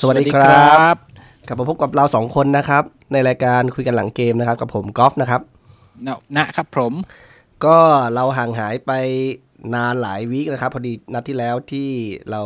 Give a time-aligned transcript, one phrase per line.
[0.00, 0.96] สวัสดีครับ
[1.46, 5.42] กลับมาพบกับเราสองคนนะครับ ในรายการคุยกันหลังเกมนะครับ กับผมกอล์ฟนะครับ
[6.06, 6.92] นะนะครับผม
[7.64, 7.78] ก็
[8.14, 8.92] เราห่างหายไป
[9.74, 11.88] นานหลายวีคนะครับ พอดีนัดที่แล้วที่
[12.30, 12.40] เรา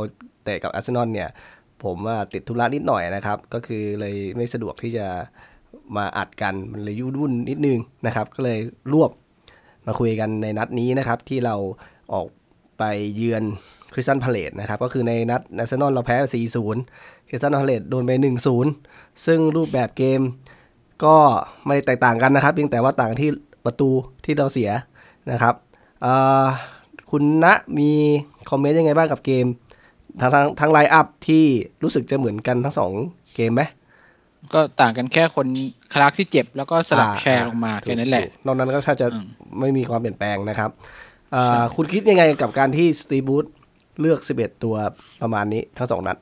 [0.45, 1.29] เตะกับอาร์เซนอลเนี่ย
[1.83, 5.07] ผมว่าติดธุระนิดหน่อยนะครับ ก็คือเลยไม่สะดวกที่จะ
[5.97, 8.59] มาอัดกันมันเลยยุ่วุ่นนิดนึงนะครับ ก็เลย
[8.93, 9.11] รวบ
[9.87, 11.55] มาคุยกันในนัดนี้นะครับ ที่เรา
[12.13, 12.27] ออก
[12.79, 12.83] ไป
[13.17, 13.43] เยือน
[13.93, 16.17] Crystal Palace นะครับ ก็คือในนัดอาร์เซนอลเราแพ้
[16.73, 18.11] 4-0 Crystal Palace โดนไป
[18.69, 20.21] 1-0 ซึ่งรูปแบบเกม
[21.05, 21.17] ก็
[21.67, 23.29] ไม่ได้แตกต่างกันนะครับเพียงแต่ว่าต่างที่
[23.65, 23.91] ประตู
[24.25, 24.71] ที่เราเสีย
[25.31, 25.55] นะครับ
[26.03, 26.45] เอ่อ
[27.11, 27.47] คุณณ
[27.79, 27.91] มี
[28.51, 29.47] คอมเมนต์ยังไงบ้างกับเกม
[30.21, 31.45] ทางทางทาง line up ที่
[31.83, 32.93] รู้สึกจะเหมือนกันทั้งสอง
[33.37, 33.63] เกมไหม
[34.55, 35.47] ก็ต่างกันแค่คน
[35.93, 39.27] คลาร์กที่เจ็บแล้วก็สลับอ่าแชร์ลงมาถูกแค่นั้นแหละถูกนอกนั้นก็ถ้าจะอืม
[39.61, 40.71] ไม่มีความเปลี่ยนแปลงนะครับ
[41.33, 43.47] เอ่อคุณคิดยังไงกับการที่สตีบูธ
[44.01, 44.75] เลือก 11 ตัว
[45.23, 46.17] ประมาณนี้ทั้งสองนัด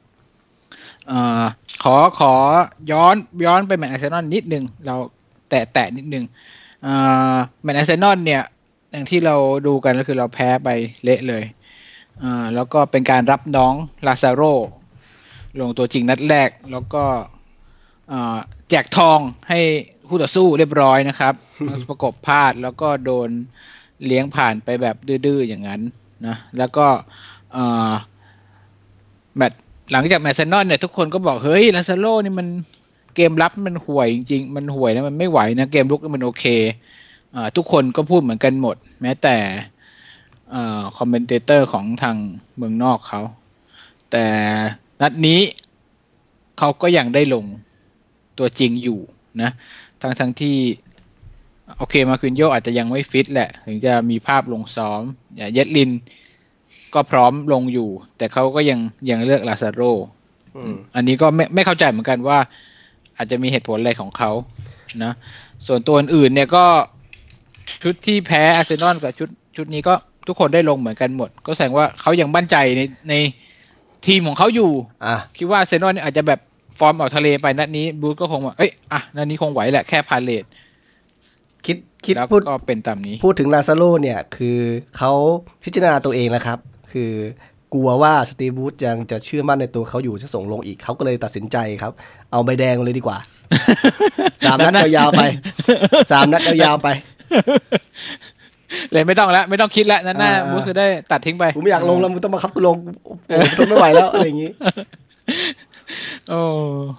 [1.09, 1.43] เอ่อ
[1.83, 2.35] ขอขอ
[2.91, 3.15] ย้อน
[3.47, 4.97] ย้อนไปแมตช์อาร์เซนอลนิดนึง เรา
[5.51, 6.25] แตะแตะนิดนึง
[6.83, 6.95] เอ่
[7.33, 8.43] อแมตช์อาร์เซนอลเนี่ย
[8.93, 10.69] อย่างที่เราดูกันก็คือเราแพ้ไป
[11.05, 11.45] เละเลย
[12.21, 13.75] เอ่อแล้วก็เป็นการรับน้อง
[14.07, 14.43] ลาซาโร
[15.59, 17.05] ลงตัวจริงนัดแรก แล้วก็
[18.09, 18.39] เอ่อ
[18.71, 19.61] แจกทองให้
[20.09, 21.35] คู่ต่อสู้เรียบร้อยนะครับ
[21.89, 23.29] ประกบพลาดแล้วก็โดน
[24.07, 25.81] เลี้ยงผ่านไปแบบดื้อๆอย่างนั้น
[26.27, 27.40] นะแล้วก็เอ่อ
[29.37, 29.53] แมตช์
[29.93, 32.47] หลังจากแมตช์อาร์เซนอลเนี่ยทุกคนก็บอก เฮ้ย Lascelles นี่มัน
[33.15, 39.37] เกมรับมันห่วยจริง ๆ มันห่วยนะมันไม่ไหวนะ เกมรุกมันโอเคทุกคนก็พูดเหมือนกันหมด แม้แต่
[40.97, 42.17] commentator ของทาง
[42.57, 43.21] เมืองนอกเขา
[44.11, 44.25] แต่
[45.03, 45.41] นัดนี้
[46.59, 47.45] เขาก็ยังได้ลง
[48.39, 49.01] ตัวจริงอยู่
[49.43, 49.51] นะ
[50.01, 50.57] ทั้งทั้งที่
[51.77, 55.03] โอเคมาคินโยอาจจะยังไม่ฟิตแหละ ถึงจะมีภาพลงซ้อม
[55.37, 55.91] อย่าเยดลิน
[56.95, 58.79] ก็พร้อมลงอยู่ แต่เขาก็ยัง
[59.11, 59.83] ยังเลือกลาซาโร
[60.57, 62.39] อืมอันนี้ก็ไม่ไม่เข้าใจเหมือนกันว่า
[63.17, 64.31] อาจจะมีเหตุผลอะไรของเขา
[65.05, 65.13] นะ
[65.67, 66.65] ส่วนตัวอื่นๆเนี่ยก็
[67.83, 69.95] ชุดที่แพ้อาร์เซนอลกับชุดชุดนี้ก็
[70.27, 72.81] ทุกคนได้ลงเหมือนกันหมด ก็แสดงว่าเขายังมั่นใจใน
[73.11, 73.15] ใน
[74.07, 74.71] ทีมของเขาอยู่
[75.07, 76.41] อะคิดว่าอาร์เซนอลเนี่ยอาจจะแบบ
[76.79, 80.45] ฟอร์มออกทะเลไปนัดนี้บูธก็คงว่าเอ้ยอะนัดนี้คงไหวแหละแค่ Palace
[81.67, 84.59] คิดคิดแล้วพูดก็เป็นตามนี้ พูดถึง Lascelles เนี่ยคือ
[84.99, 85.13] เขา
[85.65, 86.59] พิจารณาตัวเองนะครับ
[86.93, 87.13] คือ
[87.75, 91.93] กลัวว่า Steve Bruce ยังจะเชื่อมั่นในตัวเขาอยู่จะส่งลงอีกเขาก็เลยตัดสินใจครับ
[92.33, 93.19] เอาใบแดงเลยดีกว่า
[94.45, 95.23] สามนัดยาวๆไป
[96.11, 96.89] สามนัดยาวๆไป
[98.93, 102.77] เลยไม่ต้องแล้วไม่ต้องคิดแล้วนั่นหน้าอ่าบูธคือได้ตัดทิ้งไปกูไม่อยากลงแล้วมึงต้องมาคับกูลง
[103.29, 104.51] โอ้โหทนไม่ไหวแล้วอะไรอย่างงี้
[106.29, 106.41] โอ้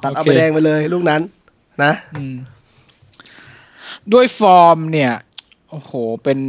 [0.03, 1.22] ตัดเอาโคใบแดงไปเลย ลูกนั้น
[1.84, 2.35] นะอืม
[4.13, 5.12] ด้วยฟอร์มเนี่ย
[5.69, 5.91] โอ้โห
[6.23, 6.40] เป็น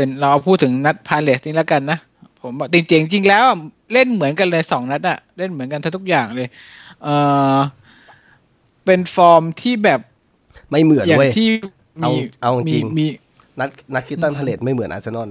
[0.00, 1.98] เป็นเราพูดถึงนัดพาเลสนี่แล้วกันนะ
[2.42, 3.44] ผมบอกจริงๆจริงแล้ว
[3.92, 6.48] เล่นเหมือนกันเลยสองนัดอะเล่นเหมือนกันทั้งทุกอย่างเลย
[7.02, 7.08] เอ
[7.56, 7.58] อ
[8.84, 10.00] เป็นฟอร์มที่แบบ
[10.70, 11.48] ไม่เหมือนอย่างเว้ยที่
[12.02, 13.06] เอามีเอาจริงมีมี
[13.60, 15.30] นัดนัด Crystal Palace ไม่เหมือนอาร์เซนอล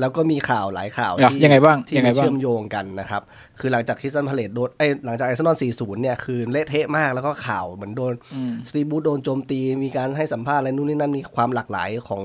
[0.00, 3.22] แล้วก็มีข่าวหลายข่าวอะที่ยังไงบ้างที่ยังไงมีบ้างเชื่อมโยงกันนะครับ
[3.58, 12.22] คือหลังจาก Crystal Palace โดนเอ้ยหลังจากอาร์เซนอล40 เนี่ย คือเละเทะมากแล้วก็ข่าวเหมือนโดนอืม Steve Bruce โดนโจมตี มีการให้สัมภาษณ์อะไรนู่นนี่นั่นมีความหลากหลายของ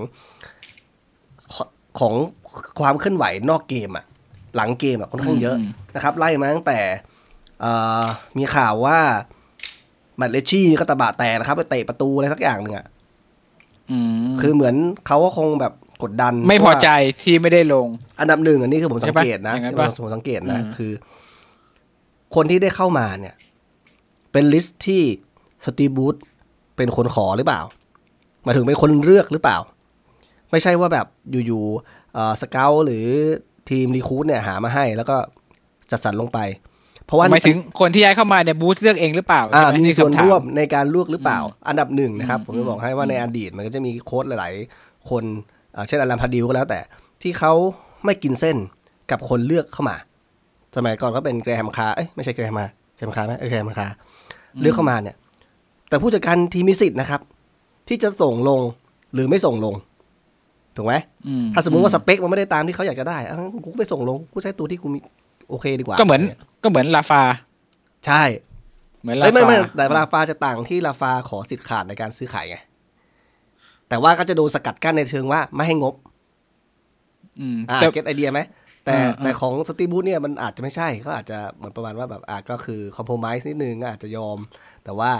[1.53, 1.67] ของ
[1.99, 2.13] ของ
[2.79, 4.05] ความเคลื่อนไหวนอกเกมอะ
[4.55, 6.79] หลังเกมอะค่อนข้างเยอะอืมนะครับ ไล่มาตั้งแต่
[7.61, 7.71] เอ่
[8.01, 8.03] อ
[8.37, 8.99] มีข่าวว่า
[10.17, 12.85] Matt Ritchie ก็ตะบะแตกนะครับไปเตะประตูอะไรสักอย่างหนึ่งอะ
[13.91, 14.75] อืมคือเหมือน
[15.07, 15.73] เขาก็คงแบบ
[16.03, 17.87] กดดัน ไม่พอใจว่าที่ไม่ได้ลง
[18.19, 20.91] อันดับหนึ่งอันนี้คือผมใช่สังปะเกตนะอย่างนั้นปะผมสังเกตนะอืมคือ
[22.35, 23.35] คนที่ได้เข้ามาเนี่ย
[24.31, 25.01] เป็น list ที่
[25.65, 26.15] Steve Bruce
[26.77, 27.61] เป็นคนขอหรือเปล่า
[28.43, 29.57] หมายถึงเป็นคนเลือกหรือเปล่า
[30.53, 31.07] ไม่ใช่ว่าแบบ
[31.47, 33.05] อยู่ๆเอ่อ scout หรือ
[33.69, 35.15] ทีม recruit เนี่ยหามาให้แล้วก็
[35.91, 36.39] จัดสรรลงไป
[37.05, 45.23] เพราะว่าหมายถึงคนที่ย้ายเข้ามาเนี่ยบูธเลือกเองหรือเปล่าอ่าใช่ไหมีส่วนคำถาร่วมในการเลือกหรือเปล่าอืมอันดับหนึ่งนะครับอืมผมจะบอกให้ว่าอืมในอดีตมันก็จะมีโค้ชหลาย ๆ คน
[45.75, 46.79] อ่าเช่น Alan Pardew ก็แล้วแต่
[47.21, 47.53] ที่เขา
[48.05, 48.57] ไม่กินเส้น
[49.11, 49.95] กับคนเลือกเข้ามา
[50.75, 53.93] สมัยก่อนก็เป็น Graham Carr เอ้ยไม่ใช่ Graham มา Graham Carr ไหมเออ Graham Carr
[54.61, 55.15] เลือกเข้ามาเนี่ย
[55.89, 57.21] แต่ผู้จัดการทีมมีสิทธิ์นะครับ
[57.87, 58.59] ที่จะส่งลง
[59.13, 59.75] หรือไม่ส่งลง
[60.75, 60.93] ถูกไหม
[61.27, 64.99] อืถ้าสมมุติว่าสเปคมันไม่ได้ตามที่เขาอยากจะได้อะกูก็ไปส่งลงกูใช้ตัวที่กูมี
[65.49, 66.21] โอเคดีกว่า ก็เหมือน
[66.63, 67.21] ก็เหมือนลาฟา
[68.05, 68.23] ใช่
[69.01, 72.57] เหมือนลาเอ้ยไม่ฟาไม่แต่ลาฟาจะต่างที่ลาฟาขอสิทธิ์ขาดในการซื้อขายไง
[73.89, 75.93] แต่ว่าก็จะโดนสกัดกั้นในเชิงว่าไม่ให้งบ
[77.39, 78.39] อืมอ่าแต่เก็ตไอเดียไหม
[78.85, 84.37] แต่อ่าอ่าแต่ของสตีบูธเนี่ยมันอาจจะไม่ใช่ก็อาจจะเหมือนประมาณว่าแบบอ่าก็คือคอมโพม i s e นิดนึงก็อาจจะยอม
[84.83, 85.11] แต่ว่า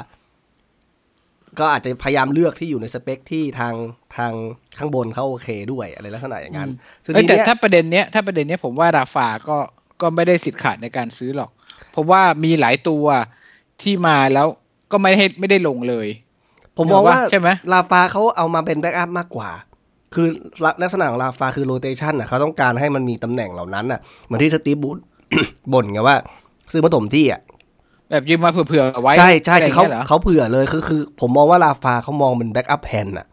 [1.60, 3.74] ก็อาจจะพยายามเลือกที่อยู่ในสเปคที่ทาง
[4.18, 4.34] ทาง
[4.78, 6.70] ข้างบนเขาโอเคด้วยอะไรลักษณะอย่างนั้น
[7.04, 9.58] ซึ่งเอ้ยทีแต่เนี้ยถ้าประเด็นเนี้ยถ้าประเด็นเนี้ยผมว่าราฟาก็
[10.02, 11.50] ก็ไม่ได้สิทธิ์ขาดในการซื้อหรอก
[11.92, 13.06] เพราะว่ามีหลายตัว
[13.82, 14.48] ที่มาแล้ว
[14.92, 16.08] ก็ไม่ให้ไม่ได้ลงเลย
[16.78, 19.50] ผมมองว่าใช่ไหมราฟาเขาเอามาเป็น backup มากกว่า
[20.16, 20.28] คือ
[20.82, 24.98] ลักษณะของราฟาคือ rotation อะเขาต้องการให้มันมีตำแหน่งเหล่านั้นอะเหมือนที่ Steve Bruce
[25.74, 26.16] บ่นไงว่า
[26.72, 27.42] ซื้อผสมที่อะ
[28.13, 33.27] แบบยืมมาเผื่อๆเอาไว้ใช่ใช่คือเขาะไรงี้ยหรเขาเผื่อเลยคือคือ ผมมองว่าลาฟาเขามองเป็นแบ็กอัพแพนอะ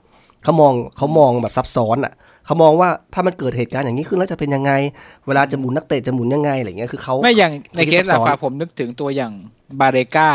[0.44, 2.12] เขามองเขามองแบบซับซ้อนอะ
[2.46, 4.72] เขามองว่าถ้ามันเกิดเหตุการณ์อย่างนี้ขึ้นแล้วจะเป็นยังไง
[5.26, 9.32] เวลาจะหมุนนักเตะจะหมุนยังไงอะไรเงี้ยคือเขาไม่อย่างในเคสเขาลาซับซ้อนฟาผมนึกถึงตัวอย่าง
[9.80, 10.30] บาเรกา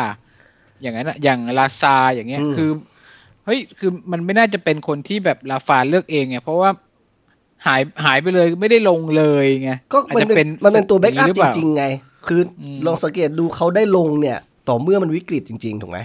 [0.82, 2.70] อย่างนั้นอะอย่างลาซาอย่างเงี้ยอืมคือ
[3.46, 6.70] เฮ้ยคือมันไม่น่าจะเป็นคนที่แบบลาฟาเลือกเองไงเพราะว่า
[7.66, 11.86] หายหายไปเลยไม่ได้ลงเลยไงก็อาจมันจะเป็เป็นนมันเป็นตัวแบ็กย่าอัพหจเปล่าริงๆไง
[12.28, 14.38] คืออมลองสังเกตดูเขาได้ลงเนี่ย
[14.70, 16.00] ต่อเมื่อมันวิกฤตจริง ๆ ถูกไหม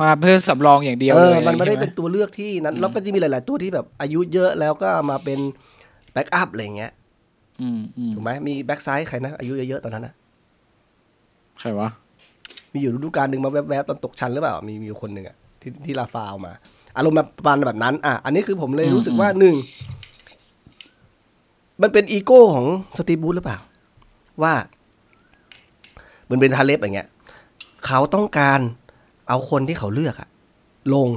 [0.00, 5.38] มาเพื่อสำรองอย่างเดียวเอเลอยมันไม่ได้ใช่หเป็นตัวเลือกที่นั้นแล้วก็จะมีหลาย ๆ ตัวที่แบบอายุเยอะแล้วก็มาเป็น
[6.12, 6.92] แบ็กอัพอะไรเงี้ย
[7.60, 10.14] อืมอืมถูกไหมมีแบ็กซ้ายใครนะ อายุเยอะ ๆ ตอนนั้นนะ
[11.60, 11.88] ใครวะ
[12.72, 16.52] มีอยู่ฤดูกาลหนึ่งมาแวบๆตอนตกชั้นหรือเปล่า มีมีอยู่คนหนึ่งอะที่ที่ลาฟาวมา
[16.96, 19.54] อารมณ์แบบประมาณแบบนั้น อะ อันนี้คือผมเลยรู้สึกว่าหนึ่ง
[21.82, 22.66] มันเป็นอีโก้ของ
[22.98, 23.58] สตีฟบูธหรือเปล่า
[24.42, 24.54] ว่า
[26.26, 27.08] เหมือนเป็นทาเล็บอย่างเงี้ย
[27.86, 28.60] เขาต้องการ
[29.28, 30.28] เอาคนที่เขาเลือกอะ
[30.94, 31.08] ลง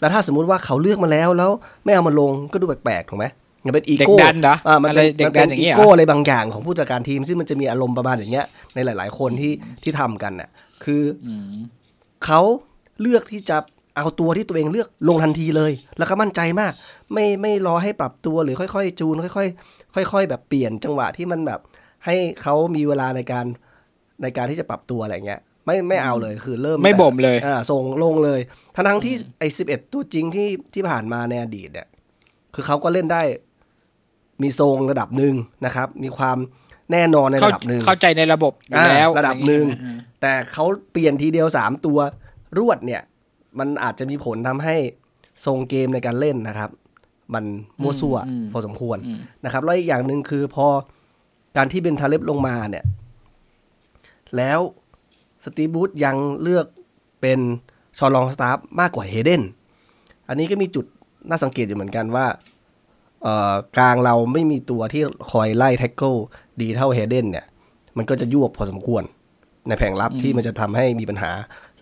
[0.00, 1.50] แล้วถ้าสมมุติว่าเขาเลือกมาแล้วแล้ว
[1.84, 3.26] ไม่เอามาลงก็ดูแปลกๆถูกไหม
[3.64, 10.48] มันเป็นอีเด็กโก้ดันเหรออ่ามันอะไรเป็นเด็กมันดัเป็นนอย่างอีเงี้ยเหรโก้ออะไรบางอย่างของผู้จัดการทีมซึ่งมันจะมีอารมณ์ประมาณอย่างเงี้ยในหลาย ๆ คนที่ที่ทำกันน่ะ
[10.84, 11.52] คืออืม
[12.24, 12.40] เขา
[13.00, 13.56] เลือกที่จะ
[13.96, 16.72] เอาตัวที่ตัวเองเลือกลงทันทีเลย แล้วก็มั่นใจมาก
[17.12, 19.48] ไม่ไม่รอให้ปรับตัวหรือค่อย ๆ จูนค่อย
[20.06, 21.60] ๆ ค่อย ๆ แบบเปลี่ยนจังหวะที่มันแบบ
[22.06, 23.46] ให้เขามีเวลาในการ
[24.22, 28.40] ในการที่จะปรับตัวอะไรเงี้ยไม่ไม่เอาเลยคือเริ่มไม่บ่มเลยอ่าส่งลงเลย
[28.74, 31.86] ทั้งทั้งๆที่ไอ้สิบเอ็ดตัวจริงที่ที่ผ่านมาในอดีตเนี่ย
[32.54, 33.22] คือเขาก็เล่นได้
[34.42, 35.34] มีทรงระดับหนึ่ง
[35.66, 36.38] นะครับ มีความ
[36.92, 41.98] แน่นอนในเข้าระดับหนึ่งเข้าใจในระบบอยู่อ่าแล้วระดับหนึ่งอะไอย่างเงี้ยแต่เขาเปลี่ยนทีเดียวสามตัว
[42.58, 43.02] รวดเนี่ย
[43.58, 44.76] มันอาจจะมีผลทำให้
[45.46, 46.70] ทรงเกมในการเล่นนะครับ
[47.34, 47.44] มัน
[47.82, 48.16] มั่วซั่ว
[48.52, 50.66] พอสมควรอืมนะครับแล้วอีกอย่างหนึ่งคือพอ
[51.56, 52.84] การที่เบนทาเล็บลงมาเนี่ย
[54.36, 54.60] แล้ว
[55.44, 56.66] สตีฟบูธยังเลือก
[57.20, 57.40] เป็น
[57.98, 59.42] ชอลองสตาฟมากกว่าเฮเดน
[60.28, 60.84] อันนี้ก็มีจุด
[61.28, 62.26] น่าสังเกตอยู่เหมือนกันว่า
[63.22, 66.14] เอ่อกลางเราไม่มีตัวที่คอยไล่ tackle
[66.60, 67.46] ดีเท่าเฮเดนเนี่ย
[67.96, 69.02] มันก็จะยวบพอสมควร
[69.68, 71.32] ในแผงรับที่มันจะทำให้มีปัญหา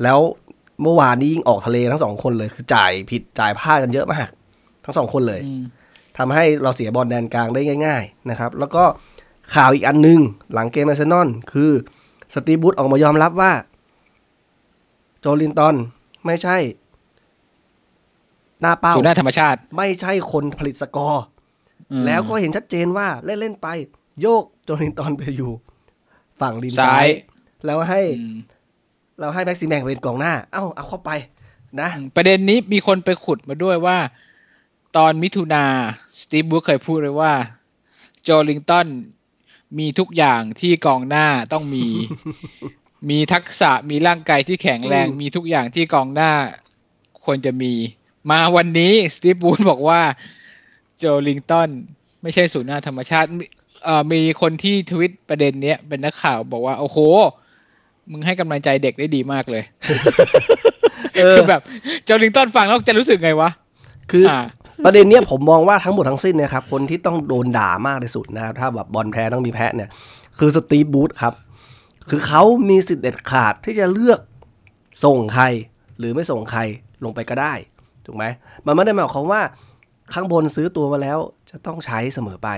[0.02, 0.18] แล้ว
[0.82, 4.28] เมื่อวานนี้ยิ่งออกทะเลทั้งสองคนเลย คือจ่ายผิดจ่ายพลาดกันเยอะมาก
[4.84, 5.64] ทั้งสองคนเลยอืม
[6.18, 8.84] ทำให้เราเสียบอลแดนกลางได้ง่าย ๆ นะครับ แล้วก็
[9.54, 10.20] ข่าวอีกอันหนึ่ง
[10.54, 11.70] หลังเกมอาร์เซนอลคือ
[12.34, 13.52] Steve Bruce ออกมายอมรับว่า
[15.20, 15.74] Joelinton
[16.26, 16.56] ไม่ใช่
[18.60, 21.24] หน้าเป้าสู่หน้าธรรมชาติ ไม่ใช่คนผลิตสกอร์
[21.90, 23.68] อืมแล้วก็เห็นชัดเจนว่าเล่นเล่นๆไป
[24.22, 25.52] โยกโจลินตันไปอยู่
[26.40, 27.08] ฝั่งริมซ้าซ้ายย
[27.64, 28.36] แล้วให้อืม
[29.18, 31.10] เราให้แม็กซิแมงเป็นกองหน้า เอ้า เอาเข้าไป
[31.80, 33.98] นะ ประเด็นนี้มีคนไปขุดมาด้วยว่า
[34.96, 35.64] ตอนมิถุนา
[36.20, 37.32] สตีฟบุ๊กเคยพูดเลยว่า
[38.22, 38.86] โจลิงตัน
[39.78, 41.86] มีทุกอย่างที่กองหน้าต้องมี
[43.10, 46.32] มีทักษะมีร่างกายที่แข็งแรงอืมมีทุกอย่างที่กองหน้า
[47.24, 47.72] ควรจะมี
[48.30, 50.00] มาวันนี้สตีฟบูธบอกว่า
[50.98, 51.70] โจลิงตัน
[52.22, 53.44] ไม่ใช่ศูนย์หน้าธรรมชาติมี
[53.84, 56.98] เอ่อมีคนที่ทวิตประเด็นเนี้ยเป็นนักข่าวบอกว่า โอ้โห
[58.10, 59.62] มึงให้กำลังใจเด็กได้ดีมากเลย
[61.16, 61.62] เออคือแบบ
[62.04, 63.50] โจลิงตันฟังแล้วจะรู้สึกไงวะ
[64.10, 64.40] คือออ่า
[64.84, 69.90] ประเด็นเนี้ยผมมองว่าทั้งหมดทั้งสิ้นเนะครับคนที่ต้องโดนด่ามากที่สุดนะครับถ้าแบบบอลแพ้ต้องมีแพ้เนี่ย
[70.38, 71.34] คือสตีฟบูธครับ
[72.10, 74.20] คือเขามีสิทธิ์เด็ดขาดที่จะเลือก
[75.04, 75.44] ส่งใคร
[75.98, 76.60] หรือไม่ส่งใคร
[77.04, 77.52] ลงไปก็ได้
[78.06, 78.24] ถูกไหม
[78.66, 79.42] มันไม่ได้หมายความว่า
[80.14, 81.18] ข้างบนซื้อตัวมาแล้ว
[81.50, 82.48] จะต้องใช้เสมอไป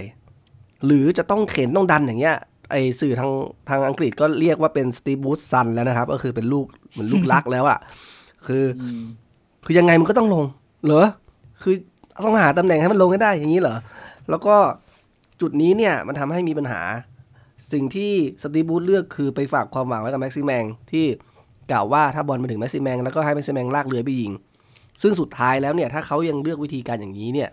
[0.87, 2.37] หรือจะต้องเข็นต้องดันอย่างเงี้ย
[2.71, 3.31] ไอสื่อทาง
[3.69, 7.79] ทางอังกฤษก็เรียกว่าเป็นสตีฟบูธซันแล้วนะครับ ก็คือเป็นลูกเหมือนลูกรักแล้วอะ
[8.47, 9.03] คืออืม
[9.65, 10.45] คือยังไงมันก็ต้องลง
[10.85, 11.07] เหรอ
[11.63, 11.75] คือ
[12.25, 13.77] ต้องหาตำแหน่งให้มันลงให้ได้อย่างนี้เหรอ
[14.31, 14.57] แล้วก็
[15.41, 16.81] จุดนี้เนี่ยมันทำให้มีปัญหา
[17.73, 21.05] สิ่งที่สตีบูธเลือกคือไปฝากความหวังไว้กับแม็กซิแมงที่
[21.71, 24.33] กล่าวว่าถ้าบอลมาถึงแม็กซิแมงแล้วก็ให้แม็กซิแมงลากเรือไปยิง
[25.03, 27.51] ซึ่งสุดท้ายแล้วเนี่ยถ้าเขายังเลือกวิธีการอย่างนี้เนี่ย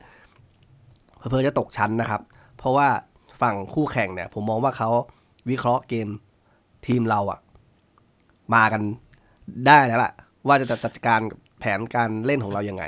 [1.18, 2.22] เพอๆจะตกชั้นนะครับ
[2.58, 2.88] เพราะว่า
[3.42, 4.90] ฝั่งคู่แข่งเนี่ย ผมมองว่าเขา
[5.50, 6.08] วิเคราะห์เกม
[6.88, 7.40] ทีมเราอะ
[8.54, 8.82] มากัน
[9.68, 10.12] ได้แล้วล่ะ
[10.48, 11.20] ว่าจะจัดการ
[11.60, 12.84] แผนการเล่นของเรายังไง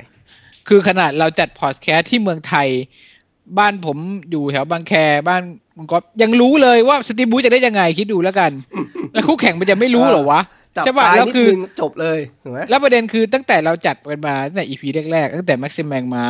[0.71, 2.67] คือขนาดเราจัดพอดแคสต์ที่เมืองไทย
[3.59, 3.97] บ้านผม
[4.31, 4.93] อยู่แถวบางแค
[5.29, 5.41] บ้าน
[5.75, 8.51] คุณก๊อฟยังรู้เลยว่าสตีฟบูธจะได้ยังไงคิดดูแล้วกัน
[9.13, 10.41] แล้วคู่แข่งมันจะไม่รู้เหรอวะ
[10.77, 16.23] จับใช่ป่ะปลายแล้วนิดคือนึงจบเลยถูกไหมแล้วประเด็นคือตั้งแต่เราจัดกันมาตั้งแต่อีพีแรกๆตั้งแต่แม็กซิมแมงมา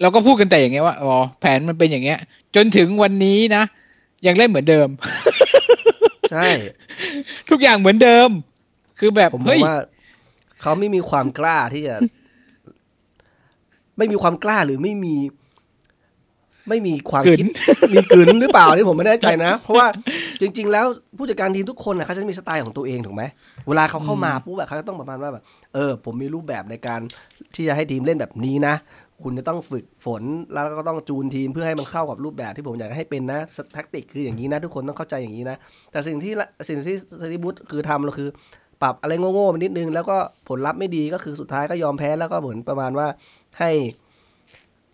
[0.00, 2.18] เราก็พูดกันแต่อย่างเงี้ยว่าอ๋อแผนมันเป็นอย่างเงี้ย
[2.56, 3.62] จนถึงวันนี้นะ
[4.26, 4.88] ยังเล่นเหมือนเดิม
[6.30, 6.46] ใช่
[7.50, 8.28] ทุกอย่างเหมือนเดิม
[8.98, 9.78] คือแบบผมมอเฮ้ยงว่า
[10.62, 11.96] เขาไม่มีความกล้าที่จะ
[13.98, 15.16] ไม่มีความกล้าหรือไม่มี
[16.68, 17.46] ไม่มีความกลืนคิด
[17.94, 19.86] มีกลืนหรือเปล่านี่ผมไม่แน่ใจนะ เพราะว่า
[20.40, 23.22] จริง ๆ แล้วผู้จัดการทีมทุกคนนะเขาจะมีสไตล์ของตัวเองถูกไหม
[23.68, 25.44] เวลาเขาเข้ามาปุ๊บแบบเขาจะต้องประมาณว่าแบบ
[25.74, 27.00] เออ ผมมีรูปแบบในการ
[27.54, 28.74] ที่จะให้ทีมเล่นแบบนี้นะ
[29.22, 30.22] คุณจะต้องฝึกฝน
[30.52, 33.40] แล้วก็ต้องจูนทีมเพื่อให้มันเข้ากับรูปแบบที่ผมอยากให้เป็นนะ
[33.74, 35.56] แท็กติกคืออย่างนี้นะ ทุกคนต้องเข้าใจอย่างนี้นะ
[35.92, 38.28] แต่สิ่งที่ละสิ่งที่สตีฟ บรูซคือทำเราคือ
[38.82, 40.16] ปรับอะไรโง่ๆไปนิดนึง แล้วก็
[40.48, 43.06] ผลลัพธ์ไม่ดีก็คือสุดท้ายก็ยอมแพ้แล้วก็เหมือนประมาณว่า
[43.58, 43.70] ให้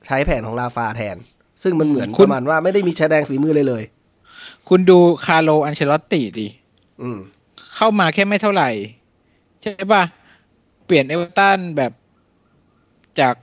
[0.07, 1.17] ใช้แผนของราฟาแทน
[1.63, 3.83] ซึ่งมันเหมือนคุปณระมาณว่าไม่ได้มีแสดงฝีมือเลยเลย
[4.69, 6.49] คุณดูคาร์โลอันเชลอตติดิ
[7.03, 7.19] อืม
[7.75, 8.71] เข้ามาแค่ไม่เท่าไหร่
[9.63, 10.03] ใช่ป่ะ
[10.87, 11.93] เปลี่ยนเอเวอร์ตันแบบ
[13.21, 13.35] จาก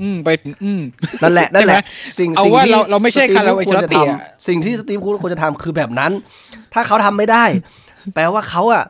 [0.00, 0.80] อืมไปถึงอืม
[1.22, 1.82] นั่นแหละนั่นแหละ
[2.18, 6.12] สิ่งเอาสิ่งว่าที่เราเราไม่ใช่สตีฟคาร์โลควรจะอัลเชลอตติอะทำสิ่งที่สตีฟควรจะทำคือแบบนั้น
[6.74, 7.44] ถ้าเขาทำไม่ได้
[8.14, 8.84] แปลว่าเขาอะ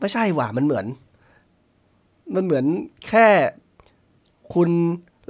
[0.00, 0.86] ไม่ใช่หว่ามันเหมือน
[2.34, 2.64] มันเหมือน
[3.08, 3.26] แค่
[4.54, 4.68] คุณ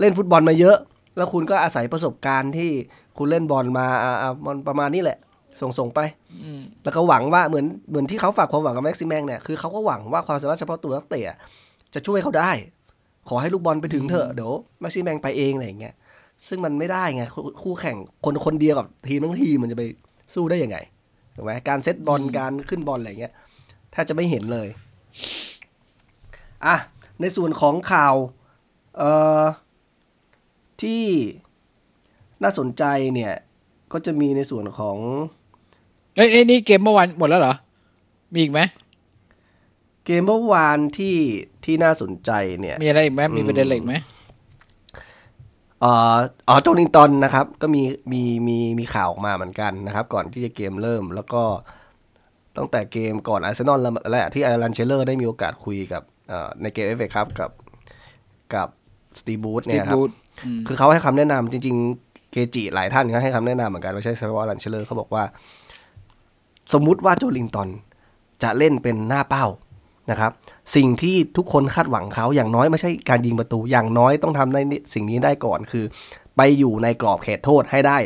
[0.01, 0.77] เล่นฟุตบอลมาเยอะ
[1.17, 2.71] แล้วคุณก็อาศัยประสบการณ์ที่
[3.19, 5.19] คุณเล่นบอลมาอ่าอ่ามันประมาณนี้แหละ
[5.61, 6.01] ส่งส่งไป
[6.43, 11.37] อืมแล้วก็หวังว่าเหมือนเหมือนที่เขาฝากความหวังกับแม็กซิแมงเนี่ยคือเขาก็หวังว่าความสามารถเฉพาะตัวนักเตะ
[11.95, 12.51] จะช่วยเขาได้
[13.29, 15.95] ขอให้ลูกบอลไปถึงเถอะเดี๋ยวแม็กซิแมงไปเองอะไรอย่างเงี้ย
[16.49, 19.85] ซึ่งมันไม่ได้ไงคู่คู่แข่งคนคนเดียวกับทีมทั้งทีมมันจะไป
[20.35, 20.79] สู้ได้ยังไง
[21.37, 23.33] ถูกไหมการเซตบอลการขึ้นบอลอะไรอย่างเงี้ย
[23.93, 24.69] แทบจะไม่เห็นเลย
[26.67, 26.77] อะ
[27.21, 28.38] ในส่วนของข่าวเอ่อ
[30.83, 31.05] ที่
[32.43, 33.33] น่าสนใจเนี่ย
[33.93, 34.97] ก็จะมีในส่วนของ
[36.17, 37.55] เอ้ยเอ้ยนี่เกมเมื่อวานหมดแล้วเหรอ
[38.33, 38.61] มีอีกไหม
[40.05, 41.17] เกมเมื่อวานที่
[41.65, 43.95] ที่น่าสนใจเนี่ย มีอะไรอีกไหมมีประเด็นอะไรอีกไหม
[45.81, 46.17] เอ่อ
[46.49, 51.43] อ๋อโจลิงตันนะครับ ก็มีมีมีมีข่าวออกมาเหมือนกันนะครับ ก่อนที่จะเกมเริ่ม แล้วก็
[52.57, 57.51] ตั้งแต่เกมก่อนอาร์เซนอลแล้วและที่อลันเชียเรอร์ได้มีโอกาสคุยกับเอ่อในเกมเอฟเอครับกับ
[58.55, 58.69] กับ
[59.19, 60.11] สตีบูธสเนี่ตียครับบูธ
[60.45, 65.25] อืมคือเขาให้คำแนะนำจริง ๆ เกจิหลายท่านก็ให้คำแนะนำเหมือนกันไม่ใช่เฉพาะอลันเชียเรอร์เขาบอกว่า
[66.73, 67.69] สมมุติว่าโจลิงตัน
[68.43, 69.47] จะเล่นเป็นหน้าเป้า
[70.11, 70.33] นะครับ
[70.77, 74.59] สิ่งที่ทุกคนคาดหวังเขาอย่างน้อยไม่ใช่การยิงประตู อย่างน้อยต้องทำใน
[74.95, 75.85] สิ่งนี้ได้ก่อนคือ
[76.37, 77.99] ไปอยู่ในกรอบเขตโทษให้ได้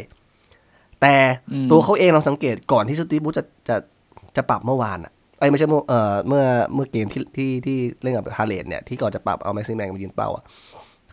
[1.00, 1.14] แต่
[1.52, 3.76] อืมตัวเขาเองเราสังเกตก่อนที่สตีฟบูธจะจะ
[4.36, 10.44] จะปรับเมื่อวานอะไอ้ยไม่ใช่เมื่อเอ่อเมื่อเมื่อเกมที่ที่ที่เล่นกับฮาเลนเนี่ยที่ก่อนจะปรับเอาแม็กซิแมงมายืนเป้าอะ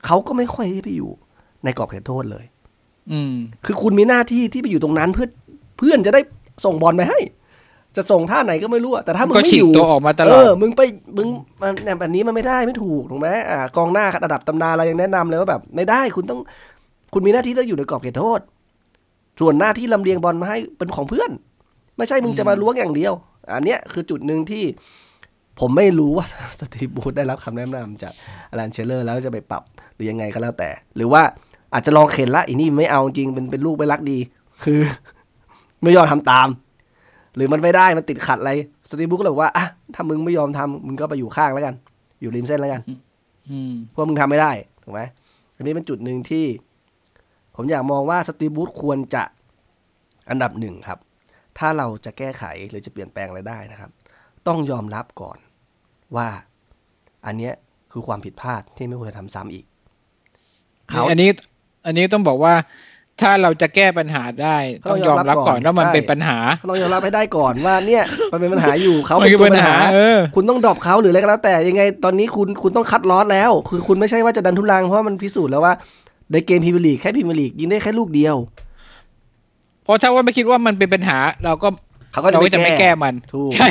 [0.05, 1.11] เขาก็ไม่ค่อยได้ไปอยู่
[1.63, 2.45] ในกรอบเขตโทษเลย
[3.11, 3.33] อืม
[3.65, 5.27] คือคุณมีหน้าที่ที่ไปอยู่ตรงนั้นเพื่อ
[5.77, 6.21] เพื่อนจะได้
[6.65, 7.19] ส่งบอลไปให้
[7.95, 10.81] จะส่งท่าไหนก็ไม่รู้อะแต่ถ้ามึงก็ไม่ฉีอกยู่ตัวออกมาตลเออดอมึงไป
[11.17, 11.27] มึง
[11.61, 16.39] มันเนี่ยแบบนี้มันไม่ได้ไม่ถูกถูกไหมอ่ากองหน้าระดับตำนานเรายังแนะนำเลยว่าแบบไม่ได้คุณต้อง
[17.13, 18.39] คุณมีหน้าที่ต้องอยู่ในกรอบเขตโทษ
[19.39, 21.31] ส่วนหน้าที่ลำเลียงบอลมาให้เป็นของเพื่อน
[21.97, 23.13] ไม่ใช่มึงจะมาล้วงอย่างเดียว
[23.53, 24.63] อันเนี้ยคือจุดหนึ่งที่
[25.59, 26.25] ผมไม่รู้ว่า
[26.59, 28.13] สตีฟบูธได้รับคำแนะนำจาก
[28.51, 29.63] อลันเชลเลอร์แล้วจะไปปรับ
[29.95, 31.21] หรือยังไงก็แล้วแต่ หรือว่า
[31.73, 34.17] อาจจะลองเข็นละอีนี่ไม่เอาจริงเป็นเป็นลูกไม่รักดี
[34.63, 34.79] คือ
[35.83, 36.47] ไม่ยอมทำตาม
[37.35, 38.51] หรือมันไม่ได้มันติดขัดอะไร
[38.89, 41.75] สตีฟบูธก็เลยบอกว่าอะถ้ามึงไม่ยอมทำมึงก็ไปอยู่ข้างแล้วกัน
[42.21, 42.81] อยู่ริมเส้นแล้วกัน
[43.49, 44.51] อืมเพราะมึงทำไม่ได้
[44.83, 45.01] ถูกไหม
[45.55, 46.45] อันนี้เป็นจุดหนึ่งที่
[47.55, 49.23] ผมอยากมองว่าสตีฟบูธควรจะ
[50.29, 50.99] อันดับหนึ่งครับ
[51.57, 53.91] ถ้าเราจะแก้ไขหรือจะเปลี่ยนแปลงอะไรได้นะครับ
[54.47, 55.37] ต้องยอมรับก่อน
[56.15, 56.27] ว่า
[57.25, 57.53] อันเนี้ย
[57.91, 59.65] คือความผิดพลาดที่ไม่ควรจะทำซ้ำอีก
[60.89, 61.29] เขาอันนี้
[61.85, 62.53] อันนี้ต้องบอกว่า
[63.21, 64.57] ถ้าเราจะแก้ปัญหาได้
[64.89, 66.37] ต้องยอมรับก่อนว่ามันเป็นปัญหา
[66.69, 75.73] ต้องยอมรับให้ได้ก่อนว่าเนี่ยมันเป็นปัญหาอยู่เขามันเป็นคือตัวปัญปัญหาหาเออคุณต้อง drop เขาหรืออะไรก็แล้ว แต่ยังไงตอนนี้คุณคุณต้อง cut loss แล้ว คือคุณไม่ใช่ว่าจะดันทุรังเพราะว่ามันพิสูจน์แล้วว่า
[76.31, 78.35] ในเกมพรีเมียร์ลีกแค่พรีเมียร์ลีกยิงได้แค่ลูกเดียว
[79.83, 81.67] เพราะถ้าว่าไม่คิดว่ามันเป็นปัญหา เราก็
[82.11, 83.69] เขาก็จะเราไม่ก็จะไม่แก้แก้มันถูกใช่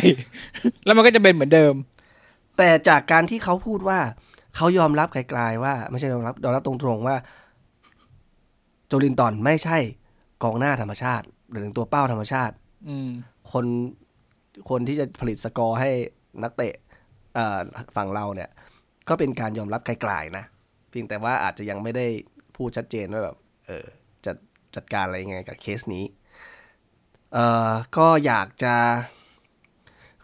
[0.84, 1.74] แล้วมันก็จะเป็นเหมือนเดิม
[2.58, 3.98] แต่จากการที่เขาพูดว่า
[4.56, 7.16] เขายอมรับไกลๆว่า ไม่ใช่ยอมรับยอมรับตรงๆว่า
[8.86, 9.78] โจลินตันไม่ใช่
[10.42, 12.54] กองหน้าธรรมชาติ หรือตัวเป้าธรรมชาติ
[12.88, 13.10] อืม
[13.52, 13.66] คน
[14.70, 15.90] คนที่จะผลิตสกอร์ให้
[16.42, 16.74] นักเตะ
[17.34, 17.60] เอ่อ
[17.96, 18.50] ฝั่งเราเนี่ย
[19.08, 20.44] ก็เป็นการยอมรับไกลๆนะ
[20.90, 22.06] เพียงแต่ว่าอาจจะยังไม่ได้
[22.56, 23.36] พูดชัดเจนว่าแบบ
[23.66, 23.84] เออ
[24.24, 24.32] จะ
[24.74, 26.04] จัดการอะไรยังไงกับเคสนี้
[27.32, 28.74] เอ่อก็อยากจะ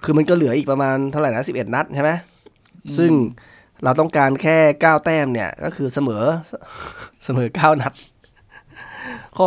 [0.05, 2.11] คือมันก็เหลืออีกประมาณเท่าไหร่นะสิบเอ็ดนัดใช่ไหม
[2.99, 3.11] ซึ่ง
[3.85, 6.25] เราต้องการแค่เก้าแต้มเนี่ย ก็คือเสมอ
[7.25, 7.93] เสมอเก้านัด
[9.39, 9.47] ก็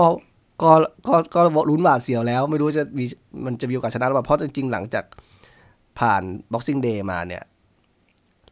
[0.64, 0.72] ก็
[1.08, 3.06] ก็ก็ลุ้นหวาดเสียวแล้ว ไม่รู้จะมี
[3.46, 5.06] มันจะมีโอกาสชนะหรือเปล่าเพราะจริงๆ หลังจาก
[6.00, 7.44] ผ่าน Boxing Day มาเนี่ย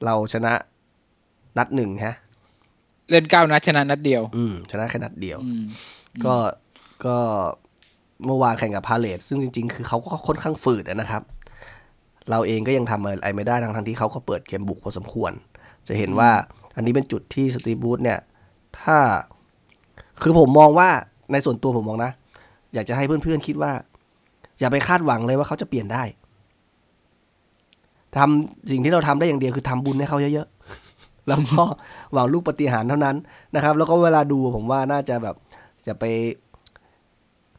[0.05, 0.53] เราชนะ
[1.57, 2.15] นัดหนึ่งฮะ
[3.11, 5.63] เล่นเก้านัดชนะนัดเดียว อืม ชนะแค่นัดเดียวอืม
[6.25, 6.35] ก็
[7.05, 7.17] ก็
[8.25, 11.23] เมื่อวานแข่งกับพาเลตซึ่งจริง ๆ คือเขาก็ค่อนข้างฝืดอะนะครับ
[12.29, 15.31] เราเองก็ยังทำอะไรไม่ได้ทั้งทั้งๆที่เขาก็เปิดเกมบุกพอสมควร
[15.87, 16.29] จะเห็นว่า
[16.75, 18.19] อันนี้เป็นจุดที่สตีฟบูธเนี่ย
[18.81, 18.97] ถ้า
[20.21, 20.89] คือผมมองว่า
[21.31, 22.11] ในส่วนตัวผมมองนะ
[22.73, 23.71] อยากจะให้เพื่อนๆคิดว่า
[24.59, 26.03] อย่าไปคาดหวังเลยว่าเขาจะเปลี่ยนได้
[28.17, 31.63] ทำสิ่งที่เราทำได้อย่างเดียวคือทำบุญให้เขาเยอะๆ แล้วก็
[32.13, 33.15] หวังลูกปฏิหารย์เท่านั้น
[33.55, 35.35] นะครับ แล้วก็เวลาดูผมว่าน่าจะแบบ
[35.87, 36.03] จะไป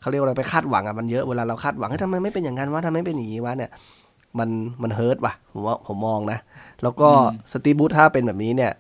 [0.01, 3.71] เขาเรียกว่าอะไรไปคาดหวังอะมันเยอะเวลาเราคาดหวังให้ยทำไมไม่เป็นอย่างนั้นวะทำไมไม่เป็นอย่างนี้วะเนี่ย
[4.39, 4.51] มัน
[4.83, 6.39] มันเฮิร์ตว่ะผมว่าผมมองนะ
[6.83, 7.09] แล้วก็
[7.53, 8.73] สตีฟบูธถ้าเป็นแบบนี้เนี่ย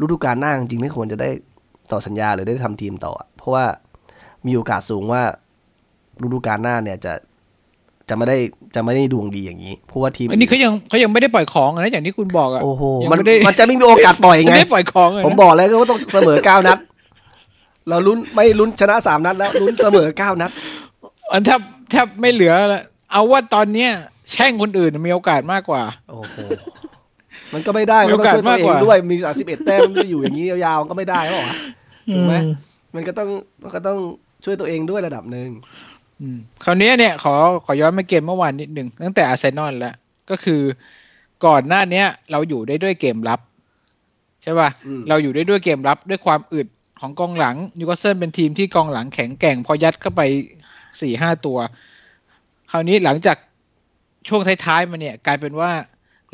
[0.00, 1.30] ฤดูกาลหน้าจริงๆไม่ควรจะได้
[1.92, 3.64] ต่อสัญญาหรือได้ทำทีมต่ออะเพราะว่า
[4.46, 5.22] มีโอกาสสูงว่า
[6.22, 7.12] ฤดูกาลหน้าเนี่ยจะ
[8.08, 8.36] จะไม่ได้
[8.74, 16.78] จะไม่ได้ดวงดีอย่างนี้เพราะว่าทีมอันนี้เขายังเขายังไม่ได้ปล่อยของอะนะอย่างที่คุณบอกอะโอ้โหยังมันไม่ได้มันจะไม่มีโอกาสปล่อยยังไงไม่ได้ปล่อยของเลยผมนะบอกแล้วว่าต้องเสมอเก้านัด
[17.88, 20.50] เราลุ้นไม่ลุ้นชนะสามนัดแล้วลุ้นเสมอเก้านัด
[21.32, 23.90] อันแทบแทบไม่เหลือละ เอาว่าตอนเนี้ย
[24.32, 26.36] แช่งคนอื่นมีโอกาสมากกว่า โอ้โห
[27.54, 31.56] มันก็ไม่ได้มีมันโอต้องกาสช่วยตัวเอมากกงว่าด้วยมีสามสิบเอ็ดแต้มจะอยู่อย่างนี้ยาวๆก็ไม่ได้หรอวะ
[32.14, 32.34] ถูกไหม
[32.94, 33.28] มันก็ต้อง
[33.62, 33.98] มันก็ต้อง
[34.44, 35.48] ช่วยตัวเองด้วยระดับหนึ่ง
[36.20, 37.34] อืมคราวนี้เนี่ยขอ
[37.64, 39.94] ขอย้อนมาเกมเมื่อวานนิดหนึ่งตั้งแต่อาร์เซนอลแล้ว
[40.30, 40.60] ก็คือ
[41.46, 43.40] ก่อนหน้าเนี้ย เราอยู่ได้ด้วยเกมรับ
[44.42, 46.68] ใช่ป่ะอืมเราอยู่ได้ด้วยเกมรับด้วยความอึด
[47.00, 50.22] ของกองหลังนิวคาสเซิลเป็นทีมที่กองหลังแข็งแกร่ง พอยัดเข้าไป
[51.00, 51.58] สี่ห้าตัว
[52.70, 53.36] คราวนี้หลังจาก
[54.28, 55.70] ช่วงท้ายๆมาเนี่ย กลายเป็นว่า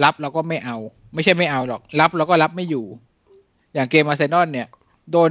[0.05, 0.77] รับเราก็ไม่เอา
[1.15, 2.85] ไม่ใช่ไม่เอาหรอก รับเราก็รับไม่อยู่
[3.75, 4.69] อย่างเกมอาร์เซนอลเนี่ย
[5.13, 5.31] โดน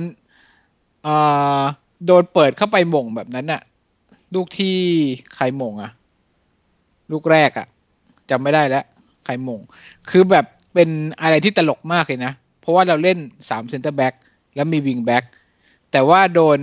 [1.03, 1.15] เอ่
[1.59, 1.61] อ
[2.05, 3.61] โดนเปิดเข้าไปโหม่งแบบนั้นน่ะ
[4.33, 4.75] ลูกที่
[5.35, 5.91] ใครโหม่งอะ
[7.11, 7.67] ลูกแรกอะ
[8.29, 8.85] จำไม่ได้แล้ว
[9.25, 9.61] ใครโหม่ง
[10.09, 10.89] คือแบบเป็น
[11.21, 13.17] อะไรที่ตลกมากเลยนะ เพราะว่าเราเล่น
[13.49, 14.13] สามเซนเตอร์แบ็ก
[14.55, 15.23] แล้วมีวิงแบ็ก
[15.91, 16.57] แต่ว่าโดน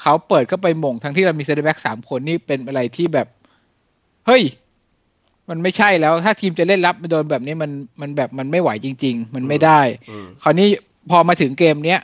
[0.00, 3.28] เขาเปิดเข้าไปโหม่งทั้งที่เรามีเซนเตอร์แบ็กสามคนนี่เป็นอะไรที่แบบ
[4.26, 4.42] เฮ้ย
[5.48, 9.80] มันไม่ใช่แล้ว ถ้าทีมจะเล่นรับมาโดนแบบนี้มันมันแบบมันไม่ไหวจริง ๆ มันไม่ได้
[10.10, 10.68] อืมคราวนี้
[11.10, 12.00] พอมาถึงเกมเนี้ย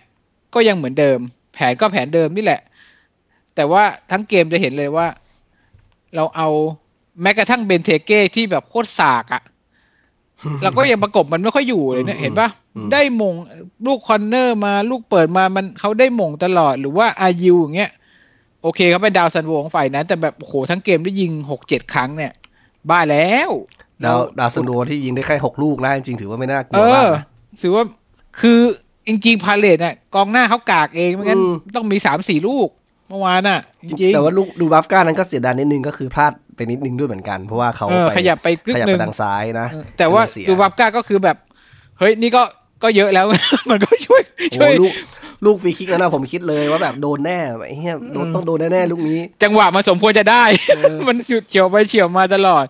[0.54, 1.18] ก็ยังเหมือนเดิม
[1.54, 2.60] แผนก็แผนเดิมนี่แหละ
[3.54, 5.06] แต่ว่าทั้งเกมจะเห็นเลยว่า
[6.16, 6.48] เราเอา
[7.22, 9.42] แม้กระทั่งเบนเทเก้ที่แบบโคตรสากอะ
[10.62, 13.34] เราก็ยังประกบมันไม่ค่อยอยู่เลยเนี่ยเห็นปะอืมได้โหม่ง
[13.86, 17.92] ลูก corner มาลูกเปิดมามันเขาได้โหม่งตลอดหรือว่าอายิวอย่างเงี้ย
[18.62, 22.32] โอเคเขาเป็นดาวซัลโวของฝ่ายนั้น แต่แบบโอ้โหทั้งเกมได้ยิงหกเจ็ดครั้งเนี่ย
[22.90, 23.50] บ้าแล้ว
[24.04, 27.22] ดาวดาวซัลโวที่ยิงได้แค่หกลูกนะจริงๆถือว่าไม่น่ากลัเอวมากอนะ
[27.62, 27.84] ถือว่า
[28.40, 28.60] คือ
[29.06, 32.68] จริงๆพาเลซเนี่ยกองหน้าเขากากเองไม่งั้นอืมต้องมีสามสี่ลูก
[33.08, 41.36] เมื่อวานน่ะจริงแต่ว่าลูกดูบราฟก้านั้นก็เสียดายนิดนึงก็คือพลาดไปนิดนึงด้วยเหมือนกัน เพราะว่าเขาเออไปขยับไปกึกหนึ่งขยับไปทางซ้ายนะเออแต่ว่าเสียดูบราฟก้าก็คือแบบ
[41.98, 42.42] เฮ้ยนี่ก็
[42.82, 43.26] ก็เยอะแล้ว
[43.70, 44.92] มันก็ช่วยโอ้ช่วยลูก
[45.44, 50.44] ลูกฟรีคิกนั้นนะผมคิดเลยว่าแบบโดนแน่ไอ้เหี้ยโดนต้องโดนแน่ๆลูกนี้ จังหวะมันสมควรจะได้
[50.76, 52.64] เออมันเฉียวไปเฉียวมาตลอด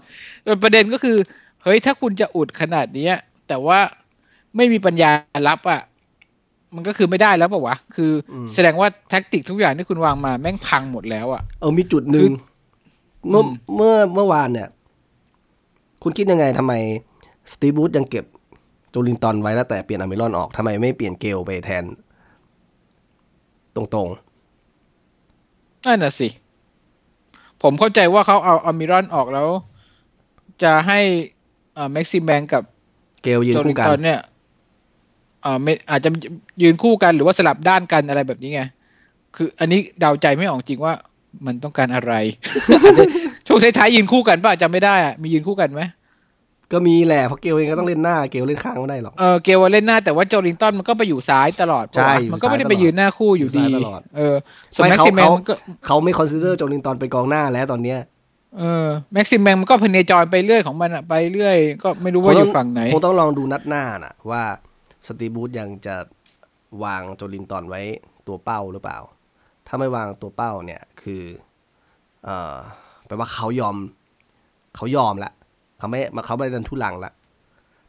[0.45, 1.17] แต่ประเด็นก็คือ
[1.63, 3.15] เฮ้ยถ้าคุณจะอุดขนาดเนี้ย
[3.49, 3.79] แต่ว่า
[4.57, 5.11] ไม่มีปัญญา
[5.49, 5.81] รับอะ
[6.75, 12.31] มันก็คือไม่ได้แล้วป่าวะ คืออแสดงว่าแท็กติกทุกอย่างที่คุณวางมาแม่งพังหมดแล้วอะเออมีจุดหนึ่ง
[13.29, 14.69] เมื่ออืมเมื่อเมื่อวานเนี่ย
[16.03, 16.73] คุณคิดยังไงทำไม
[17.53, 18.25] สตีบูธยังเก็บ
[18.91, 21.85] โจลินตันไว้แล้วแต่เปลี่ยนอามิรอนออกทำไมไม่เปลี่ยนเกลไปแทน
[23.77, 24.09] ตรง
[25.87, 26.29] นั่นน่ะสิ
[27.63, 29.49] ผมเข้าใจว่าเขาเอาอามิรอนออกแล้ว
[30.63, 31.01] จะให้
[31.77, 34.21] อ่าแม็กซิมแบงกับๆเกลยืนโจลิคู่นกันตันเนี่ย
[35.45, 36.11] อ่าไม่อาจจะ
[36.63, 38.63] ยืนคู่กันหรือว่าสลับด้านกันอะไรแบบนี้ไง
[39.37, 40.95] คืออันนี้เดาใจไม่ออกจริงว่า
[41.47, 42.13] มันต้องการอะไร
[42.87, 43.05] อาจจะ
[43.47, 45.83] ช่วงท้ายๆยืนคู่กันป่ะจำไม่ได้อะมียืนคู่กันไหม
[46.73, 54.35] ก็มีแหละเพราะเกลเองก็ต้องเล่นหน้าเกลเล่นข้างไม่ได้หรอกเออเกลว่าเล่นหน้าแต่ว่าโจลินตันมันก็ไปอยู่ซ้ายตลอดปะวะใช่อยู่มันก็ไม่ได้ซ้ายตลอดไปยืนหน้าคู่อยู่อยู่ดีซ้ายตลอดเออ
[54.75, 55.55] ส่วนไม่แม็กเขาซิมแบงเขามันก็
[55.87, 57.99] เขาไม่ consider โจลินตันเป็นกองหน้าแล้วตอนเนี้ย
[58.59, 64.43] เออแม็กซิแมงมันก็พเนจรไปเรื่อยของมันอะไปเรื่อย ก็ไม่รู้ว่าอยู่ฝั่งไหนคงต้องลองดูนัดหน้าน่ะ ว่า
[65.07, 65.97] สตีฟ บรูซยังจะ
[66.85, 67.81] วางโจลินตันไว้
[68.27, 68.99] ตัวเป้าหรือเปล่า
[69.67, 71.23] ถ้าไม่วางตัวเป้าเนี่ยคือ
[72.25, 72.55] เอ่อ
[73.07, 73.77] แปลว่าเขายอม
[74.77, 75.33] เขายอมละ
[75.79, 77.13] เขาไม่มาเขาไม่ได้ดันทุลังละ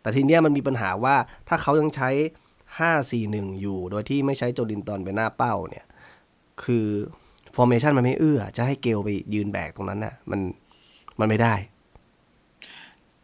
[0.02, 1.16] แต่ทีเนี้ยมันมีปัญหาว่า
[1.48, 2.10] ถ้าเขายังใช้
[2.80, 5.86] ห้าสี่หนึ่งอยู่ โดยที่ไม่ใช้โจลินตันเป็นหน้าเป้าเนี่ย
[6.64, 6.88] คือ
[7.56, 10.40] ฟอร์เมชันมันไม่เอื้อ จะให้เกลไปยืนแบกตรงนั้นน่ะ มัน
[11.20, 11.56] มันไม่ได้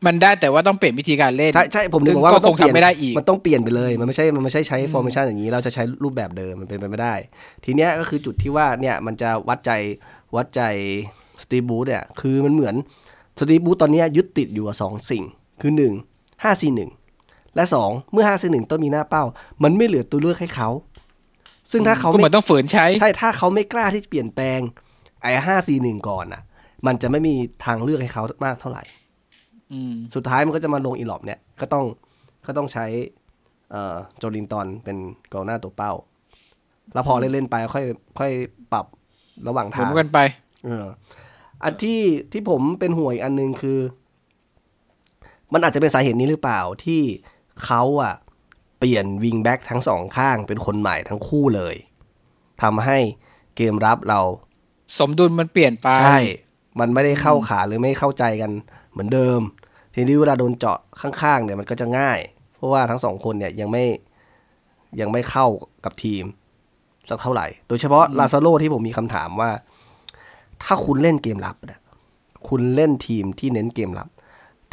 [0.06, 7.16] มันได้แต่ว่าต้องเปลี่ยนวิธีการเล่น ใช่ใช่ผมถึงบอกว่าก็มันต้องคงเปลี่ยนทำไม่ได้อีกมันต้องเปลี่ยนไปเลย มันไม่ใช่มันไม่ใช่ใช้อืมฟอร์เมชันอย่างนี้ เราจะใช้รูปแบบเดิมมันเป็นไปไม่ได้
[7.66, 9.72] ทีเนี้ยก็คือจุดที่ว่าเนี่ยมันจะวัดใจ
[10.36, 10.62] วัดใจ
[11.44, 12.76] สตีบูธเนี่ยคือมันเหมือน
[13.40, 15.24] สตีบูธตอนเนี้ยยึดติดอยู่กับสองสิ่ง
[15.62, 15.94] คือหนึ่ง
[16.44, 16.92] ห้าสี่หนึ่ง
[17.56, 19.24] และสองเมื่อห้าสี่หนึ่งต้องมีหน้าเป้า
[19.64, 20.70] มันไม่เหลือตัวเลือกให้เขา
[21.72, 24.60] ซึ่งถ้าเขาก็เหมืไม่อนต้องฝืนใช้ใช่ถ้าเขาไม่กล้าที่จะเปลี่ยนแปลง
[25.22, 26.42] ไอ้ห้าสี่หนึ่งก่อนอะ
[26.86, 27.34] มันจะไม่มี
[27.66, 28.84] ทางเลือกให้เขามากเท่าไหร่
[29.74, 31.86] อืมสุดท้ายมันก็จะมาลงอีหลอบเนี่ย ก็ต้อง
[32.48, 32.86] ก็ต้องใช้
[33.72, 34.98] เอ่อโจลินตันเป็น
[35.34, 35.94] กองหน้าตัวเป้า
[36.94, 37.86] แล้วพอเล่นๆไปค่อย
[38.20, 38.32] ค่อย
[38.74, 38.86] ปรับ
[39.48, 40.20] ระหว่างหมุทางนกันไป
[40.66, 40.86] เออ
[41.64, 43.80] อันที่ที่ผมเป็นห่วงอีกอันหนึงคือ
[45.54, 47.02] มันอาจจะเป็นสาเหตุนี้หรือเปล่าที่
[47.66, 48.14] เขาอะ
[48.80, 51.76] เปลี่ยนวิงแบ็กทั้งสองข้างเป็นคนใหม่ทั้งคู่เลย
[52.64, 52.98] ทำให้
[53.56, 54.22] เกมรับเรา
[54.98, 56.20] สมดุลมันเปลี่ยนไป ใช่
[56.80, 58.52] มันไม่ได้เข้าขาหรือไม่เข้าใจกัน
[58.92, 59.40] เหมือนเดิม
[59.96, 62.20] ทีนี้เวลาโดนเจาะข้างๆเนี่ยมันก็จะง่าย
[62.56, 63.86] เพราะว่าทั้งสองคนเนี่ยยังไม่
[65.00, 65.48] ยังไม่เข้า
[65.86, 66.24] กับทีม
[67.10, 69.52] สักเท่าไหร่ โดยเฉพาะลาซาโลที่ผมมีคำถามว่า
[70.66, 71.80] ถ้าคุณเล่นเกมรับเนี่ย
[72.48, 74.08] คุณเล่นทีมที่เน้นเกมรับ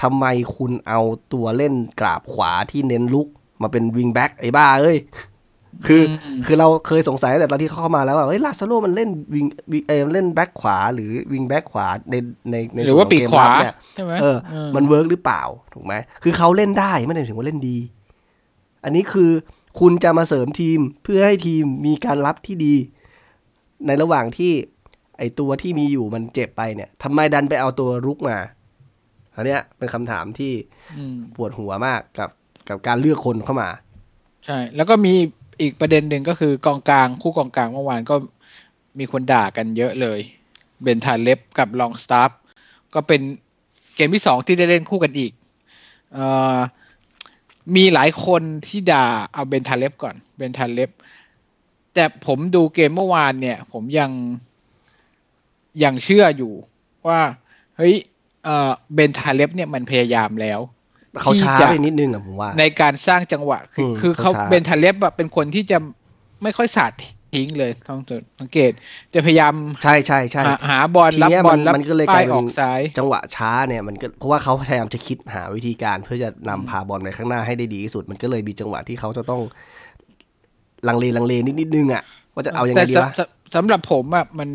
[0.02, 0.26] ทำไม
[0.56, 1.00] คุณเอา
[1.32, 3.28] ตัวเล่นกราบขวาที่เน้นลุก
[3.62, 4.98] มาเป็นวิงแบ็กไอ้บ้าเอ้ย
[5.86, 12.14] คืออมคือเราเคยสงสัยตั้งแต่ตอนที่เข้ามาแล้วว่าเฮ้ยลาซาโรมันเล่นวิงวิงเออเล่นแบ็กขวา หรือวิงแบ็กขวาใน
[12.50, 15.42] ในในหรือว่าส่นขงปีกขวาเมรับเนี่ยใช่ไหมเออเออ มัน work หรือเปล่า
[15.74, 17.78] ถูกไหมคือเขาเล่นได้ไม่ได้ถึงว่าเล่นดี
[18.84, 19.30] อันนี้คือ
[19.80, 22.74] คุณจะมาเสริมทีมเพื่อให้ทีมมีการรับที่ดี
[23.86, 24.52] ในระหว่างที่
[25.20, 28.38] ไอตัวที่มีอยู่มันเจ็บไปเนี่ยทำไมดันไปเอาตัวรุกมา
[29.34, 30.52] อันเนี้ยเป็นคำถามที่
[30.96, 32.30] อืมปวดหัวมากกับ
[32.68, 33.70] กับการเลือกคนเข้ามา
[34.46, 35.14] ใช่ แล้วก็มี
[35.60, 38.14] อีกประเด็นหนึ่งก็คือกองกลางคู่กองกลางเมื่อวานก็
[38.98, 40.20] มีคนด่ากันเยอะเลย
[40.82, 42.38] เบนทาเล็บกับลองสตาร์
[42.94, 43.20] ก็เป็น
[43.96, 45.32] เกมที่สองที่ได้เล่นคู่กันอีก
[46.12, 46.58] เอ่อ
[47.76, 50.90] มีหลายคนที่ด่าเอาเบนทาเล็บก่อนเบนทาเล็บ
[51.94, 54.10] แต่ผมดูเกมเมื่อวานเนี่ย ผมยัง
[55.84, 56.52] ยังเชื่ออยู่
[57.08, 57.20] ว่า
[57.76, 57.94] เฮ้ย
[58.44, 60.60] เอ่อเบนทาเล็บเนี่ยมันพยายามแล้ว
[61.22, 65.78] เขาช้าที่จะไปนิดนึงอะผมว่า ในการสร้างจังหวะ คืออืมคือเขาเขาช้าเบนทาเล็บอะเป็นคนที่จะ
[66.42, 66.92] ไม่ค่อยสาด
[67.34, 68.00] ทิ้งเลยต้อง
[68.40, 68.72] สังเกต
[69.14, 69.54] จะพยายาม
[69.84, 79.40] ใช่ใช่ใช่หาหาบอลทีรับเนี้ยบอลมันแล้วมันก็เลยกป้าลายยเป็นออกซ้ายจังหวะช้าเนี่ยมันก็เพราะว่าเขาพยายามจะคิดหาวิธีการเพื่อจะนำพาบอลไปข้างหน้าให้ได้ดีที่สุด มันก็เลยมีจังหวะที่เขาจะต้อง
[80.88, 82.02] ลังเลลังเลนิดนิดนึงอะ
[82.34, 83.20] ว่าจะเอายังไงแต่ดีสวะส
[83.54, 84.48] สำหรับผมอะมัน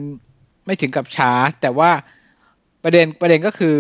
[0.65, 1.89] ไม่ถึงกับช้า แต่ว่า
[2.83, 3.75] ประเด็นประเด็นก็คือ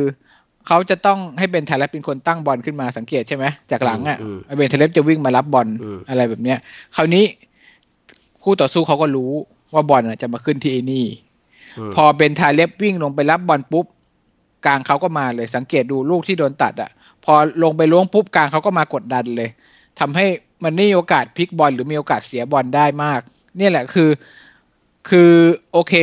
[0.67, 6.57] เขาจะต้องให้เบนทาเล็บเป็นคนตั้งบอลขึ้นมาสังเกตใช่ไหมจากหลังอะอืมเบนทาเล็บจะวิ่งมารับบอลอืมอะไรแบบเนี้ย
[6.95, 7.25] คราวนี้
[8.43, 9.31] คู่ต่อสู้เขาก็รู้
[9.73, 11.05] ว่าบอลน่ะจะมาขึ้นที่ไอ้นี่
[11.77, 13.85] อืมพอเบนทาเล็บวิ่งลงไปรับบอลปุ๊บ
[14.65, 16.89] กลางเขาก็มาเลยสังเกตดูลูกที่โดนตัดอะ
[17.25, 19.49] พอลงไปล้วงปุ๊บกลางเขาก็มากดดันเลย
[19.99, 20.25] ทำให้
[20.63, 23.21] มันไม่มีโอกาสพลิกบอลหรือมีโอกาสเสียบอลได้มาก
[23.57, 24.09] เนี่ยแหละคือ
[25.09, 25.31] คือ
[25.71, 25.93] โอเค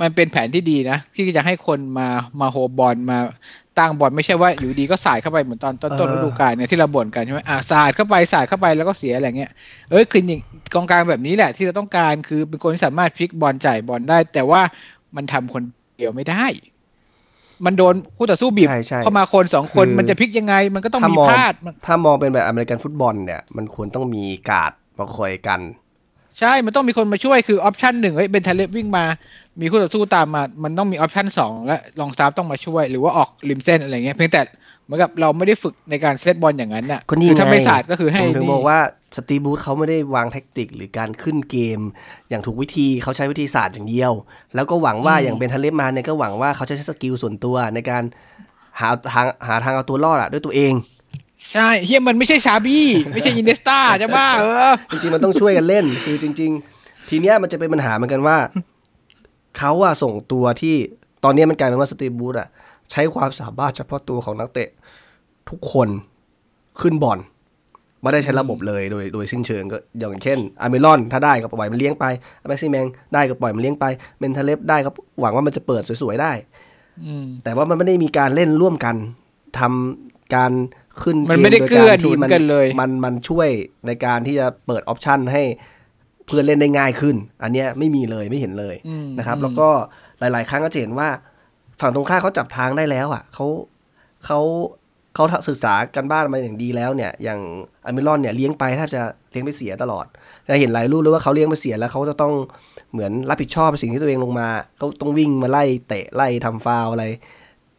[0.00, 2.08] มันเป็นแผนที่ดีนะ ที่จะให้คนมา
[2.40, 3.18] มาโฮบอลมา
[3.78, 9.50] ตั้งบอลไม่ใช่ว่าอยู่ดีก็สายเข้าไปเหมือนตอนต้นต้นฤดูกาลเนี่ยที่เราบ่นกันใช่ไหมอะสายเข้าไปสายเข้าไปแล้วก็เสียอะไรเงี้ย
[9.90, 10.40] เอ้ยคืออย่าง
[10.74, 14.60] กองกลางแบบนี้แหละ ที่เราต้องการคือเป็นคนที่สามารถพลิกบอลจ่ายบอลได้ แต่ว่า
[15.16, 15.62] มันทำคน
[15.96, 16.44] เดียวไม่ได้
[17.64, 25.60] มันโดนคู่ต่อสู้บีบใช่ใช่เข้ามาคนสองคนคือมันจะพลิกยังไง มันก็ต้องถ้ามีมองพลาดมันถ้ามองเป็นแบบอเมริกันฟุตบอลเนี่ย มันควรต้องมีการ์ดมาคอยกัน
[26.40, 29.04] ใช่มันต้องมีคนมาช่วยคือ option หนึ่งเฮ้ยเบนทาเล็บวิ่งมา
[29.60, 34.40] มีคู่ต่อสู้ตามมา มันต้องมี option สองและลองสตาฟต้องมาช่วย หรือว่าออกริมเส้นอะไรเงี้ยเพียงแต่
[34.84, 38.78] เหมือนกับเราไม่ได้ฝึกในการเซตบอลอย่างนั้นน่ะก็นี่คือถ้าไงไม่ศาสตร์ก็คือให้ผมถึงนี่บอกว่า
[39.16, 41.80] สตีฟ บรูซเขาไม่ได้วาง tactic หรือการขึ้นเกม
[42.28, 44.12] อย่างถูกวิธีเขาใช้วิธีศาสตร์อย่างเดียว
[44.54, 48.02] แล้วก็หวังว่าอย่างเบนทาเล็บมาเนี่ยก็หวังว่าเขาจะใช้ skill ส่วนตัวในการ
[48.80, 50.72] หาทางหาทางเอาตัวรอดอะด้วยตัวเอง
[51.52, 58.36] ใช่เฮียมันไม่ใช่ชาบี้ไม่ใช่อินเนสตาจะบ้าเออจริงๆมันต้องช่วยกันเล่น คือจริง ๆ ทีเนี้ยมันจะเป็นปัญหาเหมือนกันว่า
[59.58, 60.74] เขาอะส่งตัวที่
[61.24, 62.48] ตอนเนี้ยมันกลายเป็นว่าสตีบูธอะ
[62.90, 64.68] ใช้ความสามารถเฉพาะตัวของนักเตะ
[65.50, 65.88] ทุกคน
[66.80, 67.18] ขึ้นบอล
[68.02, 72.04] ไม่ได้ใช้ระบบเลยโดยโดยสิ้นเชิงก็อย่างเช่นอาร์เมลอนถ้าได้ก็ปล่อยมันเลี้ยงไป
[72.48, 73.84] แม็กซิแมงได้ก็ปล่อยมันเลี้ยงไป
[74.18, 74.90] เมนเทเลฟได้ก็
[75.20, 76.32] หวังว่ามันจะเปิดสวยๆได้
[77.04, 78.96] อืมแต่ว่ามันไม่ได้มีการเล่นร่วมกัน
[79.58, 80.52] ทำการ
[81.02, 83.48] ขึ้นมันไม่ได้โยเกื้อารที่หนุนกันเลย มันมันช่วย
[83.86, 85.42] ในการที่จะเปิดออปชันให้
[86.26, 89.68] เพื่อนเล่นได้ง่ายขึ้น อันเนี้ยไม่มีเลยไม่เห็นเลยอืมนะครับอืมแล้วก็
[90.18, 91.08] หลาย ๆ ครั้งก็จะเห็นว่า
[91.80, 93.46] ฝั่งตรงข้ามเขาจับทางได้แล้วอะเขา
[94.24, 94.40] เขา
[95.14, 97.40] เขาศึกษากันบ้านมาอย่างดีแล้วเนี่ย อย่าง
[97.86, 100.06] อเมรอนเนี่ยเลี้ยงไปแทบจะเลี้ยงไปเสียตลอด
[100.48, 102.34] จะเห็นหลายรูปเลยว่าเขาเลี้ยงไปเสียแล้วเขาจะต้อง
[102.92, 107.04] เหมือนรับผิดชอบสิ่งที่ตัวเองลงมาเขาต้องวิ่งมาไล่เตะไล่ทำฟาวล์อะไร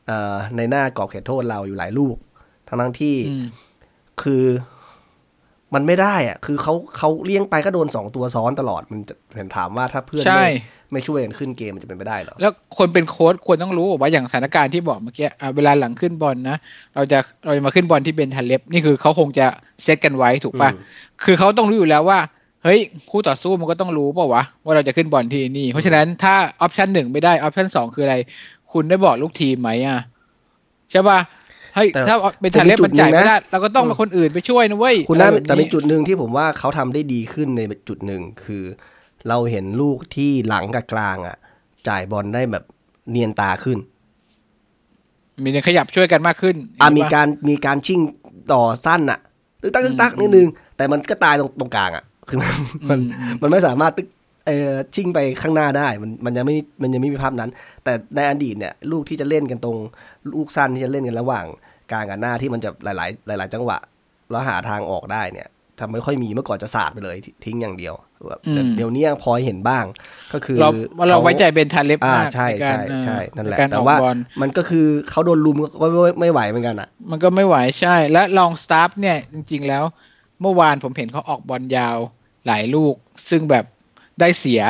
[0.07, 2.15] เอ่อในหน้ากรอบเขตโทษเราอยู่หลายลูก
[2.67, 3.45] ทั้งทั้งๆที่อืม
[4.21, 4.43] คือ
[5.73, 10.49] มันไม่ได้อะคือเขาเขาเลี้ยงไปก็โดนสองตัวซ้อนตลอด มันจะเห็นถามว่าถ้าเพื่อนใช่ไม่
[10.91, 16.57] ไม่ช่วยกันขึ้นเกมมันจะเป็นไปได้เหรอ แล้วคนเป็นโค้ชควรต้องรู้ว่าอย่างสถานการณ์ที่บอกเมื่อกี้อะเวลาหลังขึ้นบอลนะ
[16.95, 19.45] เราจะเราจะมาขึ้นบอลที่เบนทันเล็บ นี่คือเขาคงจะ
[19.83, 20.81] เซตกันไว้ถูกป่ะอืม
[21.23, 22.19] คือเขาต้องรู้อยู่แล้วว่า
[22.63, 28.15] เเฮ้ยคู่ต่อสู้มันก็ต้องรู้เปล่าวะว่าเราจะขึ้นบอลที่นี่ เพราะฉะนั้นถ้าออปชันหนึ่งไม่ได้ออปชันสองคืออะไร
[28.71, 29.99] คุณได้บอกลูกทีมไหมอะ
[30.91, 31.19] ใช่ป่ะ
[31.77, 38.63] เฮ้ยแต่ถ้าเป็นทาเล็บแต่มีจุมัดนจ่ายหนึ่งไม่นะได้เราก็ต้องเป็นคนอื่นไปช่วยนะเว้ยคุณน่าเออแต่เป็นนี้จุดหนึ่งที่ผมว่าเขาทำได้ดีขึ้นในจุดหนึ่งคือ
[39.27, 41.37] เราเห็นลูกที่หลังกับกลางอะ
[41.87, 42.63] จ่ายบอลได้แบบ
[43.11, 43.77] เนียนตาขึ้น
[45.43, 47.99] มีขยับช่วยกันมากขึ้นอะเห็นมีปะการมีการชิ่ง
[48.53, 49.19] ต่อสั้นอะ
[49.61, 52.49] ตึกตักตึกตักนิดนึงแต่มันก็ตายตรงตรงกลางอะคือมัน
[52.89, 54.07] มันอืมมันไม่สามารถตึก
[54.47, 57.49] เออชิ่งไปข้างหน้าได้ มันมันยังไม่มันยังไม่มีภาพนั้น
[57.83, 59.77] แต่ในอดีตเนี่ยลูกที่จะเล่นกันตรง
[60.33, 61.45] ลูกสั้นที่จะเล่นกันระหว่าง
[61.91, 63.77] กลางกับหน้าที่มันจะหลาย ๆ หลาย ๆ จังหวะ
[64.31, 65.47] แล้วหาทางออกได้เนี่ย
[65.79, 67.93] ทำไม่ค่อยมีเมื่อก่อนจะสาดไปเลยทิ้งอย่างเดียว
[68.29, 69.85] แบบอืมเดี๋ยวนี้ยังพอเห็นบ้าง
[70.33, 70.69] ก็คือเรา
[71.09, 79.83] เราขไว้ใจเป็นทาเล็บอ่ามากใช่ในการใช่ใช่เออนั่นแหละใการแต่ออกว่าบอลมันก็คือเขาโดนลุมก็ไม่ไม่ไหวเหมือนกันอะ มันก็ไม่ไหวใช่ และลองสตาฟเนี่ยจริง ๆ แล้ว
[80.41, 81.97] เมื่อวานผมเห็นเขาออกบอลยาว
[82.47, 82.95] หลายลูก
[83.29, 83.65] ซึ่งแบบ
[84.19, 84.61] ได้เสีย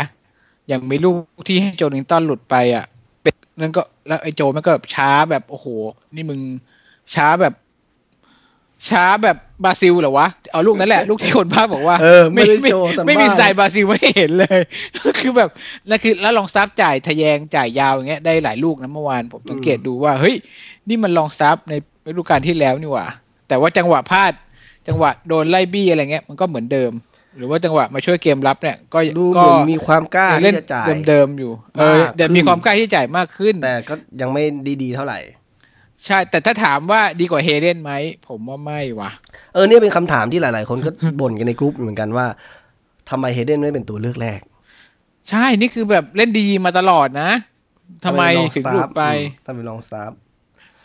[0.67, 1.15] อย่างมีลูก
[1.47, 2.85] ที่ให้โจลิงตันหลุดไปอะ
[3.21, 5.67] เป็นนั่นก็แล้วไอ้โจมันก็แบบช้าแบบโอ้โห
[6.15, 6.39] นี่มึง
[7.15, 7.53] ช้าแบบ
[8.89, 14.59] ช้าแบบบราซิลเหรอวะ เอาลูกนั้นแหละ ลูกที่คนภาพบอกว่าเออไม่ได้โชว์สัมไม่มีภาษณ์สไตล์บราซิลไม่เห็นเลย
[15.19, 15.49] คือแบบ
[15.89, 20.35] นั่นคือแล้วลองสตาฟจ่ายทะแยงจ่ายยาวอย่างเงี้ยได้หลายลูกนะเมื่อวานผมสังเกตดูว่า เฮ้ย
[20.89, 21.73] นี่มันลองสตาฟใน
[22.07, 23.07] ฤดูกาลที่แล้วนี่หว่า
[23.47, 24.33] แต่ว่าจังหวะพลาด
[24.87, 26.91] จังหวะโดนไล่บี้อะไรเงี้ยมันก็เหมือนเดิม
[27.37, 34.43] หรือว่าจังหวะมาช่วยเกมรับเนี่ย ก็ดูเหก็มือนมีความกล้าเล่ที่นจะจ่ายเดิมๆอยู่ เออมากแต่ขึ้นมีความกล้าที่จ่ายมากขึ้น แต่ก็ยังไม่
[34.83, 35.19] ดีๆเท่าไหร่
[36.05, 37.91] ใช่ แต่ถ้าถามว่าดีกว่าเฮเดนไหม
[38.27, 39.11] ผมว่าไม่ว่ะ
[39.53, 42.25] เออเนี่ยเป็นคำถามที่หลาย ๆ คนก็บ่นกันในกรุ๊ปเหมือนกันว่า
[43.09, 44.39] ทำไมเฮเดนไม่เป็นตัวเลือกแรก
[45.29, 47.31] ใช่นี่คือแบบเล่นดีมาตลอดนะ
[48.05, 48.23] ทำไม
[48.55, 49.03] ถึงหลุดไป
[49.45, 50.11] ทำไมลองสตาร์ฟ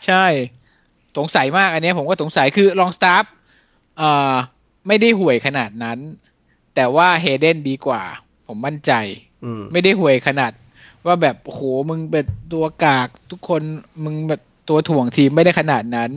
[0.07, 0.25] ใช่
[1.17, 3.23] สงสัยมากอันเนี้ยผมก็สงสัยคือลองสตาฟ
[3.97, 4.33] เอ่อ
[4.87, 5.97] ไม่ได้ห่วยขนาดนั้น
[6.75, 8.01] แต่ว่าเฮเดนดีกว่า
[8.47, 8.91] ผมมั่นใจ
[9.43, 10.51] อืมไม่ได้ห่วยขนาด
[11.05, 13.61] ว่าแบบโอ้โหมึงเป็นตัวกากทุกคน
[14.03, 16.09] มึงแบบตัวถ่วงทีมไม่ได้ขนาดนั้น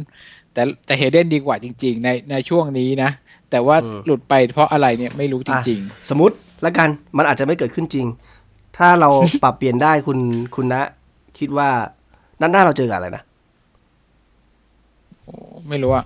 [0.52, 3.10] แต่แต่เฮเดนดีกว่าจริง ๆ ในในช่วงนี้นะ
[3.50, 8.06] แต่ว่าหลุดไปเพราะอะไรเนี่ยไม่รู้จริงสมมติละกันมันอาจจะไม่เกิดขึ้นจริง
[8.76, 9.10] ถ้าเรา
[9.42, 10.18] ปรับเปลี่ยนได้คุณ
[10.54, 10.82] คุณนะ
[11.38, 11.68] คิดว่า
[12.40, 16.04] นัดหน้าเราเจอกับอะไรนะๆไม่รู้อะ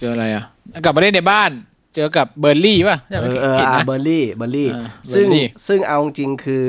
[0.00, 0.44] เจออะไรอะ
[0.84, 1.50] กลับมาเล่นในบ้าน
[1.94, 6.66] เจอกับเบิร์นลีย์ป่ะใช่ไหมเออเออผิดอ่านะเบิร์นลีย์เบิร์นลีย์เออซึ่ง Burnley ซึ่งเอาจริงๆคือ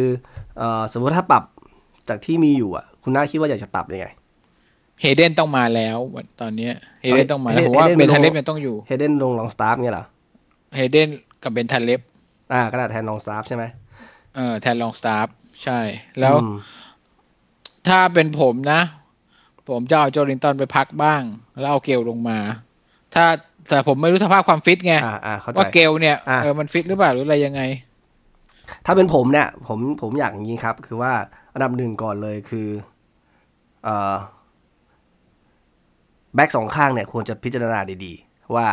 [0.58, 1.44] เอ่อสมมติถ้าปรับ
[2.10, 4.08] จากที่มีอยู่อะ คุณน้าคิดว่าอยากจะปรับยังไง
[5.02, 10.06] เฮเดนต้องมาแล้ววันตอนเนี้ยเฮเดนต้องมาแล้วเฮผมว่าเดนเบนทาลงเล็บยังต้องอยู่เฮเดนลงลองสตาร์ฟเนี่ยเหรอ
[10.76, 11.10] เฮเดน
[11.44, 12.02] กับเบนทาเล็บ
[12.54, 13.64] อ่ากระดาษแทนลองสตาร์ฟใช่ไหม
[14.36, 15.28] เออแทนลองสตาฟ
[15.64, 15.80] ใช่
[16.20, 16.56] แล้วอืม
[17.88, 18.82] ถ้าเป็นผมนะ
[19.70, 21.22] ผมจะเอาโจลินตันไปพักบ้าง
[21.60, 22.40] แล้วเอาเกลลงมา
[23.16, 23.26] ถ้า
[23.70, 27.62] แต่ผมไม่รู้สภาพความฟิตไงอ่าอ่าเข้าใจว่าเกลเนี่ยอะเออมันฟิตหรือเปล่าหรืออะไรยังไง
[28.86, 31.14] ถ้าเป็นผมเนี่ย ผมผมอยากอย่างนี้ครับ คือว่า
[31.54, 32.68] อันดับหนึ่งก่อนเลยคือ
[33.84, 34.16] เอ่อ
[36.36, 38.68] แบ็กสองข้างเนี่ยควรจะพิจารณาดีๆ ว่า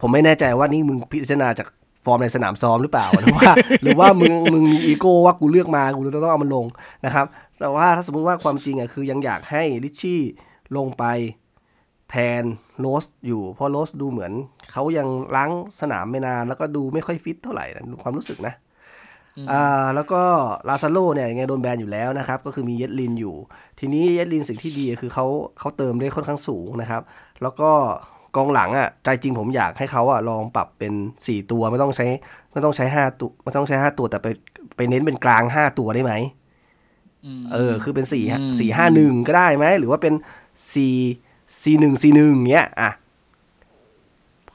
[0.00, 1.68] ผมไม่แน่ใจว่านี่มึงพิจารณาจาก
[2.04, 3.50] ฟอร์มในสนามซ้อมหรือเปล่าหรือว่า
[3.82, 6.66] หรือว่ามึงมึงมีอีโก้ว่ากูเลือกมากูจะต้องเอามันลง
[7.04, 7.26] นะครับ
[7.60, 10.20] แต่ว่าถ้าสมมุติว่าความจริงอะคือยังอยากให้ลิชชี่
[10.76, 11.04] ลงไป
[12.14, 12.44] แทน
[12.80, 14.32] โรสอยู่ เพราะโรสดูเหมือน
[14.72, 15.50] เขายังร้าง
[15.80, 18.54] สนามไปนาน แล้วก็ดูไม่ค่อยฟิตเท่าไหร่นะความรู้สึกนะ
[19.50, 20.22] อ่าแล้วก็
[20.68, 23.34] ลาซาโรเนี่ยยังไงโดนแบนอยู่แล้วนะครับ ก็คือมีเยดลินอยู่
[23.78, 25.26] ทีนี้เยดลินสิ่งที่ดีคือเขา
[25.60, 27.02] เขาเติมได้ค่อนข้างสูงนะครับ
[27.42, 27.70] แล้วก็
[28.36, 32.06] กองหลังอะใจจริงผมอยากให้เขาอะลองปรับเป็น 4 ตัวไม่ต้องใช้
[32.52, 34.26] ไม่ต้องใช้5ตัวไม่ต้องใช้ 5 ตัวแต่ไป
[34.76, 36.12] ไปเน้นเป็นกลาง 5 ตัวได้ไหม
[37.40, 40.14] มเออ คือเป็น4อืม4 5 1ก็ได้ไหม หรือว่าเป็น
[40.74, 41.23] 4
[41.62, 42.90] 4 1 4 1เงี้ยอะ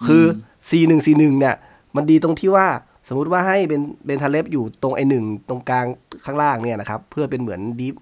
[0.08, 0.24] คือ
[0.58, 1.56] 4 1 4 1เนี่ย
[1.96, 2.68] มันดีตรงที่ว่า
[3.08, 5.86] สมมุติว่าให้เป็นเบนทาเลฟอยู่ตรงไอหนึ่งตรงกลาง
[6.26, 7.96] ข้างล่างเนี่ยนะครับ เพื่อเป็นเหมือน deep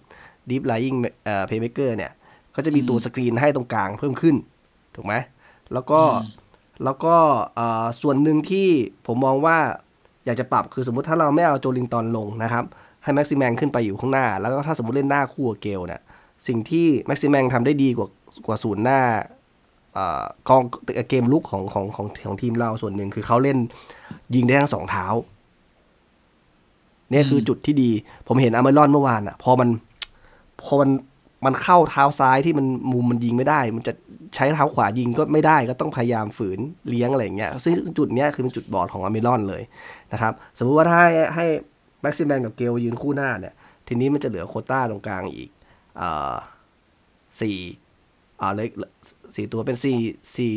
[0.49, 2.11] deep-lying เอ่อ playmaker เนี่ย
[2.55, 4.35] ก็จะมีตัวสกรีนให้ตรงกลางเพิ่มขึ้น
[4.95, 5.13] ถูกไหม
[5.73, 6.45] แล้วก็อืม
[6.83, 7.15] แล้วก็
[7.55, 8.67] เอ่อส่วนหนึ่งที่
[9.07, 9.57] ผมมองว่า
[10.25, 12.65] อยากจะปรับคือสมมุติถ้าเราไม่เอาโจลิงตอนลงนะครับ
[13.03, 16.01] ให้แม็กซิแมงขึ้นไปอยู่ข้างหน้า แล้วก็ถ้าสมมติเล่นหน้าคู่กับเกลเนี่ย
[16.47, 18.07] สิ่งที่แม็กซิแมงทำได้ดีกว่า
[18.45, 19.01] กว่าศูนย์หน้า
[19.97, 19.99] อ
[20.49, 20.63] กอง
[21.09, 23.57] เกมลุกของของของของทีมเราส่วนหนึ่งคือเขาเล่น
[24.35, 25.05] ยิงได้ทั้งสองเท้า
[27.11, 27.91] เนี่ยคือจุดที่ดี
[28.27, 29.69] ผมเห็นอาร์เมรอนเมื่อวานอะ พอมัน
[30.63, 30.89] พอมัน
[31.45, 33.93] มันเข้าเท้าซ้ายที่มันมุมมันยิงไม่ได้ มันจะ
[34.35, 39.63] ใช้เท้าขวายิงก็ไม่ได้ก็ต้องพยายามฝืนเลี้ยงอะไรอย่างเงี้ยซึ่งจุดเนี้ยคือเป็นจุดบอดของอาร์เมรอนเลย
[40.13, 41.45] นะครับ สมมุติว่าถ้าให้ให้
[42.01, 43.53] แม็กซิแมงกับเกลยืนคู่หน้าเนี่ย
[43.87, 45.49] ทีนี้มันจะเหลือโคต้าตรงกลางอีก
[45.99, 46.09] อ่
[47.41, 47.57] สี่
[48.41, 48.69] อ่าเลย
[49.35, 49.97] สี่ตัวเป็นสี่
[50.35, 50.55] สี่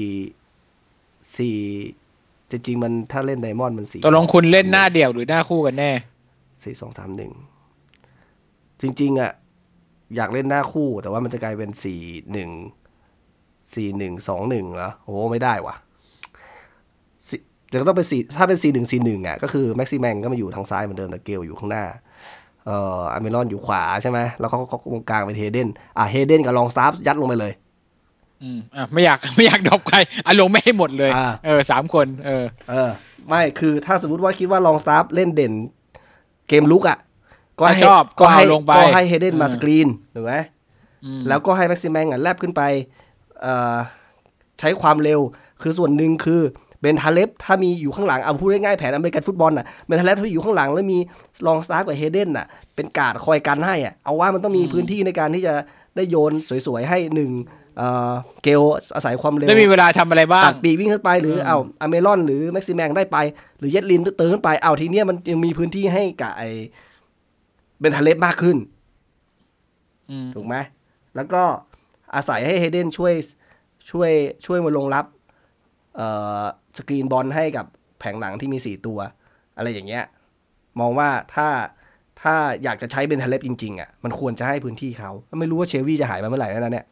[1.36, 1.56] สี่
[2.50, 5.90] จริงๆมันถ้าเล่นไดมอนด์มันสี่ตกลงคุณเล่นหน้าเดี่ยวหรือหน้าคู่กันแน่
[6.62, 7.32] สี่สองสามหนึ่ง
[8.80, 9.32] จริง ๆ อะ
[10.16, 12.00] อยากเล่นหน้าคู่ แต่ว่ามันจะกลายเป็นสี่
[12.32, 12.50] หนึ่ง
[13.74, 15.74] สี่หนึ่งสองหนึ่งเหรอโอ้ไม่ได้ว่ะ
[17.28, 21.84] สี่เดี๋ยวก็ต้องเป็นสี่ถ้าเป็นสี่หนึ่งสี่หนึ่งอะก็คือแม็กซิแมงก็มาอยู่ทางซ้ายเหมือนเดิมแต่เกลอยู่ข้างหน้า
[22.66, 27.52] เอ่อัลมิรอนอยู่ขวาใช่ไหมแล้วเขาก็ตรงกลางเป็นเฮเดนอะเฮเดนกับลองสตาฟยัดลงไปเลย
[28.42, 32.90] อืมอะไม่อยากไม่อยาก drop ใครอะลงไม่ให้หมดเลยอ่าเออสามคน เออ เออ
[33.28, 35.52] ไม่คือถ้าสมมติว่าคิดว่าลองสตาฟเล่นเด่น
[36.48, 36.98] เกมรุกอะ
[37.58, 40.34] ก็ให้ชอบก็ให้ก็เอาลงไปก็ให้เฮเดนมาอืมสกรีนถูกไหม
[41.04, 42.62] อืมแล้วก็ให้แม็กซิแมงอะแลบขึ้นไป
[43.40, 43.76] เอ่อ
[44.60, 45.20] ใช้ความเร็ว
[45.62, 46.40] คือส่วนหนึ่งคือ
[46.80, 50.98] เบนทาเลฟถ้ามีอยู่ข้างหลังเอาพูดง่ายๆแผนอเมริกันฟุตบอลน่ะเบนทาเลฟถ้าอยู่ข้างหลังแล้วมี
[51.46, 55.54] ลองสตาฟกับเฮเดนน่ะเป็นการ์ดคอยกันให้อะเอาว่ามันต้องมีพื้นที่ในการที่จะ
[55.96, 56.32] ได้โยน
[56.66, 57.30] สวยๆให้หนึ่ง
[57.78, 58.62] เอ่อเกล
[58.94, 63.18] อาศัยความเร็วได้มีเวลาทำอะไรบ้างตัดปีกวิ่งขึ้นไปหรือเอาอเมรอนหรือแม็กซิแมงได้ไป
[63.58, 66.42] หรือเยดลินเติมขึ้นไปเอาทีเนี้ยมันยังมีพื้นที่ให้กับไอ
[67.80, 68.56] เบนทาเลฟมากขึ้น
[70.10, 70.54] อืมถูกไหม
[71.16, 71.42] แล้วก็
[72.14, 73.12] อาศัยให้เฮเดนช่วย
[73.90, 74.10] ช่วย
[74.46, 75.04] ช่วยมาลงรับ
[75.96, 76.08] เอ่
[76.40, 76.42] อ
[76.76, 77.66] สกรีนบอลให้กับ
[77.98, 78.98] แผงหลังที่มีสี่ตัว
[79.56, 80.04] อะไรอย่างเงี้ย
[80.80, 81.48] มองว่าถ้า
[82.22, 86.86] ถ้าอยากจะใช้เบนทาเลฟจริงๆอะมันควรจะให้พื้นที่เขา ไม่รู้ว่าเชลวีจะหายไปเมื่อไหร่แล้วนะเนี่ย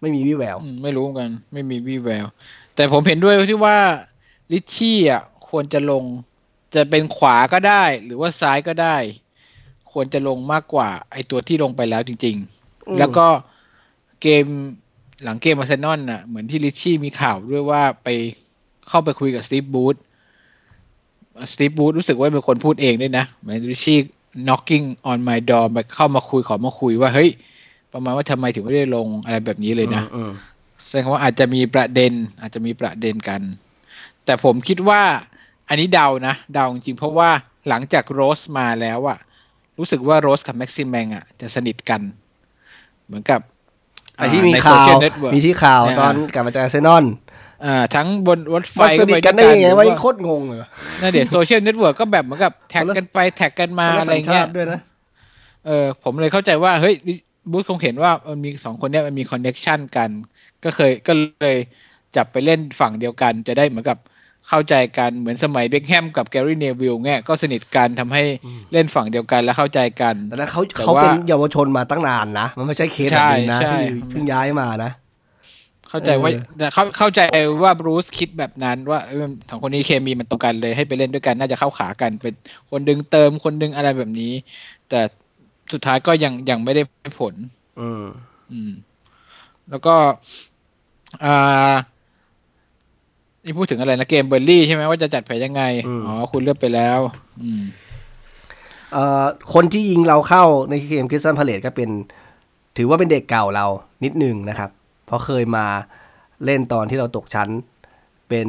[0.00, 2.26] ไม่มีวี่แววอืมไม่รู้เหมือนกัน ไม่มีวี่แวว
[2.74, 3.78] แต่ผมเห็นด้วยที่ว่า
[4.52, 6.04] ลิชชี่อะควรจะลง
[6.74, 8.96] จะเป็นขวาก็ได้ หรือว่าซ้ายก็ได้
[9.92, 12.36] ควรจะลงมากกว่า ไอตัวที่ลงไปแล้วจริง
[12.88, 13.26] อืมๆแล้วก็
[14.22, 14.46] เกม
[15.24, 18.08] หลังเกมอาร์เซนอลน่ะเหมือนที่ลิชชี่มีข่าวด้วยว่าไป
[18.88, 19.96] เข้าไปคุยกับสตีฟบูธ
[21.52, 23.98] สตีฟบูธรู้สึกว่าเป็นคนพูดเองด้วยนะเหมือนลิชชี่
[24.46, 27.30] knocking on my door มาเข้ามาคุยขอมาคุยว่าเฮ้ย
[27.92, 30.30] ประมาณว่าทำไมถึงไม่ได้ลงอะไรแบบนี้เลยนะอืม
[30.86, 33.40] แสดงว่าอาจจะมีประเด็น อาจจะมีประเด็นกัน
[34.24, 35.02] แต่ผมคิดว่า
[35.68, 37.30] อันนี้เดานะเดาจริงๆเพราะว่า
[37.68, 39.18] หลังจากโรสมาแล้วอะ
[39.78, 42.00] รู้สึกว่าโรสกับแม็กซิมแมงอะจะสนิทกัน
[43.06, 43.40] เหมือนกับ
[44.16, 47.04] ไอ้ที่มีในข่าว social network มีที่ข่าวเนี่ยตอนกลับมาจากอาร์เซนอล
[47.64, 50.58] อ่าทั้งบนรถไฟมันสนิทกันได้ยังไงหรือวะว่าโคตรงงเลย
[51.00, 54.80] นั่นเดี๋ยว social network ก็แบบเหมือนกับ tag กันไป tag กันมาคนละอะไรเงี้ชายติด้วยนะ
[55.66, 56.94] เออผมเลยเข้าใจว่าเฮ้ย
[57.50, 60.10] บรูซคงเห็นว่ามันมีสองคนเนี้ยมันมี connection กัน
[60.64, 61.58] ก็เคยก็เลย
[62.16, 63.98] จับไปเล่นฝั่งเดียวกัน จะได้เหมือนกับ
[64.48, 68.22] เข้าใจกันเหมือนสมัยเบคแฮมกับแกรี่เนวิลเงี้ยก็สนิทกันทำให้
[68.72, 74.92] เล่นฝั่งเดียวกันแล้วเข้าใจกันแต่นั้นเขาแต่เขาว่าเป็นเยาวชนมาตั้งนานนะ มันไม่ใช่เคสแบบนี้นะใช่ที่ใช่เพิ่งย้ายมานะ
[75.90, 77.20] เข้าใจว่าเออแต่เขาเข้าใจ
[77.62, 82.34] ว่าบรูซคิดแบบนั้นว่าเออสองคนนี้เคมีมันตรงกันเลยให้ไปเล่นด้วยกันน่าจะเข้าขากันเป็น
[82.70, 84.32] คนดึงเติมคนดึงอะไรแบบนี้
[84.88, 85.00] แต่
[85.72, 86.82] สุดท้ายก็ยังยังไม่ได้
[87.20, 87.34] ผล
[87.80, 88.04] อืม
[88.52, 88.72] อืม
[89.70, 89.94] แล้วก็
[91.24, 91.74] อ่า
[93.44, 95.62] นี่พูดถึงอะไรนะเกมเบิร์นลีย์ใช่ไหมว่าจะจัดแผนยังไง
[96.06, 96.98] อ๋อ คุณเลือกไปแล้ว
[97.42, 97.62] อืม
[98.92, 101.90] เอ่อคนที่ยิงเราเข้าในเกมคริสตัลพาเลซก็เป็น
[102.76, 103.66] ถือว่าเป็นเด็กเก่าเรา
[104.04, 104.70] นิดนึงนะครับ
[105.06, 105.66] เพราะเคยมา
[106.44, 107.48] เล่นตอนที่เราตกชั้น
[108.28, 108.48] เป็น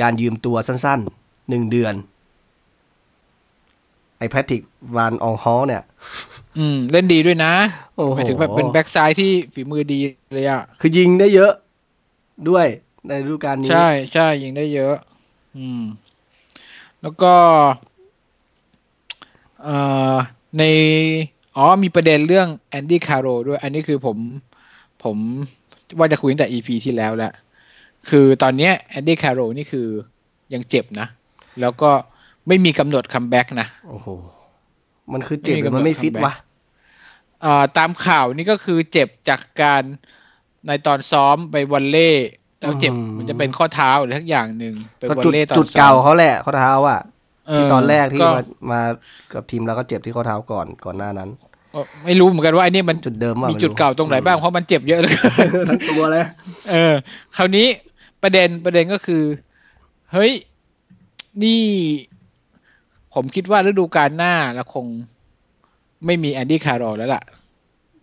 [0.00, 1.94] การยืมตัวสั้นๆหนึ่งเดือน
[4.18, 4.62] ไอ้แพทริก
[4.96, 5.82] วานองฮอลเนี่ย
[6.58, 7.52] อืม เล่นดีด้วยนะ
[7.94, 9.98] โอ้โหหมายถึงแบบเป็นแบ็กซ้ายที่ฝีมือดี
[10.34, 11.52] เลยอะคือยิงได้เยอะ
[12.48, 12.66] ด้วย
[13.06, 14.94] ในฤดูกาลนี้ ใช่ใช่ยิงได้เยอะ
[15.58, 15.82] อืม
[17.02, 17.34] แล้วก็
[19.62, 19.76] เอ่
[20.14, 20.16] อ
[20.58, 20.62] ใน
[21.56, 24.16] อ๋อมีประเด็นเรื่องแอนดี้คาร์โรด้วย อันนี้คือผม
[25.04, 25.16] ผม
[25.98, 27.32] ว่าจะคุยตั้งแต่ EP ที่แล้วแหละ
[28.10, 29.88] คือตอนเนี้ยแอนดี้คาร์โรนี่คือ
[30.54, 31.06] ยังเจ็บนะ
[31.60, 31.90] แล้วก็
[32.48, 34.08] ไม่มีกำหนด comeback นะโอ้โห
[35.12, 36.34] มันคือเจ็บไม่มีหรือมันไม่กำหนดฟิต comeback วะ
[37.44, 39.82] อ่าตามข่าวนี่ก็คือเจ็บจากการ
[40.66, 42.10] ในตอนซ้อมไป volley
[42.60, 47.00] แล้วเจ็บอืมมันจะเป็นข้อเท้าหรือสักอย่างหนึ่งไป volley ตอนซ้อมเก่าเขาแหละข้อเท้าอะ
[47.46, 48.80] เที่ตอนแรกที่ก็มามา
[49.34, 51.30] กับทีมเราก็เจ็บที่ข้อเท้าก่อนก่อนหน้านั้น
[51.74, 55.14] ก็ไม่รู้เหมือนกันว่าไอ้นี่มันจุดเดิมว่ามีมีจุดเก่าตรงไหนบ้างเพราะมันเจ็บเยอะเลย
[55.68, 56.24] ทั้งตัวเลย
[56.70, 56.94] เออ
[57.36, 57.66] คราวนี้
[58.22, 59.22] ประเด็นประเด็นก็คือ
[60.12, 60.32] เฮ้ย
[61.42, 61.62] นี่
[63.16, 64.86] ผมคิดว่าฤดูกาลหน้าเราคง
[66.06, 67.22] ไม่มีแอนดี้คาร์โรแล้วล่ะ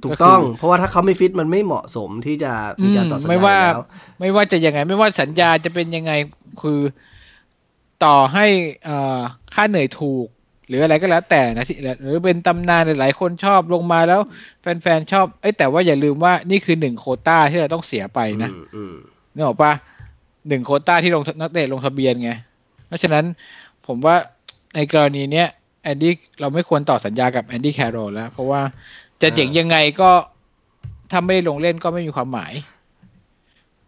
[0.03, 2.51] ถูกต้องก็คือเพราะว่าถ้าเขาไม่ฟิตมันไม่เหมาะสมที่จะ
[2.83, 3.85] มีการต่อสัญญาไม่ว่าอยู่แล้ว
[4.19, 6.11] ไม่ว่าจะยังไง ไม่ว่าสัญญาจะเป็นยังไง
[6.61, 6.79] คือ
[8.05, 8.45] ต่อให้
[8.85, 9.19] เอ่อ
[9.53, 10.27] ค่าเหนื่อยถูก
[10.67, 14.19] หรืออะไรก็แล้วแต่นะที่หรือเป็นตำนานหลายๆคนชอบลงมาแล้ว
[14.61, 18.95] แฟนๆชอบเอ้ยแต่ว่าอย่าลืมว่านี่คือหนึ่งโควต้าที่เราต้องเสียไปนะอืมอืม
[19.33, 19.73] นึกออกปะ
[20.47, 22.31] หนึ่งโควต้าที่ลงนักเตะลงทะเบียนไง
[22.87, 23.25] เพราะฉะนั้น
[23.87, 24.15] ผมว่า
[24.75, 25.47] ในกรณีเนี้ย
[25.83, 28.61] แอนดี้เราไม่ควรต่อสัญญากับแอนดี้แคโรแล้ว เพราะว่า
[29.21, 30.11] จะเจ๋งยังไงก็
[31.11, 32.53] ถ้าไม่ได้ลงเล่นก็ไม่มีความหมาย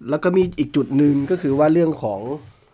[0.09, 2.21] แล้วก็มีอีกจุดหนึ่งก็คือว่าเรื่องของ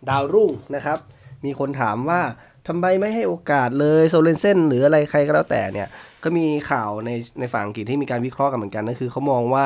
[0.09, 0.97] ดาวรุ่งนะครับ
[1.45, 2.21] มีคนถามว่า
[2.67, 5.87] ทำไมไม่ให้โอกาสเลยโซเลนเซนหรืออะไรใครก็แล้วแต่เนี่ย
[6.23, 7.09] ก็มีข่าวใน
[7.39, 9.65] ในฝั่งอังกฤษที่มีการวิเคราะห์กันเหมือนกันนั่นคือเขามองว่า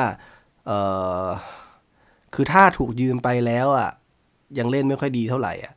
[0.66, 0.70] เอ
[1.24, 1.26] อ
[2.34, 3.90] คือถ้าถูกยืมไปแล้วอะ
[4.58, 5.74] ยังเล่นไม่ค่อยดีเท่าไหร่อะ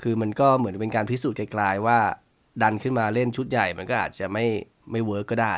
[0.00, 1.98] คือมันก็เหมือนเป็นการพิสูจน์ไกลๆว่า
[2.62, 4.44] ดันขึ้นมาเล่นชุดใหญ่มันก็อาจจะไม่
[4.90, 5.54] ไม่ work ก็ได้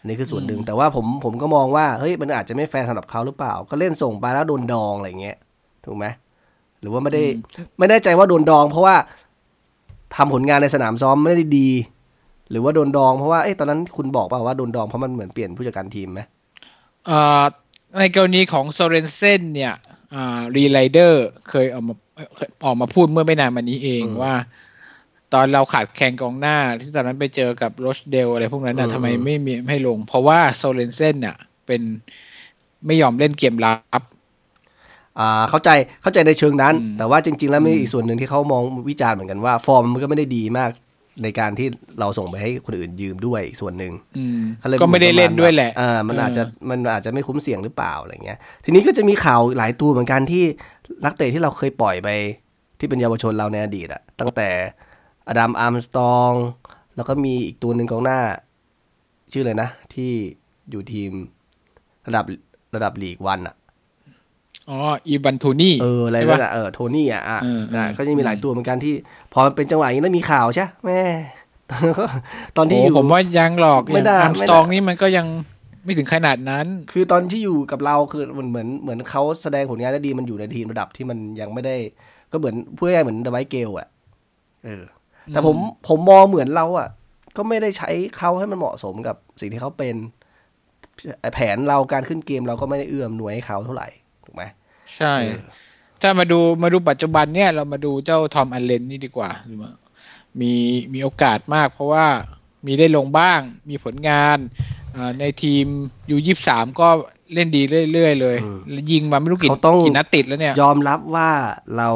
[0.00, 5.36] อันนี้คือส่วนหนึ่งแต่ว่าผมผมก็มองว่าเฮ้ยมันอาจจะไม่แฟร์สำหรับเขาหรือเปล่า ก็เล่นส่งไปแล้วโดนดองอะไรเงี้ย
[5.84, 6.06] ถูกไหม
[6.80, 7.24] หรือว่าไม่ได้
[7.78, 8.96] ไม่แน่ใจว่าโดนดอง เพราะว่า
[10.16, 11.70] ทำผลงานในสนามซ้อมไม่ได้ดี
[12.50, 16.20] หรือว่าโดนดองเพราะว่าเอ้ตอนนั้นคุณบอกเปล่าว่าโดนดองเพราะมันเหมือนเปลี่ยนผู้จัดการทีมไหม
[17.06, 17.44] เอ่อ
[17.98, 19.93] ในกรณีของโซเรนเซนเนี่ยอ่า
[20.56, 21.94] รีไลเดอร์เคยออกมา
[22.64, 24.34] ออกมาพูดเมื่อไม่นานมานี้เองว่า
[25.32, 31.36] ตอนเราขาดแข่งกองหน้า ที่ตอนนั้นไปเจอกับโรชเดลอะไรพวกนั้นนะทำไมไม่มีไม่ลง เพราะว่าโซเรนเซนเนี่ย
[31.66, 31.82] เป็น
[32.86, 34.02] ไม่ยอมเล่นเกมรับ
[35.18, 35.70] อ่าเข้าใจ
[36.02, 40.70] เข้าใจในเชิงนั้นอืมแต่ว่าจริง ๆ แล้วมีอีกส่วนหนึ่งที่เขามองวิจารณ์เหมือนกันว่า ฟอร์มมันก็ไม่ได้ดีมาก
[41.22, 41.68] ในการที่
[42.00, 50.44] เราส่งไปให้คนอื่นยืมด้วยอีกส่วนหนึ่งอืมเขาเลยก็ไม่ได้เล่นด้วยแหละเออมันเออออาจจะมันอาจจะไม่คุ้มเสี่ยงหรือเปล่าอะไรเงี้ย ทีนี้ก็จะมีข่าวหลายตัวเหมือนกันที่
[51.04, 52.08] นักเตะที่เราเคยปล่อยไป
[52.78, 54.48] ที่เป็นเยาวชนเราในอดีตอะตั้งแต่
[55.28, 56.32] อดัมอาร์มสตอง
[56.96, 58.20] แล้วก็มีอีกตัวหนึ่งกองหน้า
[59.32, 60.12] ชื่ออะไรนะ ที่
[60.70, 61.10] อยู่ทีม
[62.06, 62.24] ระดับ
[62.74, 63.54] ระดับลีกวันอะ
[64.70, 68.94] อ๋ออีบันทูนี่เอออะไรใช่นั่ปะนอะเออโทนี่อะอะเออเออนะก็จะมีหลายตัวเหมือนกันที่
[69.32, 71.02] พอมันเป็นจังหวะอย่างนี้แล้วมีข่าวใช่แม่
[72.56, 75.26] ตอนที่อยู่โผมว่ายังหลอกไม่ได้อาร์มไม่สได้ตองนี่มันก็ยัง
[75.84, 81.76] ไม่ถึงขนาดนั้น คือตอนที่อยู่กับเราคือมันเหมือนเหมือนเขาแสดงผลงานได้ดีมันอยู่ในทีมระดับที่มันยังไม่ได้
[82.32, 83.88] ก็เหมือนพูดง่ายๆเหมือนเดวายเกลอะ
[84.64, 84.84] เออ
[85.28, 85.56] แต่ผม
[85.88, 86.88] ผมมองเหมือนเราอะ
[87.36, 89.94] ก็ไม่ได้ใช้เขาให้มันเหมาะสมกับสิ่งที่เขาเป็น
[91.34, 94.03] แผนเราการขึ้นเกมเราก็ไม่ได้เอื้อมหน่วยให้เขาเท่าไหร่ถูกไหม
[94.96, 95.40] ใช่เออ
[96.02, 99.72] ถ้ามาดูมาดูปัจจุบันเนี่ย เรามาดูเจ้าทอมอัลเลนนี่ดีกว่าหรือว่า
[100.40, 100.52] มี
[100.94, 102.06] มีโอกาสมากเพราะว่า
[102.66, 104.38] มีได้ลงบ้าง มีผลงาน
[104.96, 105.66] อ่าในทีม
[106.10, 106.88] ยูยี่สามก็
[107.34, 107.62] เล่นดี
[107.92, 108.36] เรื่อยๆเลย
[108.92, 111.30] ยิงมาไม่รู้กี่เขาต้องกี่นัดติดแล้วเนี่ย ยอมรับว่า
[111.76, 111.90] เรา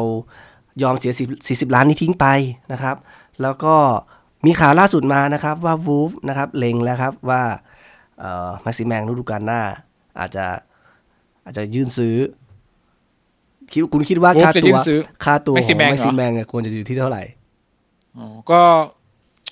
[0.83, 1.13] ยอมเสีย
[1.47, 2.27] สี่สิบล้านนี้ทิ้งไป
[2.73, 2.97] นะครับ
[3.43, 3.75] แล้วก็
[4.47, 7.43] มีข่าวล่าสุดมานะครับว่าวูฟนะครับเล็งแล้วครับว่า
[8.19, 9.61] เอ่อแม็กซิแมงฤดูกาลหน้า
[10.21, 10.47] อาจจะ
[11.45, 12.15] อาจจะยื่นซื้อ
[13.73, 17.23] คิดคุณคิดว่า Wolves ค่าจะตัยื่วนซื้อค่าตัวของ Maximan เหรอแม็กซิแมงเนี่ยควรจะอยู่ที่เท่าไหร่
[18.19, 18.61] อ๋อก็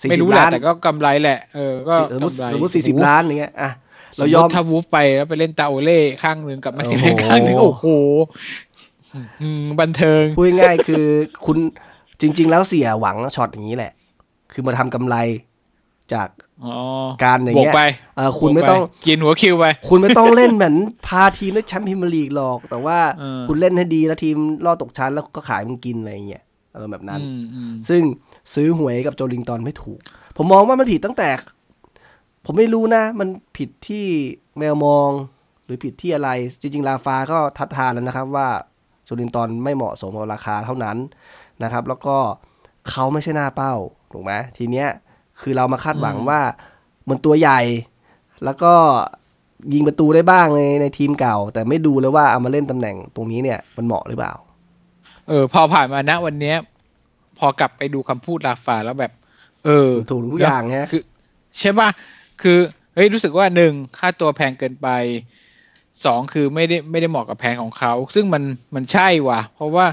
[0.01, 3.71] สี่ไม่สิบรู้แหละล้านแต่ก็กำไรแหละเออก็สมมติกำไรสมมติสี่สิบล้านอย่างเงี้ยอะ
[4.17, 7.87] เราเรายยออมมถ้าวูฟไปแล้วไปเล่นตาโอเล่ข้างหนึ่งกับมาซิโอ้เมโหข้างหนึ่งโอ้โห
[9.43, 11.07] อืมบันเทิงพูดง่ายๆคือ
[11.47, 11.59] คุณ
[12.21, 13.93] จริง ๆ แล้วเสียหวังช็อตอย่างนี้แหละ
[14.53, 15.17] คือมาทำกำไร
[16.13, 16.46] จากอ๋อ
[17.25, 17.83] การอย่างบวเงี้กยไป
[18.17, 20.77] เออคุณไม่ต้องบวกปกินหัวคิวไป คุณไม่ต้องเล่นเหมือน
[21.07, 24.37] พาทีมได้แชมป์พรีเมียร์ลีกหรอก แต่ว่าเออคุณเล่นให้ดีแล้วทีม
[24.67, 26.43] รอดตกชั้นแล้วก็ขายมึงกินอะไรอย่างเงี้ย
[26.73, 28.03] อารมณ์แบบนั้นอืมอืมซึ่ง
[28.55, 29.99] ซื้อหวยกับโจลิงตันไม่ถูก
[30.37, 31.29] ผมมองว่ามันผิดตั้งแต่
[32.45, 34.05] ผมไม่รู้นะ มันผิดที่
[34.59, 35.11] แมวมอง
[35.65, 36.31] หรือผิดที่อะไร
[36.61, 38.49] จริง ๆ ลาฟาก็ทัดทานแล้วนะครับว่า
[39.05, 40.97] โจลิงตันไม่เหมาะสมกับราคาเท่านั้น
[41.63, 42.17] นะครับ แล้วก็
[42.91, 43.75] เขาไม่ใช่หน้าเป้า
[44.13, 44.89] ถูกไหมทีเนี้ย
[45.41, 46.41] คือเรามาคาดหวังว่า
[47.09, 47.61] มันตัวใหญ่
[48.45, 48.73] แล้วก็
[49.75, 54.35] ยิงประตูได้บ้างในในทีมเก่า แต่ไม่ดูเลยว่าเอามาเล่นตำแหน่งตรงนี้เนี่ยมันเหมาะหรือเปล่า
[55.29, 56.57] เออ พอผ่านมาณวันเนี้ย
[57.39, 59.13] พอกลับไปดูคำพูดลาฟาแล้วแบบ
[59.65, 61.03] เออ ถูกทุกอย่างฮะคือ
[61.59, 61.89] ใช่ป่ะ
[62.43, 62.59] คือ
[62.95, 64.89] เฮ้ยรู้สึกว่าหนึ่งค่าตัวแพงเกินไป
[66.05, 68.43] สองคือไม่ได้ไม่ได้เหมาะกับแผนของเขา ซึ่งมัน
[68.75, 69.87] มันใช่ว่ะ เพราะว่า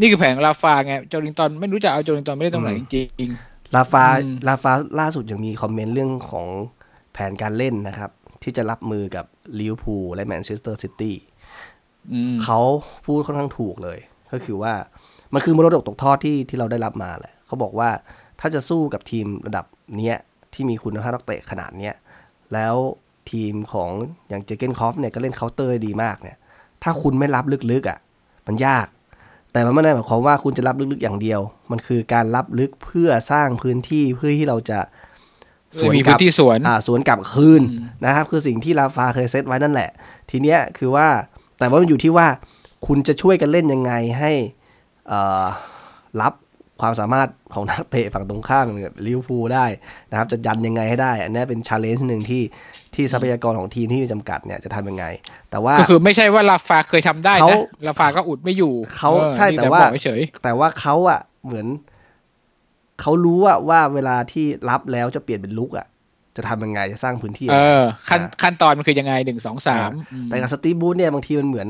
[0.00, 3.30] นี่คือแผนของลาฟาไงโจลิงตันไม่รู้จะเอาโจลิงตันไม่ได้ตรงไหนจริง
[3.76, 6.46] ลาฟาอืมลาฟาล่าสุดยังมี comment เรื่องของ
[7.12, 8.10] แผนการเล่นนะครับ
[8.42, 9.26] ที่จะรับมือกับ
[9.58, 12.60] ลิเวอร์พูลและแมนเชสเตอร์ซิตี้ๆอืมเขา
[13.04, 13.98] พูดค่อนข้างถูกเลย
[14.32, 14.74] ก็คือว่า
[15.34, 17.90] มันคือมรดกตกทอดที่ที่เราได้รับมาแหละเขาบอกว่า
[18.40, 19.64] ถ้าจะสู้กับทีมระดับ
[19.96, 20.16] เนี้ย
[20.54, 21.94] ที่มีคุณภาพนักเตะขนาดเนี้ย
[22.52, 22.74] แล้ว
[23.30, 23.90] ทีมของ
[24.28, 26.36] อย่างเจอร์เก้นคลอปป์เนี่ยก็เล่นเคาน์เตอร์ได้ดีมากเนี่ย
[26.82, 27.98] ถ้าคุณไม่รับลึกๆอะ
[28.46, 28.86] มันยาก
[29.52, 31.40] แต่มันไม่ได้หมายความว่าคุณจะรับลึกๆอย่างเดียว
[31.70, 34.80] มันคือการรับลึกเพื่อสร้างพื้นที่เพื่อที่เราจะ
[35.76, 39.90] ไม่มีพื้นที่สวนอ่าสวนกลับคืนอืมนะครับ คือสิ่งที่ลาฟาเคยเซตไว้นั่นแหละ
[40.30, 41.08] ทีเนี้ยคือว่า
[41.58, 42.26] แต่ว่ามันอยู่ที่ว่า
[42.86, 44.32] คุณจะช่วยกันเล่นยังไงให้
[45.08, 45.44] เอ่อ
[46.20, 46.32] รับ
[46.80, 49.66] ความสามารถของนักเตะฝั่งตรงข้ามแบบลิเวอร์พูลได้
[50.10, 52.42] นะครับ จะยันยังไงให้ได้ อันนี้เป็น challenge หนึ่งที่
[52.94, 55.04] ที่ทรัพยากรของทีมที่มีจำกัดเนี่ยจะทำยังไง
[55.50, 61.66] แต่ว่าก็คือไม่ใช่ว่าลาฟาเคยทำได้เขานะลาฟาก็อุดไม่อยู่เขาออใช่นี่แต่ว่าบอกเฉยแต่ว่าเขาอะเหมือน
[63.00, 65.86] เขารู้อะว่าเวลาที่รับแล้วจะเปลี่ยนเป็นลุกอะ
[66.36, 69.90] จะทำยังไงจะสร้างพื้นที่เอยังไงอขั้นอ่าขั้นตอนมันคือยังไงหนึ่งสองสาม
[70.26, 71.68] แต่กับสตีฟบูธเนี่ยบางทีมันเหมือน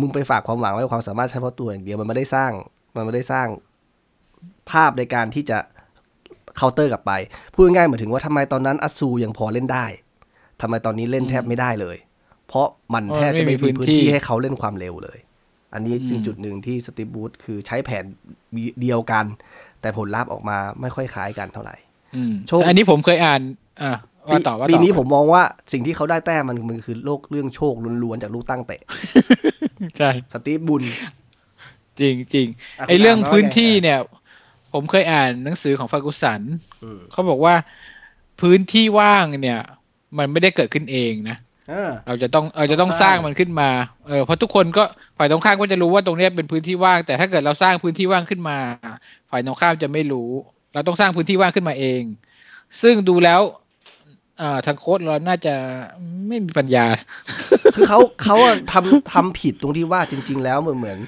[0.00, 2.52] มึงไปฝากความหวังไว้กับความสามารถเฉพาะตัวอย่างเดียวมันไม่ได้สร้าง
[2.96, 3.48] มันไม่ได้สร้าง
[4.70, 5.58] ภาพในการที่จะ
[6.56, 7.12] เคาน์เตอร์กลับไป
[7.52, 9.86] พูดง่ายๆเหมือนถึงว่าทำไมตอนนั้นอัสซูยังพอเล่นได้
[10.62, 11.96] ทำไมตอนนี้เล่นแทบไม่ได้เลย
[12.48, 15.18] เพราะมันแทบจะไม่มีพื้นที่ให้เขาเล่นความเร็วเลย
[15.74, 18.04] อันนี้จึงจุดหนึ่งที่สตีฟบูธคือใช้แผน
[18.80, 19.24] เดียวกัน
[19.80, 21.76] แต่ผลลัพธ์ออกมาไม่ค่อยคล้ายกันเท่าไหร่
[22.16, 23.40] อืมโชคแต่อันนี้ผมเคยอ่าน
[23.82, 23.92] อ่า
[24.28, 25.42] ว่าต่อว่าปีต่อนี้ผมมองว่า
[25.72, 28.82] สิ่งที่เขาได้แต้มมันมันคือโลกเรื่องโชคล้วนๆจากลูกตั้งเตะ
[29.98, 30.82] ใช่สตีฟบุญ
[32.00, 32.46] จริงจริง
[32.78, 34.00] อะไอ้เรื่องคุณอ่านพื้นที่ว่าไงเนี่ย
[34.72, 36.40] ผมเคยอ่านหนังสือของฟากุสัน
[36.84, 37.54] อืมเขาบอกว่า
[38.40, 39.60] พื้นที่ว่างเนี่ย
[40.18, 41.36] มันไม่ได้เกิดขึ้นเองนะ
[41.72, 43.68] อ่าเราจะต้องเราจะต้องต้องสสร้าร้างงมันขึ้นมา
[44.08, 44.84] เออเพราะทุกคนก็
[45.18, 48.58] ฝ่ายตรงข้ามก็จะรู้ว่าตรงเนี้ยเป็นพื้นที่ว่าง แต่ถ้าเกิดเราสร้างพื้นที่ว่างขึ้นมา
[49.30, 50.30] ฝ่ายตรงข้ามจะไม่รู้
[50.74, 52.02] เราต้องสร้างพื้นที่ว่างขึ้นมาเอง
[52.82, 53.40] ซึ่งดูแล้ว
[54.40, 55.54] อ่าทางโค้ชเราน่าจะ
[56.28, 56.86] ไม่มีปัญญา
[57.74, 60.98] คือเขาเขาอะทำทำผิดตรงที่ว่าจริง ๆ แล้วเหมือนเหมือน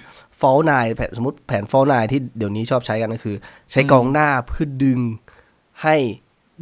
[0.40, 0.86] ฟอลนาย
[1.16, 3.36] สมมติแผนฟอลนายที่เดี๋ยวนี้ชอบใช้กันก็คือ
[3.72, 5.00] ใช้กองหน้าเพื่อดึง
[5.82, 5.96] ให้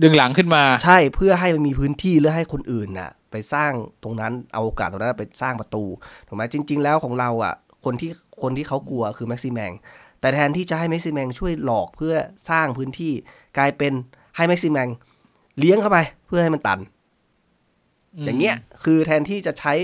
[0.03, 3.73] ดึงหลังขึ้นมา ใช่เพื่อให้มันมีพื้นที่หรือให้คนอื่นน่ะ ไปสร้าง
[4.03, 5.85] ตรงนั้นเอาโอกาสตรงนั้นไปสร้างประตู
[6.27, 8.11] ถูกไหมจริง ๆ แล้วของเราอะ คนที่
[8.43, 9.73] คนที่เขากลัวคือแม็กซิแมง
[10.21, 12.15] แต่แทนที่จะให้แม็กซิแมงช่วยหลอกเพื่อ
[12.51, 13.13] สร้างพื้นที่
[13.59, 13.93] กลายเป็น
[14.37, 14.89] ให้แม็กซิแมง
[15.59, 16.81] เลี้ยงเข้าไปเพื่อให้มันตัน
[18.25, 19.75] อย่างเงี้ยคือแทนที่จะใช้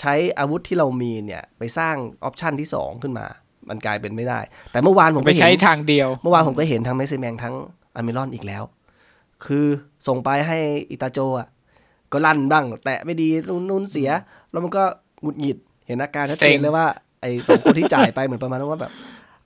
[0.00, 3.26] ใช้อาวุธที่เรามีเนี่ยไปสร้าง option ที่สองขึ้นมา
[3.68, 4.40] มันกลายเป็นไม่ได้
[4.72, 7.54] แต่เมื่อวานผมไปก็เห็นใช้ทางเดียว เมื่อวานผมก็เห็นทั้งแม็กซิแมงทั้ง
[7.96, 8.62] อัลมิรอนอีกแล้ว
[9.46, 9.66] คือ
[10.06, 10.58] ส่งไปให้
[10.90, 11.48] อิตาโจอะ
[12.12, 14.10] ก็ลั่นบ้าง แตะไม่ดีนู่นนู่นเสีย
[14.50, 14.84] แล้วมันก็
[15.22, 16.86] หงุดหงิดเห็นอาการชัดเจเซ็งเลยว่า
[17.20, 18.92] ไอ้สองคนที่จ่ายไปเหมือนประมาณว่าแบบ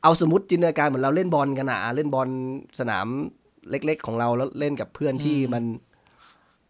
[0.03, 2.29] เอาสมมติจินตนาการเหมือนเราเล่นบอลกันอะเล่นบอล
[2.81, 3.07] สนาม
[3.71, 5.65] เล็ก ๆ ของเราแล้วเล่นกับเพื่อนที่มัน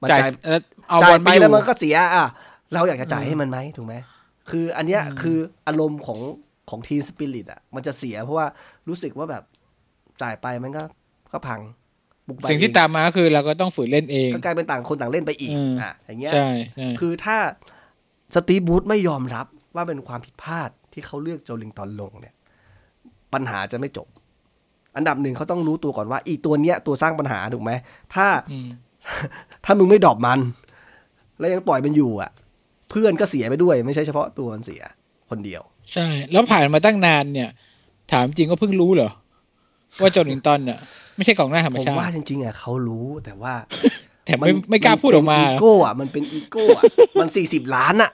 [0.03, 2.27] มันจ่ายจ่ายเอ่อเอาบจ่าอยลไปไปอแล้วยู่มันก็เสีย อะ
[2.75, 3.95] เราอยากจะจ่ายให้มันไหมถูกไหม
[4.51, 6.21] คืออันเนี้ยคืออารมณ์ของ
[6.71, 8.47] ของทีมสปิริตอะ มันจะเสียเพราะว่า
[8.89, 9.43] รู้สึกว่าแบบ
[10.23, 10.83] จ่ายไปมันก็
[11.33, 11.61] ก็พัง
[12.29, 17.37] บุกไปสิ่งที่เอตามมาก็คือเราก็ต้องฝืนเล่นเองก็กลายเป็นต่างคนต่างเล่นไปอีกอืมอะอย่างเงี้ยใช่ใช่คือถ้า
[18.35, 22.35] สตีฟบูธไม่ยอมรับว่าเป็นความผิดพลาดที่เขาเลือกโจลิงตอนลงเนี่ย
[23.33, 24.09] ปัญหาจะไม่จบ
[24.97, 27.73] อันดับหนึ่งเขาต้องรู้ตัวก่อนว่า อีตัวเนี้ยตัวสร้างปัญหาถูกไหม
[28.15, 28.69] ถ้าอืม
[29.65, 30.41] ถ้ามึงไม่ดรอปมัน
[31.39, 32.31] แล้วยังปล่อยมันอยู่อะ
[32.91, 34.83] เพื่อนก็เสียไปด้วย ไม่ใช่เฉพาะตัวมันเสีย
[35.31, 35.63] คนเดียว
[35.93, 37.51] ใช่ แล้วผ่านมาตั้งนานเนี่ย
[38.13, 39.11] ถามจริงก็เพิ่งรู้เหรอ
[40.01, 40.79] ว่าโจลิงตันเนี่ย
[41.17, 43.55] ไม่ใช่กองหน้าธรรมผมชาว่าติจริงๆอะเขารู้แต่ว่า
[44.25, 46.83] แต่ไม่ไม่กล้าพูดออกมานเป็นอีโก้อะมันเป็นอีโก้อะ
[47.21, 48.11] มันสี่สิบล้านอะ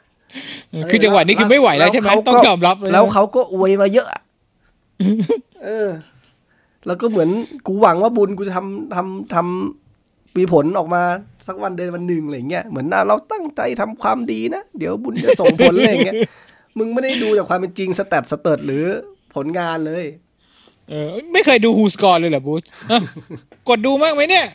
[0.71, 4.23] เออคือจังหวะนี้คือไม่ไหวแล้วใช่ไหมเขาก็ต้องยอมรับเลยแล้วเขาก็อวยมาเยอะอะ
[5.65, 5.89] เออ
[6.87, 7.31] แล้วก็เหมือน
[7.67, 11.03] กูหวังว่าบุญกูจะทำทำทำมีผลออกมา
[11.47, 16.17] สักวันเดือนวันหนึ่งอะไรเงี้ยเหมือนเราตั้งใจทำความดีนะเดี๋ยวบุญจะส่งผลอะไรเงี้ย
[16.79, 18.85] มึงไม่ได้ดูจากความเป็นจริง stat สเติร์ดหรือ
[19.35, 20.05] ผลงานเลย
[20.91, 23.01] เออไม่เคยดู WhoScored เลยเหรอบูธฮะ
[23.69, 24.47] กดดูบ้างไหมเนี่ย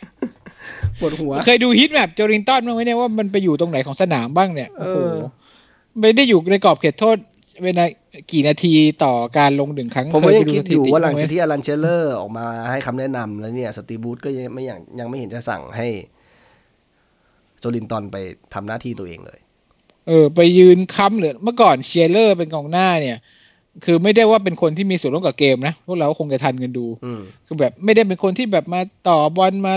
[1.00, 5.16] ปวดหัว เคยดู heat map โจลินตันบ้างไหมเนี่ยว่ามันไปอยู่ตรงไหนของสนามบ้างเนี่ยโอ้โหเออ
[6.00, 7.16] ไม่ได้อยู่ในกรอบเขตโทษ
[7.64, 7.84] เวลา
[8.32, 8.72] กี่นาที
[9.04, 15.88] ต่อการลงหนึ่งครั้ง ผมก็ยังเไปคิดอยู่สถิติว่าหลังจากบ้ไมที่อลันเชลเลอร์ออกมาให้คำแนะนำแล้วเนี่ยสตีบูธก็ยังไม่อย่างยังไม่เห็นจะสั่งให้
[17.60, 18.16] โจลินตันไป
[18.54, 19.38] ทำหน้าที่ตัวเองเลย
[20.08, 23.16] เออ ไปยืนค้ำเหลือเมื่อก่อนเชียร์เลอร์เป็นกองหน้าเนี่ย
[23.84, 29.72] คือไม่ได้ว่าเป็นคนที่มีส่วนร่วมกับเกมนะพวกเราคงจะทันกันดูอืมคือแบบไม่ได้เป็นคนที่แบบมาต่อบอลมา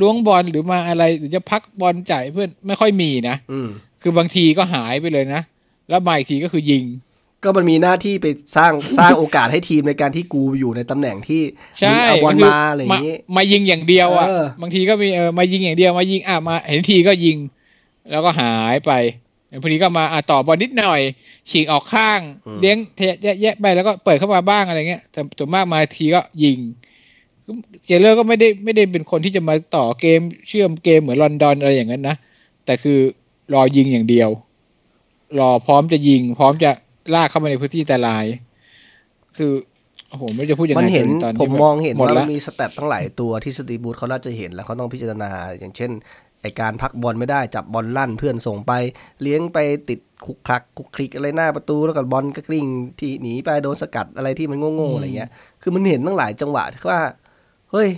[0.00, 3.68] ล้วงบอลหรือมาอะไรหรือจะพักบอลจ่ายเพื่อนไม่ค่อยมีนะอืม
[4.02, 5.42] คือบางทีก็หายไปเลยนะ
[5.88, 6.84] แล้วมาอีกทีก็คือยิง
[7.42, 8.26] ก็มันมีหน้าที่ไป
[8.56, 11.42] สร้างสร้างโอกาสให้ทีมในการที่กูอยู่ในตำแหน่งที่
[11.78, 17.36] ใช่มึงเอาบอลก็คืมาอะไรอย่างนี้มายิงอย่างเดียวอะเออบางทีก็มีเออมายิงอย่างเดียวมายิงอะมาเห็นทีก็ยิง
[18.10, 18.92] แล้วก็หายไป
[19.62, 21.00] พอดีก็มาอะต่อบอลนิดหน่อย
[21.50, 22.20] ฉีกออกข้าง
[22.60, 26.58] เลี้ยงเทะแยะแยะไปแล้วก็เปิดเข้ามาบ้างอะไรเงี้ยแต่ส่วนมากมาทีก็ยิง
[27.86, 32.16] เจเลอร์ก็ไม่ได้ไม่ได้เป็นคนที่จะมาต่อเกมเชื่อมเกมเหมือนลอนดอนอะไรอย่างนั้นนะ
[32.64, 32.98] แต่คือ
[33.54, 34.30] รอยิงอย่างเดียว
[35.38, 36.70] รอพร้อมจะยิง พร้อมจะ
[37.14, 38.24] ลากเข้ามาในพื้นที่แต่ลาย
[39.36, 39.52] คือ
[40.08, 45.90] โอ้โหไม่รู้จะพูดยังไงมันเห็นตอนผมมองเห็นหมดว่าแล้มันมีสแตทตั้งหลายตัวที่สตีบูธเขาน่าจะเห็นแล้วเขาต้องพิจารณาอย่างเช่น
[46.42, 48.72] ไอการพักบอลไม่ได้จับบอลลั่นเพื่อนส่งไป
[49.22, 52.66] เลี้ยงไปติดคุกคลักคุกคลิกอะไรหน้าประตูแล้วก็บอลก็กลิ้ง
[53.00, 55.30] ที่หนีไปโดนสกัดอะไรที่มันโง่ๆอะไรเงี้ย
[55.62, 57.00] คือมันเห็นตั้งหลายจังหวะที่ว่า
[57.72, 57.88] เฮ้ย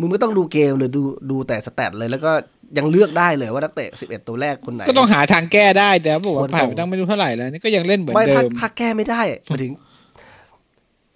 [0.00, 2.32] มึงไม่ต้องดูเกมเลยดูดูแต่ stat เลยแล้วก็
[2.78, 9.72] ยังเลือกได้เลยว่านักเตะ 11 ตัวแรกคนไหน ก็ต้องหาทางแก้ได้แต่บอกว่าควรผ่านส่งไปตั้งไม่รู้เท่าไหร่แล้วนี่ก็ยังเล่นเหมือนไม่เดิมถ้าถ้าแก้ไม่ได้หมายถึง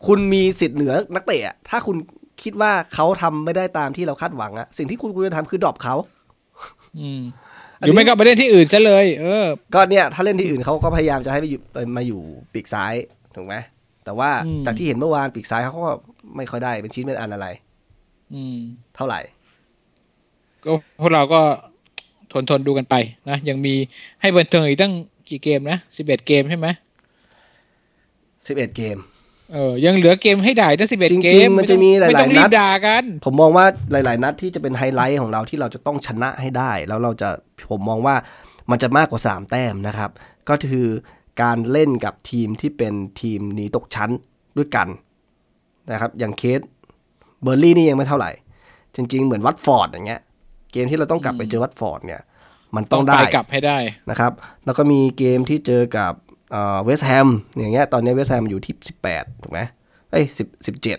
[0.06, 1.96] คุณมีสิทธิ์เหนือนักเตะอะถ้าคุณ
[2.42, 6.21] คิดว่าเขาทำไม่ได้ตามที่เราคาดหวังอะสิ่งที่คุณควรจะทำคือ drop เขาอืม
[7.80, 12.20] หรือไม่ก็ไปเล่นที่อื่นซะเลย เออ ก็เนี่ยถ้าเล่นที่อื่นเขาก็พยายามจะให้ไปอยู่ไปมาอยู่
[12.52, 12.94] ปีกซ้าย
[13.34, 13.54] ถูกไหม
[14.04, 15.90] แต่ว่าอืมจากที่เห็นเมื่อวานปีกซ้ายเขาก็
[16.36, 17.46] ไม่ค่อยได้เป็นชิ้นเป็นอันอะไร
[18.34, 18.56] อืม
[18.96, 19.20] เท่าไหร่
[20.64, 21.40] ก็พวกเราก็
[22.32, 22.94] ทนทนดูกันไป
[23.28, 23.74] นะยังมี
[24.20, 24.92] ให้บันเทิงอีกตั้ง
[25.28, 26.68] กี่เกมนะสิบเอ็ดเกมใช่ไหม
[28.46, 28.96] สิบเอ็ดเกม
[29.52, 37.28] เออยังเหลือเกมให้ด่าตั้งสิบเอ็ดจริงๆเกมมันจะมีหลายๆไม่ต้องรีนับดด่ากัน ผมมองว่าหลาย ๆ นัดที่จะเป็นไฮไลท์ของเราที่เราจะต้องชนะให้ได้ แล้วเราจะ
[37.70, 38.14] ผมมองว่า
[38.70, 40.10] มันจะมากกว่า 3 แต้มนะครับ
[40.48, 40.88] ก็คือ
[41.42, 44.10] การเล่นกับทีมที่เป็นทีมหนีตกชั้น
[44.56, 44.88] ด้วยกัน
[45.92, 46.60] นะครับ อย่างเคส
[47.42, 48.30] เบิร์นลี่ย์นี่ยังไม่เท่าไหร่
[48.94, 50.20] จริง ๆ เหมือนวัตฟอร์ดอย่างเงี้ย
[50.72, 52.20] เกมที่เราต้องกลับไปเจอวัตฟอร์ดเนี่ย
[52.76, 53.78] มันต้องไปได้กลับให้ได้
[54.10, 54.32] นะครับ
[54.64, 56.12] แล้วก็มีเกมที่เจอกับ
[56.84, 57.28] เวสต์แฮม
[57.58, 58.74] อย่างเงี้ยตอนนี้เวสต์แฮมอยู่ที่
[59.08, 59.60] 18 ถูกไหม
[60.10, 60.98] เอ้ยสิบสิบเจ็ด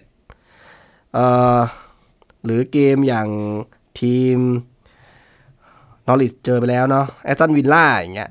[1.14, 1.26] เอ่
[1.58, 1.60] อ
[2.46, 3.28] หรือเกมอย่าง
[4.00, 4.38] ทีม
[6.08, 8.30] นอริชเจอไปแล้วเนาะแอสตันวิลล่าอย่างเงี้ย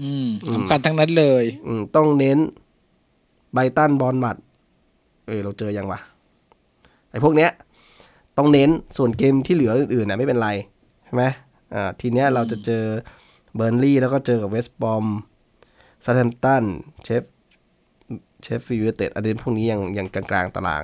[0.00, 2.38] อืมสำคัญทั้งนั้นเลย อืม ต้องเน้น
[3.52, 4.36] ไบรท์ตันบอร์นมัธ
[5.26, 6.00] เออ เราเจอยังวะ
[7.10, 7.50] ไอ้พวกเนี้ย
[8.38, 10.48] ต้องเน้นส่วนเกมที่เหลืออื่นๆนะไม่เป็นไร
[11.04, 11.24] ใช่ไหม
[11.74, 12.84] อ่าทีเนี้ยเราจะเจอ
[13.54, 15.06] เบอร์นลี่แล้วก็เจอกับเวสต์บรอม
[16.04, 16.64] เซาแ ธมป์ตัน
[17.04, 17.22] เชฟ
[18.42, 20.82] เชฟยูไนเต็ดอันนี้พวกนี้ยังยังกลางๆตาราง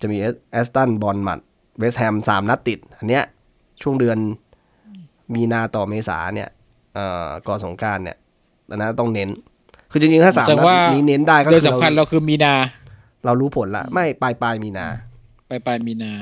[0.00, 0.18] จะมี
[0.52, 1.38] แอสตันบอร์นมัธ
[1.78, 3.24] เวสต์แฮมสามนัดติด อันเนี้ย
[3.82, 4.18] ช่วงเดือน
[5.34, 6.48] มีนาต่อเมษาเนี่ย
[6.94, 8.16] เอ่อก่อนสงกรานต์เนี่ย
[8.70, 9.28] อันนั้นต้องเน้น
[9.90, 12.54] คือจริงๆ ถ้าสามแต่นัดว่านี้เน้นได้ก็เรื่องคือสำคัญเราเราคือมีนา
[13.24, 14.86] เรารู้ผลละ ไม่ปลายปลายมีนา
[15.48, 16.12] ไปปลายมีนา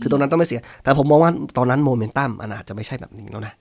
[0.00, 3.54] คือตรงนั้นต้องไม่เสีย แต่ผมมองว่าตอนนั้นโมเมนตัมอันอาจจะไม่ใช่แบบนี้แล้วนะ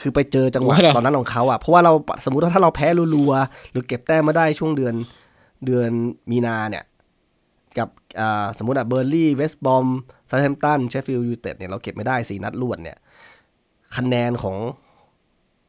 [0.00, 1.92] คือไปเจอจังหวะว่าเหรอตอนนั้นของเขาอะเพราะว่าเรา
[2.24, 4.94] สมมุติว่าถ้าเราแพ้รัวๆหรือเก็บแต้มมาได้ช่วงเดือน
[5.66, 5.90] เดือน
[6.30, 6.84] มีนาเนี่ย
[7.78, 7.88] กับ
[8.20, 9.86] อ่าสมมติอะเบอร์ลี่เวสต์บอม
[10.30, 12.98] ซา t แ a มตันเชฟฟิลด์ยูไนเต็ดเนี่ยเราเก็บไม่ได้สี่นัดรวดเนี่ย
[13.96, 14.56] คะแนนของ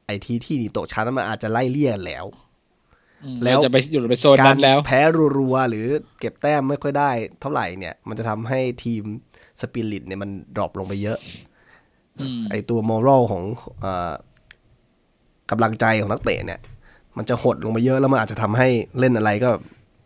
[0.05, 2.25] ไอทีที่หนีตกชั้นมันอาจจะไล่เลี่ยกันแล้ว
[3.23, 4.99] อืมแล้วเราจะไปอยู่ในโซนการนั้นแล้ว แพ้
[5.37, 5.87] รัวๆหรือ
[6.19, 7.11] เก็บแต้มไม่ค่อยได้
[7.41, 9.03] เท่าไหร่เนี่ย มันจะทำให้ team
[9.61, 11.39] spirit เนี่ยมัน drop ลงไปเยอะอืม
[12.49, 13.43] ไอตัวมอรัลของ
[13.79, 14.11] เออ
[15.51, 16.59] กำลังใจของนักเตะเนี่ย
[17.17, 18.67] มันจะหดลงไปเยอะแล้วมันอาจจะทำให้
[18.99, 19.49] เล่นอะไรก็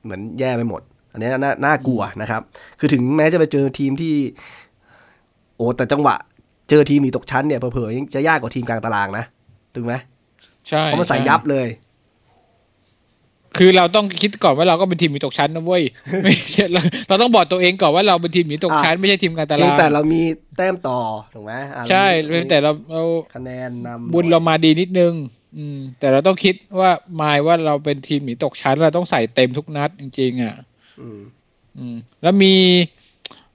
[0.03, 0.81] เหมือนแย่ไปหมด
[1.11, 2.41] อันนี้น่าน่ากลัวนะครับ
[2.79, 4.13] คือถึงแม้จะไปเจอทีมที่
[5.55, 6.15] โอ้แต่จังหวะ
[6.69, 9.25] เจอทีมหนีตกชั้นเนี่ยเผลอๆยังจะยากกว่าทีมกลางตารางนะ
[9.75, 9.93] ถูกไหม
[10.67, 11.67] ใช่เพราะมันใส่ช่ยับเลย
[13.57, 15.83] คือเราต้องคิดก่อนว่าเราก็เป็นทีมหนีตกชั้นนะเว้ย
[16.23, 20.21] ไม่ใช่เราเราต้องบอกตัวเองก่อนว่าเราเป็นทีมหนีตกชั้นไม่ใช่ทีมกลางตาเพียรางงแต่เรามี
[20.57, 20.99] แต้มต่อ
[21.33, 23.03] ถูกไหมอะใช่เรามีแต่เราเรา
[23.35, 25.13] คะแนนนำบุญเรามาดีนิดนึง
[25.57, 30.55] อืม แต่เราต้องคิดว่าหมายว่าเราเป็นทีมหนีตกชั้น เราต้องใส่เต็มทุกนัดจริง ๆ อะ
[31.01, 31.19] อืม
[31.77, 32.53] อืม แล้วมี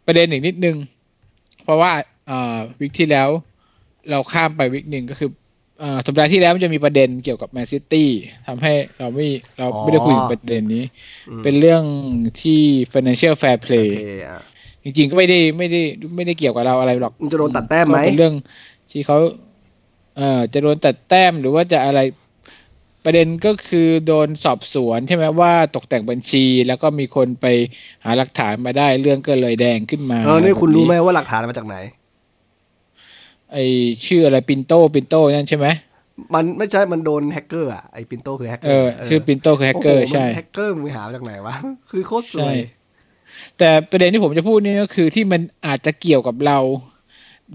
[0.07, 0.77] ประเด็นอีกนิดนึง
[1.65, 1.93] เพราะว่า
[2.31, 3.29] อ่าวิกที่แล้ว
[4.11, 5.44] เราข้ามไปวิกหนึ่งก็คืออ่า
[6.07, 8.11] สัปดาห์ที่แล้วมันจะมีประเด็นเกี่ยวกับแมนซิตี้
[8.47, 9.27] ทำให้เราไม่
[9.59, 10.85] เราไม่ได้คุยถึงประเด็นนี้
[11.29, 11.83] อืมเป็นเรื่อง
[12.43, 12.61] ที่
[12.93, 14.41] financial fair โอ play เคอะ
[14.85, 15.81] จริงๆก็ไม่ได้ไม่ได้
[16.17, 18.35] ไม่ได้เกี่ยวกับเราอะไรหรอกมันจะโดนตัดแต้มไหมก็เป็นเรื่อง
[18.91, 19.19] ที่เขา
[20.17, 22.01] เอ่อจะโดนตัดแต้มหรือว่าจะอะไร
[23.05, 27.47] ประเด็นก็คือโดนสอบสวนใช่ไหมว่าตกแต่งบัญชีแล้วก็มีคนไป
[28.05, 31.77] หาหลักฐานมาได้เรื่องก็เลยแดงขึ้นมาเออนี่คุณรู้ไหมว่าหลักฐานมาจากไหน
[33.55, 33.59] ไอ
[34.07, 35.67] ชื่ออะไรปินโตปินโตนั่นใช่ไหม
[36.35, 41.55] มันไม่ใช่ มันโดนแฮกเกอร์อะ ไอปินโตคือแฮกเกอร์เออชื่อปินโตคือแฮกเกอร์โอ้โหมันใช่แฮกเกอร์มึงหามาจากไหนวะ
[41.91, 42.57] คือโคตรสใช่วย
[43.59, 46.59] แต่ประเด็นที่ผมจะพูดนี่ก็คือที่มันอาจจะเกี่ยวกับเรา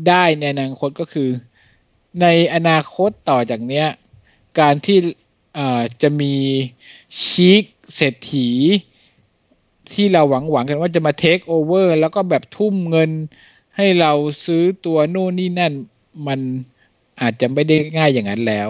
[0.08, 1.30] ได้ในอนาคตก็คือ
[2.22, 3.88] ในอนาคตต่อจากเนี้ย
[4.60, 4.98] การที่
[5.56, 6.36] เอ่อจะมี
[7.24, 7.64] ชีค
[7.96, 8.50] เศรษฐี
[9.94, 13.12] ที่เราหวังหวังกันว่าจะมาเทคโอเวอร์แล้วก็แบบทุ่มเงิน
[13.80, 14.14] ให้เรา
[14.46, 15.74] ซื้อตัวนู่นนี่นั่น
[16.28, 16.40] มัน
[17.22, 18.70] อาจจะไม่ได้ง่ายอย่างนั้นแล้ว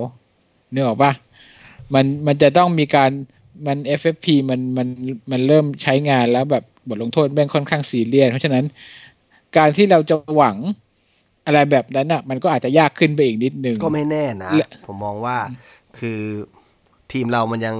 [0.74, 1.12] นึกออกปะ
[1.94, 3.12] มันมันจะต้องมีการ
[3.68, 4.88] มัน FFP มันมัน
[5.32, 8.66] มันเริ่มใช้งานแล้วแบบบทลงโทษแม่งค่อนข้างซีเรียสเพราะฉะนั้น
[9.58, 10.58] การที่เราจะหวัง
[11.46, 15.38] อะไรแบบนั้นอะ มันก็อาจจะยากขึ้นไปอีกนิดนึง ก็ไม่แน่นะและผมมองว่า
[16.00, 16.20] คือ
[17.12, 17.76] ทีมเรามันยัง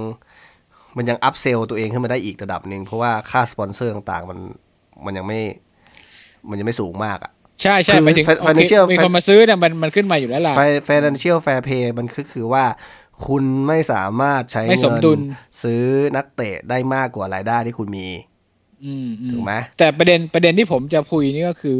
[0.96, 4.38] มันยัง upsell ตัวเองขึ้นมาได้อีกระดับหนึ่งเพราะว่าค่าสปอนเซอร์ต่างๆ มัน
[5.04, 5.40] มันยังไม่
[6.48, 7.32] มันยังไม่สูงมากอะ
[7.62, 10.54] ใช่ใช่คือหมายถึง Fin- โอเค financial มีคนมาซื้อเนี่ยมันมันขึ้นมาอยู่แล้วล่ะ
[10.88, 12.64] financial fair play มันคือคือว่า
[13.26, 15.20] คุณไม่สามารถใช้ไม่สมเงินดุล
[15.62, 15.82] ซื้อ
[16.16, 18.06] นักเตะได้มากกว่ารายได้ที่คุณมี
[18.84, 21.78] อืมอืมถูกไหมแต่ประเด็นประเด็นที่ผมจะคุยนี่ก็คือ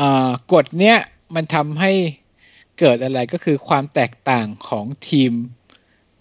[0.00, 0.96] อ่ากฎเนี้ย
[1.34, 1.92] มันทำให้
[2.78, 5.32] เกิดอะไรก็คือความแตกต่างของทีม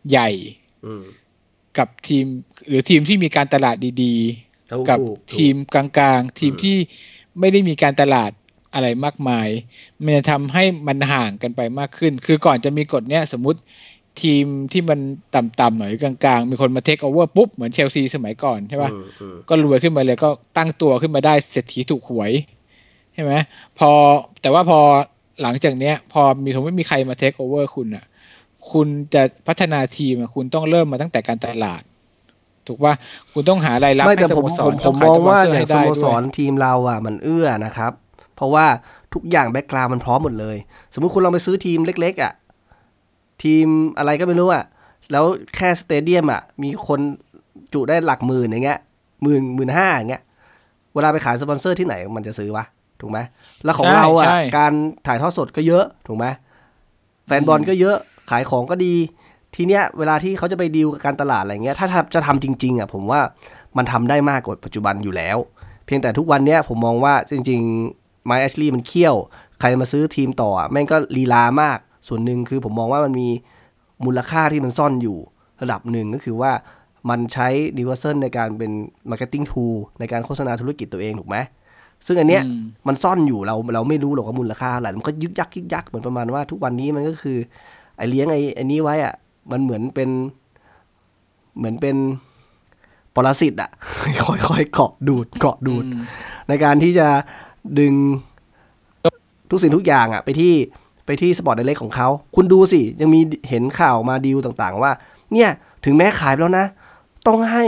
[0.09, 0.30] ใหญ่
[0.86, 1.03] อืม
[1.78, 2.26] กับทีม
[2.67, 4.15] หรือทีมที่มีการตลาดดี
[4.72, 6.78] ถูกๆกับถูกถูกทีมกลางๆ ทีมอืมที่
[7.40, 8.32] ไม่ได้มีการตลาด
[8.74, 9.48] อะไรมากมาย
[10.04, 13.60] มันจะทำให้มันห่างกันไปมากขึ้น คือก่อนจะมีกฎเนี้ยสมมติ
[14.22, 15.00] ทีมที่มัน
[15.36, 22.32] ต่ำๆหน่อยกลางๆ มีคนมาเทคโอเวอร์ปุ๊บ เหมือนเชลซีสมัยก่อนใช่ปะอืมอืมก็รวยขึ้นมาเลยก็ตั้งตัวขึ้นมาได้เศรษฐีถูกหวย
[23.14, 23.34] ใช่ไหม
[23.80, 23.92] พอ
[24.42, 24.80] แต่ว่าพอ
[25.42, 28.06] หลังจากเนี้ย พอมีสมมติมีใครมาเทคโอเวอร์คุณอะ
[28.72, 31.82] คุณจะพัฒนาทีมอะคุณต้องเริ่มมาตั้งแต่การตลาด
[32.70, 32.93] ถูกป่ะ
[33.34, 37.91] คุณต้องหารายรับไม่ให้แต่สผมโมสผรมผต้มขมยองสปว่าเซอร์อย่างให้สได้โมด้วยสรทีมเราอะมันเอื้อนะครับ
[38.36, 38.65] เพราะว่า
[39.13, 40.57] ทุกอย่างแบ็กกราวมันพร้อมหมดเลย
[40.93, 42.34] สมมุติคุณลองไปซื้อทีมเล็ก ๆ อะ
[43.43, 43.65] ทีม
[43.97, 44.63] อะไรก็ไม่รู้อะ
[45.11, 46.99] แล้วแค่สเตเดียมอะ มีคน
[47.74, 48.80] จุได้หลักหมื่นอย่างเงี้ย
[49.24, 50.24] หมื่นหมื่นห้าอย่างเงี้ย
[50.93, 52.65] เวลาไปขายสปอนเซอร์ที่ไหนมันจะซื้อวะ
[53.01, 53.20] ถูกไหม
[53.63, 54.74] แล้วของใช่เราอะใช่การ
[55.07, 56.26] ถ่ายทอดสดก็เยอะถูกไหม
[57.28, 57.97] แฟนบอลก็เยอะ
[58.32, 58.95] ขายของก็ดี
[59.56, 63.22] ทีเนี้ยเวลาที่เขาจะไปดีลกับการตลาดอะไรเงี้ยถ้าทำจะทำจริงๆอะผมว่า
[63.78, 65.38] มันทำได้มากกว่าปัจจุบันอยู่แล้ว
[65.86, 69.16] เพียงแต่ทุกวันเนี้ยผมมองว่าจริงๆไมค์ แอชลีย์มันเคี่ยว
[69.60, 71.78] ใครมาซื้อทีมต่ออะแม่งก็ลีลามาก
[72.08, 73.30] ส่วนหนึ่งคือผมมองว่ามันมี
[74.06, 75.18] มูลค่าที่มันซ่อนอยู่
[75.62, 76.52] ระดับหนึ่งก็คือว่า
[77.10, 77.47] มันใช้
[77.78, 78.72] นิวคาสเซิลในการเป็น
[79.10, 79.66] marketing tool
[80.00, 81.38] ในการโฆษณาธุรกิจตัวเองถูกไหม
[82.06, 87.38] ซึ่งอันเนี้ยอืมมันซ่อนอยู่เราเราไม่รู้หรอกว่ามูลค่าอะไรมันก็ยึกยักยึกยักเหมือนประมาณว่าทุกวันนี้มันก็คือ
[87.97, 89.14] ไอเลี้ยงไอไอนี้ไว้อะ
[89.52, 90.10] มันเหมือนเป็น
[91.58, 91.95] เหมือนเป็น
[93.16, 93.72] ปรสิตอะ
[94.47, 96.04] ค่อยๆเกาะดูดเกาะดูดอืม
[96.50, 97.08] ในการที่จะ
[97.80, 97.93] ดึง
[99.50, 100.54] ทุกสิ่งทุกอย่างอะไปที่
[101.06, 104.91] ไปที่ Sports Direct ของเขา คุณดูสิ ยังมีเห็นข่าวมาดีลต่างๆ ว่า
[105.34, 105.50] เนี่ย
[105.86, 106.66] ถึงแม้ขายไปแล้วนะ
[107.28, 107.66] ต้องให้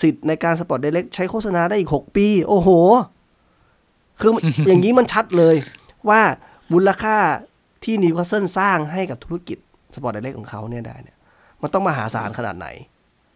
[0.00, 2.68] สิทธิ์ในการ Sports Direct ใช้โฆษณาได้อีกหกปี โอ้โห
[4.20, 4.32] คือ
[4.66, 5.56] อย่างนี้มันชัดเลย
[6.08, 6.20] ว่า
[6.72, 7.16] มูลค่า
[7.84, 9.58] ที่นิวคาสเซิลสร้างให้กับธุรกิจ
[9.94, 11.16] Sports Direct ของเขาเนี่ยได้เนี่ย
[11.62, 12.68] มันต้องมหาศาลขนาดไหน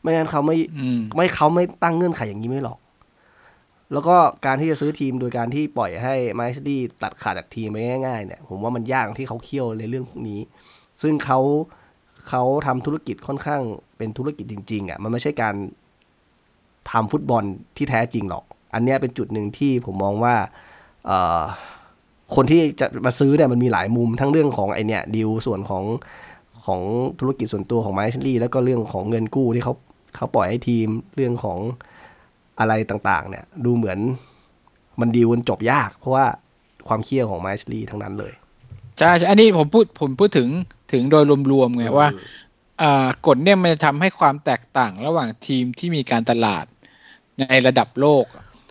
[0.00, 2.78] ไม่งั้นเขาไม่อืมไม่เขาไม่ตั้งเงื่อนไขอย่างนี้ไม่หรอก
[3.92, 4.16] แล้วก็
[4.46, 10.40] การที่จะซื้อทีมโดยการที่ปล่อยให้ไมซ์ดี้ตัดขาดจากทีมไปง่ายๆเนี่ยผมว่ามันยากที่เขาเคี่ยวในเรื่องพวกนี้
[11.02, 11.40] ซึ่งเขา
[12.28, 13.62] เขาทำธุรกิจค่อนข้าง
[13.96, 15.54] เป็นธุรกิจจริง ๆอะมันไม่ใช่การ
[16.90, 17.44] ทำฟุตบอล
[17.76, 18.44] ที่แท้จริงหรอก
[18.74, 20.34] อันเนี้ยเป็นจุดหนึ่งที่ผมมองว่า
[21.06, 21.42] เอ่อ
[22.34, 25.84] คนที่จะมาซื้อเนี่ยมันมีหลายมุมทั้งเรื่องของไอเนี่ยดีลส่วนของ
[26.66, 26.80] ของ
[27.20, 29.74] ธุรกิจส่วนตัวของไมซ์ดี้แล้วก็เรื่องของเงินกู้ที่เขา
[30.16, 31.58] เขาปล่อยให้ทีมเรื่องของ
[32.60, 33.98] อะไรต่างๆ เนี่ย ดูเหมือน
[35.00, 36.26] มันดีลกันจบยาก เพราะว่า
[36.88, 38.32] ความเคี่ยวของไมค์ แอชลีย์ทั้งนั้นเลย
[38.98, 40.48] ใช่ใช่อันนี้ผมพูดผมพูดถึง
[40.92, 42.08] ถึงโดยรวมๆไงว่า
[42.82, 46.64] อ่ากฎเนี่ยมันจะทำให้ความแตกต่างระหว่างทีมที่มีการตลาด
[47.40, 48.24] ในระดับโลก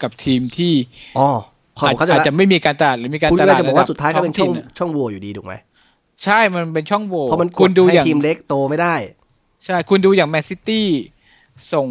[0.04, 0.74] กับทีมที่
[1.20, 1.30] อ๋อ
[1.80, 5.54] ขออาจบเข้าใจอาจละจะไม่มีการตลาดหรือมีการคุณตก็เลลายดจะบอกว่าสุดท้ายก็เป็นช่องระดับท้ถิ่ะช่องโหว่อยู่ดีถูกไหม
[6.24, 8.96] ใช่มันเป็นช่องโหว่เพราะมันกคุดณดูอให้ย่างทีมเล็กโตไม่ได้
[9.66, 10.88] ใช่คุณดูอย่างแมนซิตี้
[11.74, 11.88] ส่ง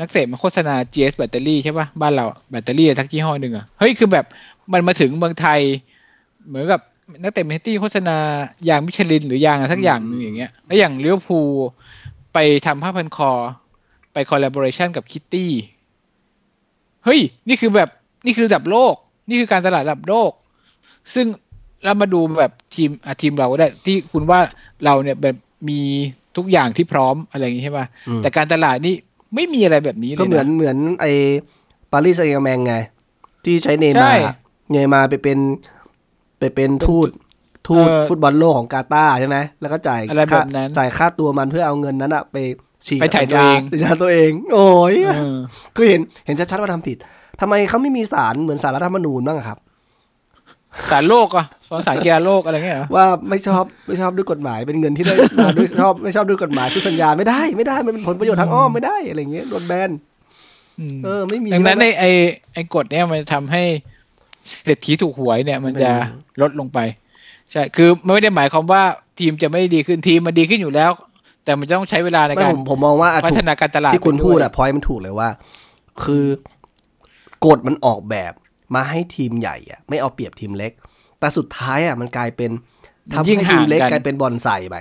[0.00, 4.24] นักเตะมาโฆษณา GS แบตเตอรี่ใช่ป่ะ บ้านเราอะแบตเตอรี่ทักยี่ห้อหนึ่งอะเฮ้ย คือแบบ
[4.72, 5.60] มันมาถึงเมืองไทย
[6.48, 6.80] เหมือนกับ
[7.22, 8.16] นักเตะแมนซิตี้โฆษณา
[8.68, 11.50] ยางมิชลิน หรือยางอะไรสักอย่างหนึ่งอย่างเงี้ย แล้วอย่างลิเวอร์พูล
[12.32, 13.32] ไปทำผ้าพันคอ
[14.12, 15.52] ไป collaboration กับคิตตี้
[17.04, 17.88] เฮ้ย นี่คือแบบ
[18.26, 18.94] นี่คือระดับโลก
[19.28, 20.30] นี่คือการตลาดระดับโลก
[21.14, 21.26] ซึ่ง
[21.84, 24.40] เรามาดูแบบทีมอะทีมเราก็ได้ที่คุณว่า
[24.84, 25.36] เราเนี่ยแบบ
[25.68, 25.80] มี
[26.36, 28.94] ทุกอย่างที่พร้อมอะไรอย่างงี้ใช่ป่ะอืมแต่การตลาดนี่
[29.34, 31.12] ไม่มีอะไรแบบนี้เลยก็เหมือนนะเหมือนไอ้
[31.92, 32.74] ปารีสแซงต์แชร์กแมงไง
[33.44, 34.34] ที่ใช้เนย์ใช่มาร์
[34.70, 35.38] เนย์มาร์ไปเป็น
[36.38, 37.08] ไปเป็นทูต
[37.68, 42.36] ทูตเออฟุตบอลโลกของกาตาร์ใช่ไหมแล้วก็จ่ายอะไรค่าแบบนั้นจ่ายค่าตัวมันเพื่อเอาเงินนั้นอะไป
[42.86, 45.36] ฉีกไปไถ่ายสัญญตัวเองสัญญาตัวเอง โอ้ยเออ
[45.76, 46.96] คือเห็นเห็นชัดๆว่าทำผิด
[47.40, 49.58] ทำไมเขาไม่มีศาลเหมือนศาลรัฐธรรมนูญบ้างอะครับ
[50.90, 55.14] ศาลโลกอะศาลศาลกีฬาโลกอะไรเงี้ยเหรอว่าไม่ชอบไม่ชอบด้วยกฎหมายเป็นเงินที่ได้
[55.44, 59.90] มาด้วยชอบไม่ชอบด้วยกฎหมายซื้อสัญญาไม่ได้ไม่ได้มันเป็นผลประโยชน์ทางอ้อมไม่ได้อะไรอย่างเงี้ยโดนแบน
[60.78, 62.10] อืมเออไม่มีดังนั้นแล้ไอ้วไอ้
[62.54, 63.62] ไอ้กฎเนี่ยมันจะทำให้
[64.64, 66.78] เศรษฐีถูกหวยเนี่ย มันจะไม่รู้ลดลงไป
[67.52, 68.82] ใช่คือไม่ได้หมายความว่า
[69.18, 70.90] ทีมจะไม่ดีขึ้นทีมมันดีขึ้นอยู่แล้ว
[71.44, 75.28] แต่มันจะต้องใช้เวลาในไม่การผมผมมองว่าอะพัถูฒกนาการตลาดที่คุณไปวยพูดอะพอยมันถูกเลยว่า
[76.04, 76.24] คือ
[77.46, 78.32] กฎมันออกแบบ
[78.74, 80.72] มาให้ทีมใหญ่อะไม่เอาเปรียบทีมเล็ก
[81.18, 82.50] แต่สุดท้ายอะมันกลายเป็น
[83.08, 84.76] มันทำยิ่งให้ทีมเล็กห่างกันกลายเป็นบอลใส่ไป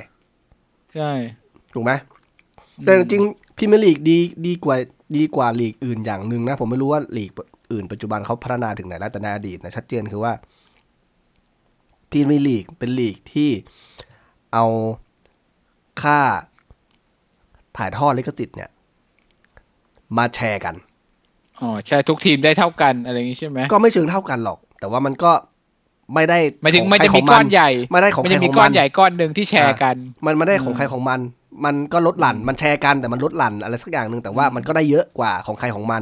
[0.93, 1.11] ใช่
[1.73, 1.91] ถูกไหม
[2.85, 3.23] แต่จริง
[3.57, 4.17] พรีเมียร์ลีกดี
[4.47, 4.75] ดีกว่า
[5.17, 7.31] ดีกว่าลีกอื่นอย่างหนึ่งนะ ผมไม่รู้ว่าลีก
[7.71, 10.33] อื่นปัจจุบันเขาพัฒนาถึงไหนแล้วแต่ในอดีตนะชัดเจนคือว่า
[12.11, 13.49] พรีเมียร์ลีกเป็นลีกที่
[14.53, 14.65] เอา
[16.01, 16.19] ค่า
[17.77, 18.69] ถ่ายทอดลิขสิทธิ์เนี่ย
[20.17, 20.75] มาแชร์กัน
[21.61, 25.31] อ๋อใช่ทุกทีมได้เท่ากันอะไรอย่างงี้ใช่ไหมก็ไม่เชิงเท่ากันหรอก แต่ว่ามันก็
[26.13, 29.95] ไม่ได้หมายถึงขอมันใครจะขมีงก้อนใหญ่ไม่ได้ของมันใครจะขมีองก้อมันนใหญ่ก้อนหนึ่งที่แชร์กัน
[30.25, 31.19] มันไม่ได้ของอืมใครของมัน
[31.65, 36.01] มันก็ลดหลั่นมันแชร์กันแต่มันลดหลั่นอะไรสักอย่างหนึ่งแต่ว่ามันก็ได้เยอะกว่าของใครของมัน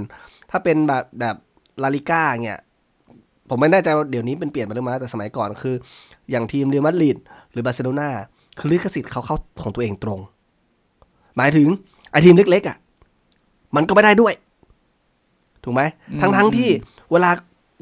[0.49, 1.35] ถ้าเป็นแบบแบบ
[1.83, 2.59] ลาลิก้าเนี่ย
[3.49, 5.75] ผมไม่แน่ใจว่าเดี๋ยวนี้เป็นเปลี่ยนไปหรือไม่แต่สมัยก่อนคือ
[6.31, 7.17] อย่างทีมเรอัลมาดริด
[7.51, 8.09] หรือบาร์เซโลนา
[8.59, 10.19] คือลิขสิทธิ์เขาเข้าของตัวเองตรง
[11.37, 11.67] หมายถึง
[12.11, 12.77] ไอทีมเล็กๆอะ
[13.75, 14.33] มันก็ไม่ได้ด้วย
[15.63, 15.81] ถูกไหม
[16.11, 16.69] อืมทั้งทั้งๆที่
[17.11, 17.29] เวลา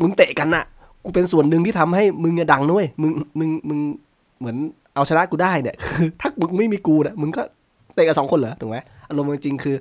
[0.01, 0.65] มึงเตะกันน่ะ
[1.03, 3.80] กูเป็นส่วนหนึ่งที่ทำให้มึงอะดังด้วยมึงมึงมึง
[4.39, 4.57] เหมือน
[4.95, 7.43] เอาชนะกูได้เนี่ยคือถ้ามึงไม่มีกูเนี่ยมึงก็
[7.95, 8.78] เตะกันสองคนเหรอถูกไหม
[9.09, 9.75] อารมณ์จริงๆคือ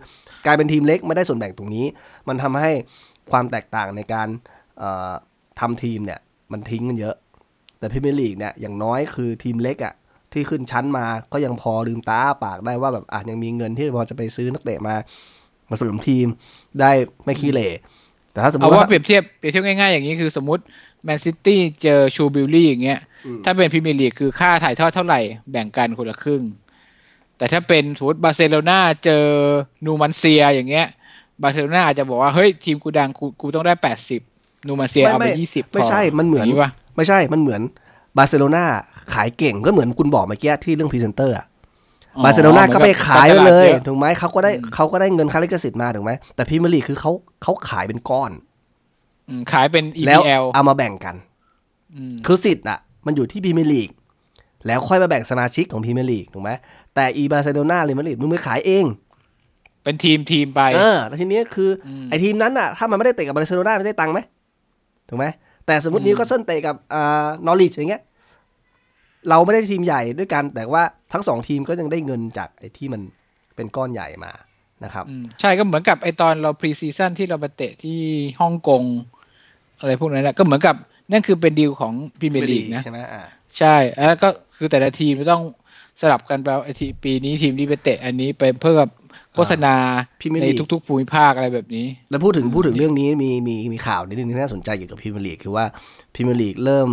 [0.46, 1.84] กลายเป็นทีมเล็กไม่ได้ส่วนแบ่งตรงนี้
[2.28, 2.70] มันทำให้
[3.30, 4.28] ความแตกต่างในการ
[4.78, 5.12] เอ่อ
[5.60, 6.20] ทำทีมเนี่ย
[6.52, 7.14] มันทิ้งกันเยอะ
[7.78, 9.94] แต่พรีเมียร์ลีกเนี่ยอย่างน้อยคือทีมเล็กอะ่ะ
[10.32, 14.94] ที่ขึ้นชั้นมาก็ยังพอลืมตาอ้าปากได้ว่าแบบอะยังมีเงินที่พอจะไปซื้อนักเตะมา
[15.70, 16.26] มาเสริมทีม
[16.80, 16.90] ได้
[17.24, 17.68] ไม่ขี้เหร่
[18.32, 20.62] แต่ถ้าสมมเอาติว่าว่าเปรียบเทียบเปรียบเทียบง่ายๆอย่างนี้คือสมมติ
[21.04, 26.42] แมนซิตี้เจอชูบิลลี่อย่างเงี้ยอืมถ้าเป็นพรีเมียร์ลีกคือค่าถ่ายทอดเท่าไหร่แบ่งกันคนละครึ่ง
[27.38, 29.24] แต่ถ้าเป็นสมมติบาร์เซโลนาเจอ
[29.84, 30.86] นูมันเซียอย่างเงี้ย
[31.42, 34.20] บาร์เซโลนาอาจจะบอกว่า เฮ้ย ทีมกูดังกูกูต้องได้แปดสิบ
[34.66, 37.60] นูมันเซียเอาไปยี่สิบไม่ใช่มันเหมือนนี้ปะไม่ใช่มันเหมือน
[38.16, 38.64] บาร์เซโลนา
[39.14, 41.55] ขายเก่งก็เหมือนคุณบอกเมื่อกี้ที่เรื่องพรีเซนเตอร์อะอ๋อ
[42.24, 47.12] บาร์เซโลนาก็ไปขายไปเลยเหมือนกับถูกไหมเขาก็ได้อืมเขาก็ได้เงินค่าลิขสิทธิ์มาถูกไหมแต่พรีเมียร์ลีกคือเขา
[47.42, 48.32] เขาขายเป็นก้อน
[49.28, 51.16] อืมขายเป็นแล้ว EPL เอามาแบ่งกัน
[51.94, 53.90] อืมคือสิทธิ์อะ มันอยู่ที่พรีเมียร์ลีก
[54.66, 56.50] แล้วค่อยมาแบ่งสมาชิกของพรีเมียร์ลีกถูกไหม
[56.94, 58.84] แต่อีบาร์เซโลนาเรอัลมาดริดมึงไปขายเอง
[59.84, 64.20] เป็นทีมทีมไปเออแล้วทีนี้คืออมไอ้ทีมนั้นอะถ้ามันไม่ได้เตะกับบาร์เซโลนามันได้ตังค์ไหม
[65.08, 65.26] ถูกไหม
[65.66, 68.02] แต่สมมติอืมนิวคาสเซิลเตะกับอ่านอริชอย่างเงี้ย
[69.30, 73.00] เราไม่ได้ทีมใหญ่ด้วยกัน แต่ว่าทั้งสองทีมก็ยังได้เงินจากไอ้ที่มัน
[73.56, 74.32] เป็นก้อนใหญ่มา
[74.84, 77.98] นะครับอืมใช่ก็เหมือนกับไอตอนเรา pre-season ที่เราไปเตะที่
[78.40, 78.82] ฮ่องกง
[79.78, 80.74] อะไรพวกนั้นนะก็เหมือนกับ
[81.12, 83.22] นั่นคือเป็นดีลของพรีเมียร์ลีกนะใช่ไหมอ่า
[83.58, 85.42] ใช่แล้วก็คือแต่ละทีมต้อง
[86.00, 88.80] สลับกันไปไอทีปีนี้ทีมนี้ไปเตะอันนี้ไปเพื่อ
[89.34, 89.74] โฆษณา
[90.20, 95.64] พรีเมียร์ในลีกทุกๆภูมิภาคอะไรแบบนี้ แล้วพูดถึงพูดถึงเรื่องนี้มีมีมีข่าวนิดนึงที่น่าสนใจเกี่ยวกับพรีเมียร์ลีกคือว่า
[96.14, 96.88] พรีเมียร์ลีกเริ่ม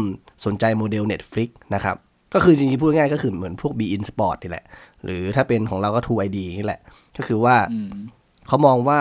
[0.46, 1.98] สนใจโมเดล Netflix นะครับ
[2.34, 4.66] ก็คือจริงๆพูดง่ายๆก็คือเหมือนพวก Be In Sport นี่แหละ
[5.04, 6.82] หรือถ้าเป็นของเราก็ True ID นี่แหละ
[7.18, 7.90] ก็คือว่าอืม
[8.48, 9.00] เขามองว่า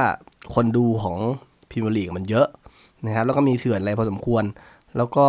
[0.55, 1.19] คนดูของ
[1.71, 2.47] พรีเมียร์ลีกมันเยอะ
[3.07, 4.45] นะครับ แล้วก็มีเถื่อนอะไรพอสมควร
[4.97, 5.27] แล้วก็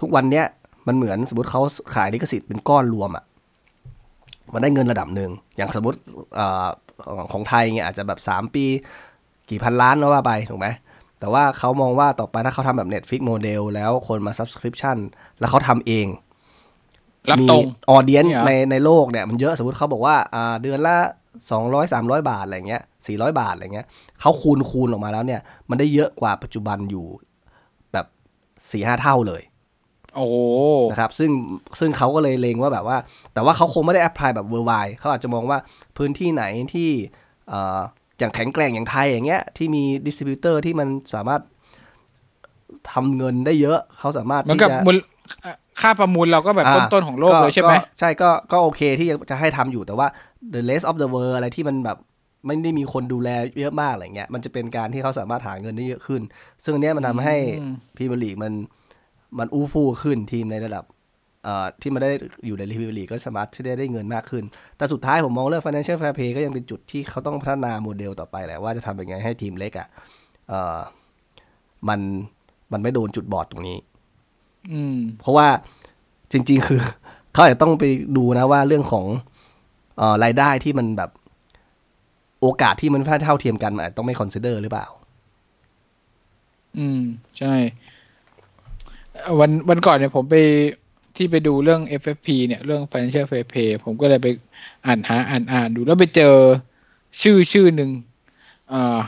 [0.00, 0.46] ทุกวันเนี้ย
[0.86, 1.60] มันเหมือนสมมติเขา
[1.94, 3.24] ขายลิขสิทธิ์เป็นก้อนรวมอะ่ะ
[4.52, 5.98] มันได้เงินระดับหนึ่ง อย่างสมมติ
[6.34, 6.66] เอ่อ
[7.32, 8.64] ของไทยเงี้ยอาจจะแบบสามปี
[9.50, 10.66] กี่พันล้านก็ว่าไป ถูกไหม
[11.20, 14.96] แต่ว่าเขามองว่าต่อไปถ้าเขาทำแบบ Netflix โมเดลแล้วคนมา Subscription
[15.38, 16.25] แล้วเขาทำเองรับ
[17.40, 20.96] มีตรง audience เนี่ยเหรอในในโลกเนี่ยมันเยอะสมมติเขาบอกว่าอ่าเดือนละ
[21.50, 23.86] สองร้อยสามร้อยบาทอะไรเงี้ยสี่ร้อยบาทอะไรเงี้ย
[24.20, 27.06] เขาคูณคูณออกมาแล้วเนี่ย มันได้เยอะกว่าปัจจุบันอยู่
[27.92, 28.06] แบบ
[28.70, 29.42] สี่ห้าเท่าเลย
[30.16, 30.36] โอ้โห
[30.90, 31.30] นะครับ ซึ่ง
[31.78, 32.98] ซึ่งเขาก็เลยเล็งว่าแบบว่า
[33.34, 35.58] แต่ว่าเขาคงไม่ได้ apply แบบ worldwide เขาอาจจะมองว่า
[35.96, 36.90] พื้นที่ไหนที่
[37.48, 37.78] เอ่อ
[38.18, 41.40] อย่างแข็งแกร่งอย่างไทยอย่างเงี้ยที่มี distributor ที่มันสามารถ
[42.92, 44.96] ทำเงินได้เยอะ เขาสามารถเหมือนที่กับจะมูล
[45.80, 50.08] ค่าประมูลเราก็แบบอ่าต้นๆของโลกเลยใช่ไหมก็ใช่ก็ก็โอเคที่จะให้ทำอยู่แต่ว่า
[50.54, 51.98] the rest of the world อะไรที่มันแบบ
[52.46, 53.28] ไม่ได้มีคนดูแล
[53.60, 56.22] เยอะมากอะไรเงี้ย มันจะเป็นการที่เขาสามารถหาเงินได้เยอะขึ้น
[56.64, 58.52] ซึ่งอันเนี้ยมันทำให้อืมพรีเมียร์ลีกมัน
[59.38, 60.84] มันอู้ฟู่ขึ้นทีมในระดับ
[61.44, 62.10] เอ่อที่มันได้
[62.46, 64.44] อยู่ในพรีเมียร์ลีกก็สามารถที่ได้ได้เงินมากขึ้น
[64.76, 69.88] แต่สุดท้ายผมมองเรื่อง financial fair play ก็ยังเป็นจุดที่เขาต้องพัฒนาโมเดลต่อไปแหละว่าจะทำยังไงให้ทีมเล็กอะ
[70.48, 70.78] เอ่อ
[71.88, 72.00] มัน
[72.72, 73.95] มันไม่โดนจุดบอดตรงนี้อืม
[75.20, 75.48] เพราะว่า
[76.32, 76.80] จริง ๆ คือ
[77.32, 77.84] เขาอาจจะต้องไป
[78.16, 79.06] ดูนะว่าเรื่องของ
[79.98, 81.10] เอ่อรายได้ที่มันแบบ
[82.40, 84.86] โอกาสที่มันไม่เท่าเทียมกันมันอาจจะต้องไม่ consider หรือเปล่า
[86.78, 87.02] อืม
[87.38, 87.54] ใช่
[89.40, 90.36] วันวันก่อนเนี่ยผมไป
[91.16, 94.28] ที่ไปดูเรื่อง FFP เนี่ยเรื่อง Financial Fair Play ผมก็เลยไป
[94.86, 96.34] อ่านหาอ่านอ่านดูแล้วไปเจอ
[97.22, 97.90] ชื่อชื่อหนึ่ง
[98.72, 98.98] อ่า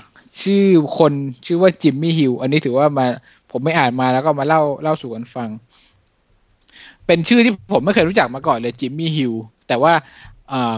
[0.43, 0.65] ชื่อ
[0.99, 1.13] คน
[1.47, 3.07] ชื่อว่าจิมมี่ฮิลอันนี้ถือว่ามา
[3.51, 5.49] ผมไม่อ่านมาแล้วก็มาเล่าเล่าสู่กันฟัง
[7.07, 9.32] เป็นชื่อที่ผมไม่เคยรู้จักมาก่อนเลยจิมมี่ฮิล
[9.68, 9.92] แต่ว่า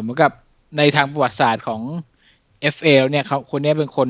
[0.00, 0.32] เหมือนกับ
[0.78, 1.82] ในทางประวัติศาสตร์ของ
[2.74, 4.08] FA เนี่ยเขาคนนี้เป็นคน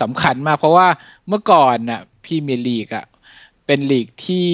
[0.00, 0.88] สำคัญมาก เพราะว่า
[1.28, 3.04] เมื่อก่อนน่ะพรีเมียร์ลีกอะ
[3.66, 4.46] เป็นลีกที่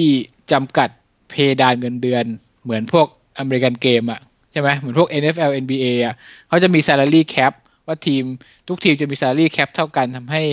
[0.51, 0.89] จำกัด
[1.29, 2.25] เพดานเงินเดือน
[2.63, 4.19] เหมือนพวกอเมริกันเกมอะ
[4.51, 6.15] ใช่ไหมเหมือนพวก NFL NBA อะ
[6.47, 7.53] เขาจะมี salary cap
[7.87, 8.23] ว่าทีม
[8.67, 10.43] ทุกทีมจะมี salary cap เท่ากันทำให้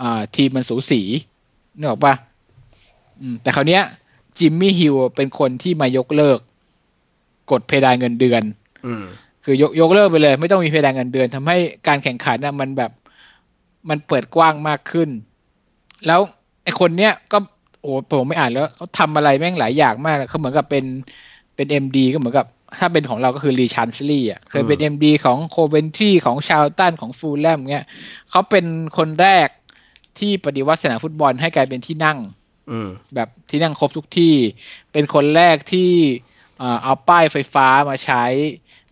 [0.00, 1.02] อ่าทีมมันสูสี
[1.78, 2.14] นึกออกปะ
[3.20, 3.82] อืมแต่คราวเนี้ย
[4.38, 6.38] จิมมี่ฮิลเป็นคนที่มายกเลิก
[7.50, 8.42] กฎเพดานเงินเดือน
[8.86, 9.04] อืม
[9.44, 11.56] คือยกยกเลิกไปเลย ไม่ต้องมีเพดานเงินเดือนทำให้
[11.86, 12.92] การแข่งขันน่ะมันแบบ
[13.88, 15.08] มันเปิดกว้างมากขึ้น
[16.06, 16.20] แล้ว
[16.64, 17.38] ไอคนเนี้ยก็
[17.80, 20.84] โอ้ผมไม่อ่านแล้วเขาทำอะไรแม่งหลายอย่างมากเขาเหมือนกับเป็น
[21.56, 22.46] เป็นเอ็มดีก็เหมือนกับ
[22.78, 27.86] ถ้าเป็นของเราก็คือรีชันสลีอะเคยเป็นอืเอ็มมดีของโคเวนทรีของชาวตันของฟูลแลมเงี้ย
[28.30, 28.66] เขาเป็น
[28.98, 29.48] คนแรก
[30.18, 32.18] ที่ปฏิวัติสนามฟุตบอลให้กลายเป็นที่นั่ง
[32.70, 34.34] อืมแบบที่นั่งครบทุกที่
[34.92, 35.90] เป็นคนแรกที่
[36.58, 38.24] เอ่อเอาป้ายไฟฟ้ามาใช้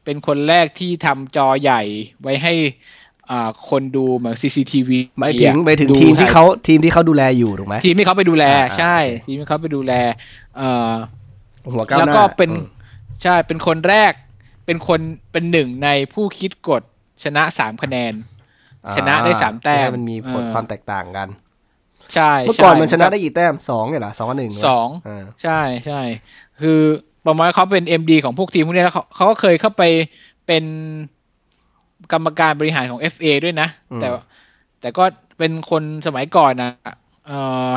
[0.05, 1.83] เป็นคนแรกที่ทำจอใหญ่
[2.23, 2.55] ไว้ให้
[3.31, 9.93] อ่าคนดูเหมือน CCTV หมายถึงอะหมายถึงดูทีมที่เขาทีมที่เขาดูแลอยู่ถูกไหมทีมที่เขาไปดูแลอ่าใช่โอเคทีมที่เขาไปดูแล
[10.57, 10.93] เอ่อ
[11.73, 12.67] หัวก้าวหแล้วน้าก็เป็นอืม
[13.23, 14.13] ใช่เป็นคนแรก
[14.67, 15.01] เป็นคน
[15.33, 16.83] เป็นหนึ่งในผู้คิดกฎ
[17.23, 18.13] ชนะสามคะแนน
[18.97, 21.29] ชนะได้สามแต้มให้มันมีผลเออความแตกต่างกัน
[22.15, 26.01] ใช่เมื่อก่อนใช่มันชนะได้กี่แต้มสองเนี่ยเหรอสองกับหนึ่งสองเออใช่ใช่
[26.61, 26.81] คือ
[27.27, 29.83] ประมาณเขาเป็นเอ็มดีของพวกทีมพวกนี้แล้วเขาเขาก็เคยเข้าไป
[30.47, 30.65] เป็น
[32.13, 33.69] กรรมการบริหารของ FA ด้วยนะ
[34.01, 34.09] แต่
[34.81, 35.05] แต่ก็
[35.39, 36.71] เป็นคนสมัยก่อนนะ
[37.27, 37.71] เอ่อ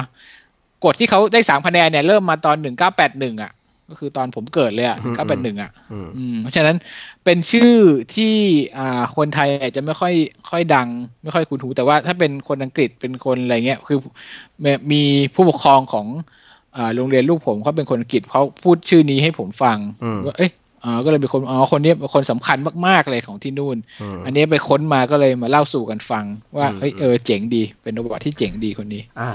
[0.86, 3.52] กฎที่เขาได้สามคะแนนเนี่ยเริ่มมาตอนหนึ่งเก้าแปดหนึ่งอะ
[3.94, 6.78] ก็คือตอนผมเกิดเลยอะเก้าแปดหนึ่งอะอืมอืมเพราะฉะนั้น
[7.24, 7.74] เป็นชื่อ
[8.16, 8.34] ที่
[8.78, 10.14] อ่าคนไทยอาจจะไม่ค่อย
[10.50, 10.88] ค่อยดัง
[11.24, 14.00] ไม่ค่อยคุ้นหู แต่ว่าถ้าเป็นคนอังกฤษเป็นคนอะไรเงี้ยคือ
[14.64, 15.02] มีมี
[15.36, 16.08] ผู้ปกครองของ
[16.78, 20.52] อ่าโรงเรียนลูกผมเขาเป็นคนอังกฤษเขาพูดชื่อนี้ให้ผมฟังอืมว่าเอ๊ะ
[20.84, 26.26] อ่าก็เลยเป็นคนอ๋อคนนี้เป็นคนสำคัญมาก ๆ เลยของที่นู่นอืมอันนี้ไปค้นมาก็เลยมาเล่าสู่กันฟัง
[26.58, 29.32] ว่าอืมเอ้ยเออเจ๋งดี เป็นประวัติที่เจ๋งดีคนนี้ อะ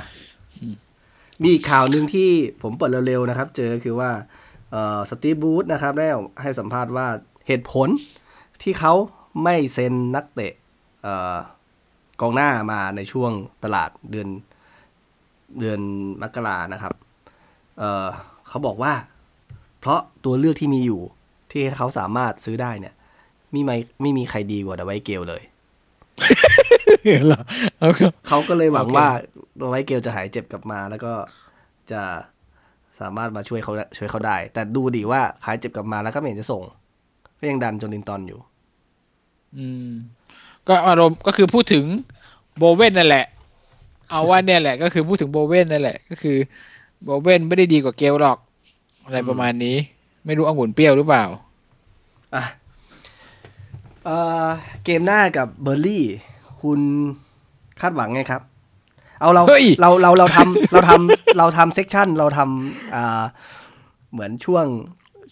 [1.42, 2.28] มีอีกข่าวหนึ่งที่
[2.62, 4.47] ผมเปิดเร็ว ๆ นะครับ เจอคือว่าเอ่อ
[5.10, 6.06] สตีฟบูธนะครับได้
[6.42, 7.06] ให้สัมภาษณ์ว่า
[7.46, 7.88] เหตุผล
[8.62, 8.94] ที่เขา
[9.44, 10.52] ไม่เซ็นนักเตะ
[11.02, 11.36] เอ่อ
[12.20, 13.32] กองหน้ามาในช่วง
[13.64, 14.28] ตลาดเดือน
[15.58, 15.80] เดือน
[16.22, 16.94] มกรานะครับ
[17.78, 18.06] เอ่อ
[18.48, 18.92] เขาบอกว่า
[19.80, 21.00] เพราะตัวเลือกที่มีอยู่
[21.52, 22.94] ที่เขาสามารถซื้อได้เนี่ย
[23.50, 25.42] ไม่ไม่ไม่มีใครดีกว่าดาไวเกลเลย
[27.26, 27.42] เหรอ
[27.78, 29.08] เอาก็เขาก็เลยหวังโอเคว่า
[29.60, 31.12] ดาไวเกลจะหายเจ็บกลับมาแล้วก็
[31.90, 32.02] จะ
[33.01, 36.62] สามารถมาช่วยเขาช่วยเขาได้ แต่ดูดีว่าหายเจ็บกลับมาแล้วก็ไม่เห็นจะส่ง
[37.38, 38.40] ก็ยังดันโจลินตันอยู่
[39.57, 39.90] อืม
[40.68, 41.84] ก็อารมณ์ก็คือพูดถึง
[42.59, 43.24] โบเว่นนั่นแหละ
[44.11, 46.36] เอาว่าเนี่ยแหละ ก็คือพูดถึงโบเว่นนั่นแหละ ก็คือ
[47.05, 48.38] โบเว่นไม่ได้ดีกว่าเกลหรอก
[49.05, 49.76] อะไรประมาณนี้
[50.26, 51.24] ไม่รู้องุ่นเปรี้ยวหรือเปล่า
[52.34, 52.44] อะ
[54.05, 54.46] เอ่อ
[54.84, 56.05] เกมหน้ากับเบอร์ลี่
[56.62, 56.80] คุณ
[57.80, 58.42] คาดหวังไงครับ
[59.20, 63.22] เอาเราเฮ้ยเราเราเราทำเราทำเราทำเซกชันเราทำอ่า
[64.12, 64.66] เหมือนช่วง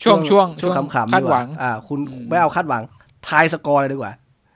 [0.02, 2.82] ช่วงช่วงช่วงช่วงขำๆคาดหวังกอ่า คุณไม่เอาคาดหวัง
[3.28, 4.12] ทายสกอร์เลยดีกว่า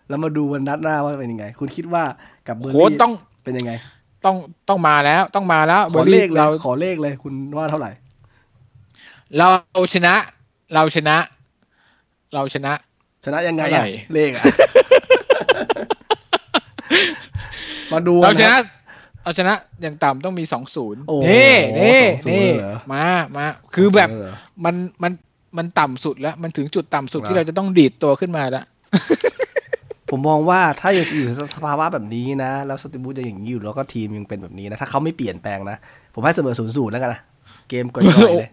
[0.09, 2.05] แล้วมาดูวันนัดหน้าว่าเป็นยังไง คุณคิดว่า
[2.49, 3.13] กับเบอร์โหลี่ต้อง
[3.45, 3.73] เป็นยังไง
[4.25, 4.37] ต้อง
[4.69, 7.91] ต้องมาแล้วต้องมาแล้วขอเลขเลยเราขอเลขเลยคุณว่าเท่าไหร่
[9.39, 9.49] เรา
[9.95, 10.15] ชนะ
[10.75, 11.17] เราชนะ
[12.35, 12.73] เราชนะ
[13.25, 14.43] ชนะยังไงเท่าอะไหร่เลขอะ
[17.93, 18.59] มาดูเรากัชนนะนะ
[19.23, 23.05] เราชนะอย่างต่ำต้องมีสองศูนย์โอ้โหนี่นี่2-0นี่เหรอมา
[23.37, 25.13] มาคือแบบเหรอมันมัน
[25.57, 28.65] มันต่ำสุดแล้ว มันถึงจุดต่ำสุดเหรอที่เราจะต้องดีดตัวขึ้นมาแล้ว
[30.11, 35.77] ผมมองว่าถ้ายังอยู่ในสภาวะแบบนี้นะ แล้วสติบูธจะอย่างนี้อยู่แล้วก็ทีมยังเป็นแบบนี้นะ ถ้าเขาไม่เปลี่ยนแปลงนะ
[36.15, 37.21] ผมให้เสมอศูนย์ศูนย์แล้วกันนะ
[37.69, 38.51] เกมก่อนๆเลย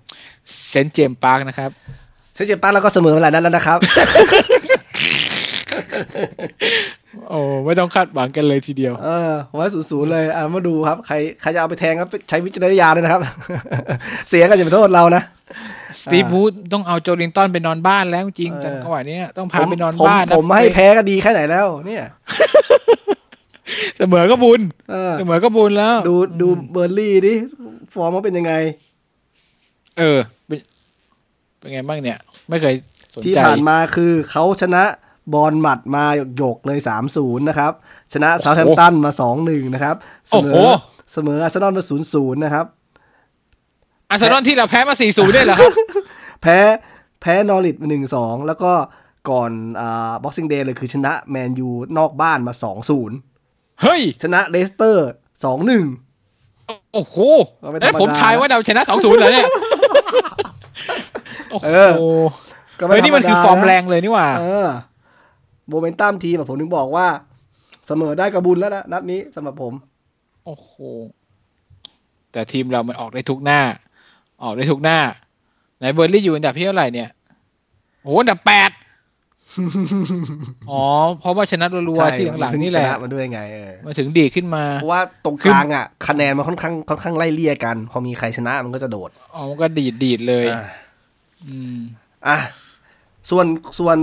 [0.68, 1.72] เซนต์เจมส์ปาร์คนะครับ
[2.36, 3.80] เซนต์เจมส์ปาร์คแล้วก็เสมอเวลานั้นแล้วนะครับ
[7.30, 13.22] โอ้ไม่ต้องคาดหวังกันเลยทีเดียว เออผมให้ศูนย์ศูนย์เลยอะมาดูครับ ใครใครจะเอาไปแทงครับใช้วิจารณญาณเลยนะครับ
[14.30, 15.24] เสียกันอย่าไปโทษเรานะ
[16.02, 22.04] สตีฟบรูซต้องเอาโจลิงตันไปนอนบ้านแล้วจริงเออจังหวะเนี้ยต้องพาผมไปนอนผมบ้านนะผมให้แพ้ก็ดีแค่ไหนแล้ว เนี่ย
[23.98, 27.34] เสมอก็บุญเออเสมอก็บุญแล้ว ดูดูเบิร์นลีย์ดิ
[27.94, 28.54] ฟอร์มเขาเป็นยังไง
[30.00, 30.60] เออเป็น
[31.60, 32.76] เป็นไงบ้างเนี่ย ไม่เคย
[33.14, 34.84] สนที่ใจผ่านมาคือเขาชนะ
[35.34, 36.04] บอร์นมัธมา
[36.38, 36.80] หยกๆเลย
[37.14, 37.72] 3-0 นะครับ
[38.14, 39.12] ชนะเซาท์แฮมป์ตันมา
[39.44, 39.96] 2-1 นะครับ
[40.30, 40.58] เสมโอ้โห
[41.14, 42.66] เสมออาร์เซนอลมา 0-0 นะครับ
[44.10, 45.72] อาร์เซนอลที่เราแพ้มา 4-0 เนี่ยเหรอครับ
[46.42, 46.58] แพ้
[47.22, 48.72] แพ้นอริชมา1-2 แล้วก็
[49.30, 52.54] ก่อนอ่า Boxing Day เลยคือชนะแมนยูนอกบ้านมา
[53.18, 55.10] 2-0 เฮ้ย ชนะเลสเตอร์
[56.18, 57.16] 2-1โอ้โห
[57.64, 59.48] ก็ไม่ธรรมดาเอ้ยผมทายว่าเราชนะ2-0เหรอเนี่ย
[61.52, 61.92] โอ้โหเออ
[62.80, 64.68] ก็ไม่เฮ้ยนี่มันคือธฟรอรร์มมดาแรงเลยนี่หว่า เออ
[65.70, 67.08] โมเมนตัมทีมอะผมถึงบอกว่า
[67.88, 69.74] เสมอได้ก็บุญแล้วนะนัดนี้สำหรับผม
[70.46, 70.72] โอ้โห
[72.32, 73.62] แต่ทีมเรามันออกได้ทุกหน้า
[74.44, 75.00] ออกได้ทุกหน้า
[75.78, 77.10] ไหนเบิร์นลีย์อยู่อันดับที่เท่าไหร่เนี่ย
[78.04, 78.72] โอ้โหอันดับแปด
[80.70, 80.84] อ๋อ
[81.20, 90.64] เพราะว่าชนะรัวใช่ๆที่หลังๆนี่แหละชนะมาด้วยไงเออมาถึงดีดขึ้นมาเพราะว่าตรงกลางอะ คะแนนมันค่อนข้างค่อนข้างไล่เลี่ยกัน พอมีใครชนะมันก็จะโดดอ๋อมันก็ดีดดีดเลยอะ
[91.46, 91.78] อืม
[92.28, 92.38] อะ
[93.30, 93.46] ส่วน
[93.80, 93.98] ส่วน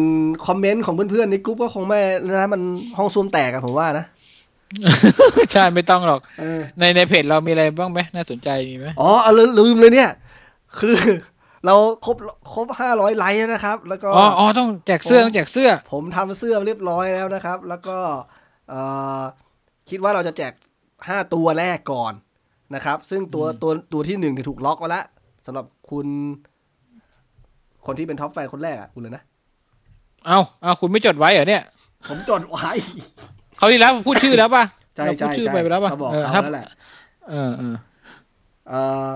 [0.46, 2.00] คอมเมนต์ของเพื่อนๆในกลุ่มก็คงไม่
[2.36, 2.60] นะมัน
[2.98, 4.06] ห้องซ่วมแตกอะผมว่านะ
[5.52, 10.10] ใช่ไม่ต้องหรอกเออในในเพจเรามีอะไรบ้างไหมน่าสนใจมีไหมอ๋อเอาลืมลืมเลยเนี่ย
[10.78, 10.96] คือ
[11.66, 12.16] เราครบ
[12.54, 17.96] ครบห้าร้อยไลค์แล้วนะครับ แล้วก็อ๋ออ๋อต้องแจกเสื้อต้องแจกเสื้อ ผมทำเสื้อเรียบร้อยแล้วนะครับ แล้วก็
[18.68, 18.80] เอ่
[19.20, 19.22] อ
[19.90, 20.52] คิดว่าเราจะแจก
[21.08, 22.12] ห้าตัวแรกก่อน
[22.74, 25.04] นะครับ ซึ่งตัวตัวตัวที่หนึ่งเนี่ยถูกล็อกไว้แล้ว
[25.46, 26.06] สำหรับคุณ
[27.86, 29.22] คนที่เป็น top fan คนแรกอะคุณเลยนะ
[30.26, 31.62] เอาเอาคุณไม่จดไว้เหรอเนี่ย
[32.08, 32.70] ผมจดไว้
[33.56, 34.64] คราวที่แล้วพูดชื่อแล้วป่ะ
[34.96, 36.66] ใช่เราพูใช่ดชื่อใช่ไปแล้วป่ะเขาบอกเออเขาครับแล้วแหละ
[37.30, 37.76] เออเออ
[38.68, 39.08] เอ่อ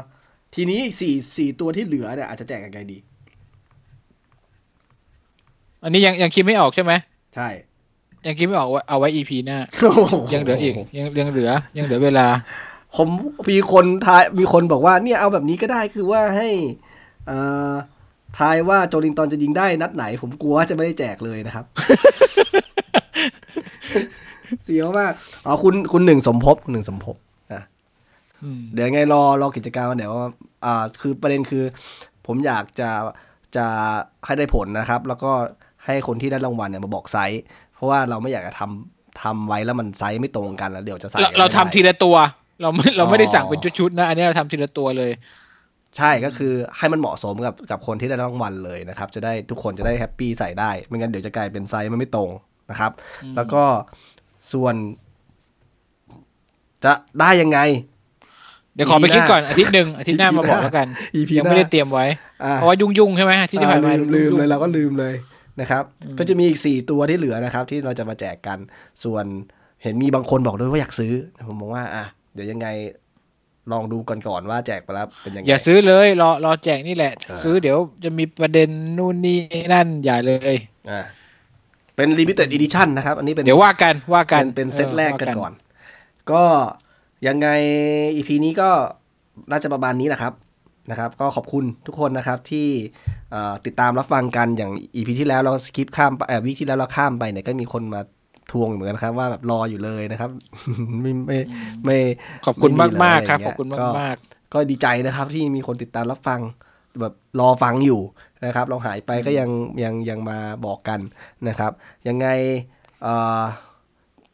[0.54, 2.98] ทีนี้สี่สี่ตัวที่เหลือเนี่ยอาจจะแจกยังไงดี
[5.82, 6.92] อันนี้ยังยังคิดไม่ออกใช่ไหม
[7.34, 7.48] ใช่
[8.26, 12.26] ยังคิดไม่ออกว่าเอาไว้ EP หน้าโอ้โยังเหลืออีกยังยังเหลือ ยังเหลือเวลา
[12.96, 13.08] ผม
[13.50, 16.48] มีคนทายมีคนบอกว่า เนี่ยเอาแบบนี้ก็ได้คือว่าให้
[17.26, 17.38] เอ่
[17.70, 17.72] อ
[18.38, 21.64] ทายว่าโจลินตอนจะยิงได้นัดไหน ผมกลัวว่าจะไม่ได้แจกเลยนะครับ
[24.62, 25.12] เสียวมาก
[25.46, 27.16] อ๋อคุณคุณหนึ่งสมภพคุณหนึ่งสมภพ
[27.54, 27.62] นะ
[28.42, 30.30] อืมเดี๋ยวยังไงรอรอกิจกรรมวันเดี๋ยวว่า
[30.64, 31.64] อ่า คือประเด็นคือ
[32.26, 32.90] ผมอยากจะ
[33.56, 33.66] จะ
[34.26, 35.30] ให้ได้ผลนะครับ แล้วก็
[35.84, 37.42] ให้คนที่ได้รางวัลเนี่ยมาบอกไซส์
[37.74, 42.16] เพราะว่าเราไม่อยากจะทำทำไว้แล้วมันไซส์ไม่ตรงกันแล้วเดี๋ยวจะใส่เรากันเราไม่ทำได้ทีละตัว
[42.62, 45.10] เราไม่เราไม่ได้อ๋อสั่งเป็นชุดๆนะ อันนี้เราทำทีละตัวเลย
[45.96, 52.30] ใช่ก็คือให้มันเหมาะสมกับกับคนที่ได้รางวัลเลยนะครับ จะได้ทุกคนจะได้ happy ใส่ได้ ไม่งั้นเดี๋ยวจะกลายเป็นไซส์มันไม่ตรง
[52.70, 52.92] นะครับ
[53.36, 53.62] แล้วก็
[54.52, 54.74] ส่วน
[56.84, 57.58] จะได้ยังไง
[58.74, 62.06] เดี๋ยวขอไป EP คิดก่อนหน้าอาทิตย์หนึ่งอาทิตย์หน้า EP มาบอกแล้วกัน EP ยังไม่ได้เตรียมไว้
[62.44, 65.14] อ่าเพราะว่ายุ่งๆใช่ไหมอาที่ที่ผ่านมาอ่าลืมลืมงๆเลยเราก็ลืมเลย
[65.60, 65.84] นะครับ
[66.18, 68.58] ก็จะมีอีกสี่ตัวที่เหลือนะครับ ที่เราจะมาแจกกัน
[69.04, 69.24] ส่วน
[69.82, 71.12] เห็นมีบางคนบอกด้วยว่าอยากซื้อ
[71.48, 72.66] ผมบอกว่าอะเดี๋ยวยังไง
[73.72, 79.38] ลองดูก่อนก่อนๆว่าแจกไปแล้วเป็นยังไงอย่าซื้อเลยรอรอแจกนี่แหละอ่าซื้อเดี๋ยวจะมีประเด็นนู่นนี่
[79.72, 80.56] นั่นอย่าเลย
[80.90, 81.00] อ่า
[81.96, 85.52] เป็น limited edition นะครับ อันนี้เป็นเดี๋ยวว่ากันว่ากัเป็นนเป็นเซตแรกกันว่าก่อน
[86.30, 86.42] ก็
[87.26, 87.48] ยังไง
[88.16, 88.70] EP นี้ก็
[89.50, 90.32] น่าจะประมาณนี้แหละครับ
[90.90, 92.68] นะครับ ก็ขอบคุณทุกคนนะครับที่
[93.30, 98.00] เอ่อติดตามรับฟังกันอย่าง EP ที่แล้วเราสคิปข้ามไปเอ่อวิที่แล้วเราข้ามไปเนี่ยก็มีคนมา
[98.52, 100.30] ทวงเหมือนกันครับ ว่าแบบรออยู่เลยนะครับ
[101.00, 101.38] ไม่ไม่
[101.84, 101.98] ไม่
[102.46, 104.16] ขอบคุณไมากมากๆเลยครับะขอบคุณมากก็มาก
[104.54, 106.40] ก็ดีใจนะครับ ที่มีคนติดตามรับฟัง
[107.00, 108.00] แบบรอฟังอยู่
[108.46, 109.50] นะครับ เราหายไปก็ยัง
[109.82, 111.00] ยังยังมาบอกกัน
[111.48, 111.72] นะครับ
[112.08, 112.26] ยังไง
[113.02, 113.42] เอ่อ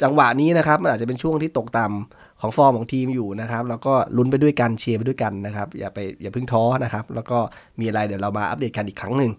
[0.03, 7.39] จังหวะนี้นะครับ มันอาจจะเป็นช่วงที่ตกต่ำของฟอร์มของทีมอยู่นะครับ แล้วก็ลุ้นไปด้วยกันเชียร์ไปด้วยกันนะครับ อย่าไปอย่าเพิ่งท้อนะครับ แล้วก็
[7.81, 9.33] มีอะไรเดี๋ยวเรามาอัปเดตกันอีกครั้งหนึ่ง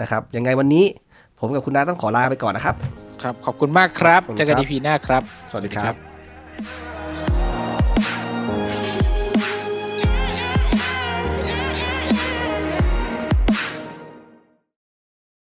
[0.00, 0.84] นะครับ ยังไงวันนี้
[1.38, 2.74] ผมกับคุณน้าต้องขอลาไปก่อนนะครับ
[3.22, 6.91] ครับ ขอบคุณมากครับขอบคุณเจอกันครับอีพีหน้าครับ สวัสดีครับ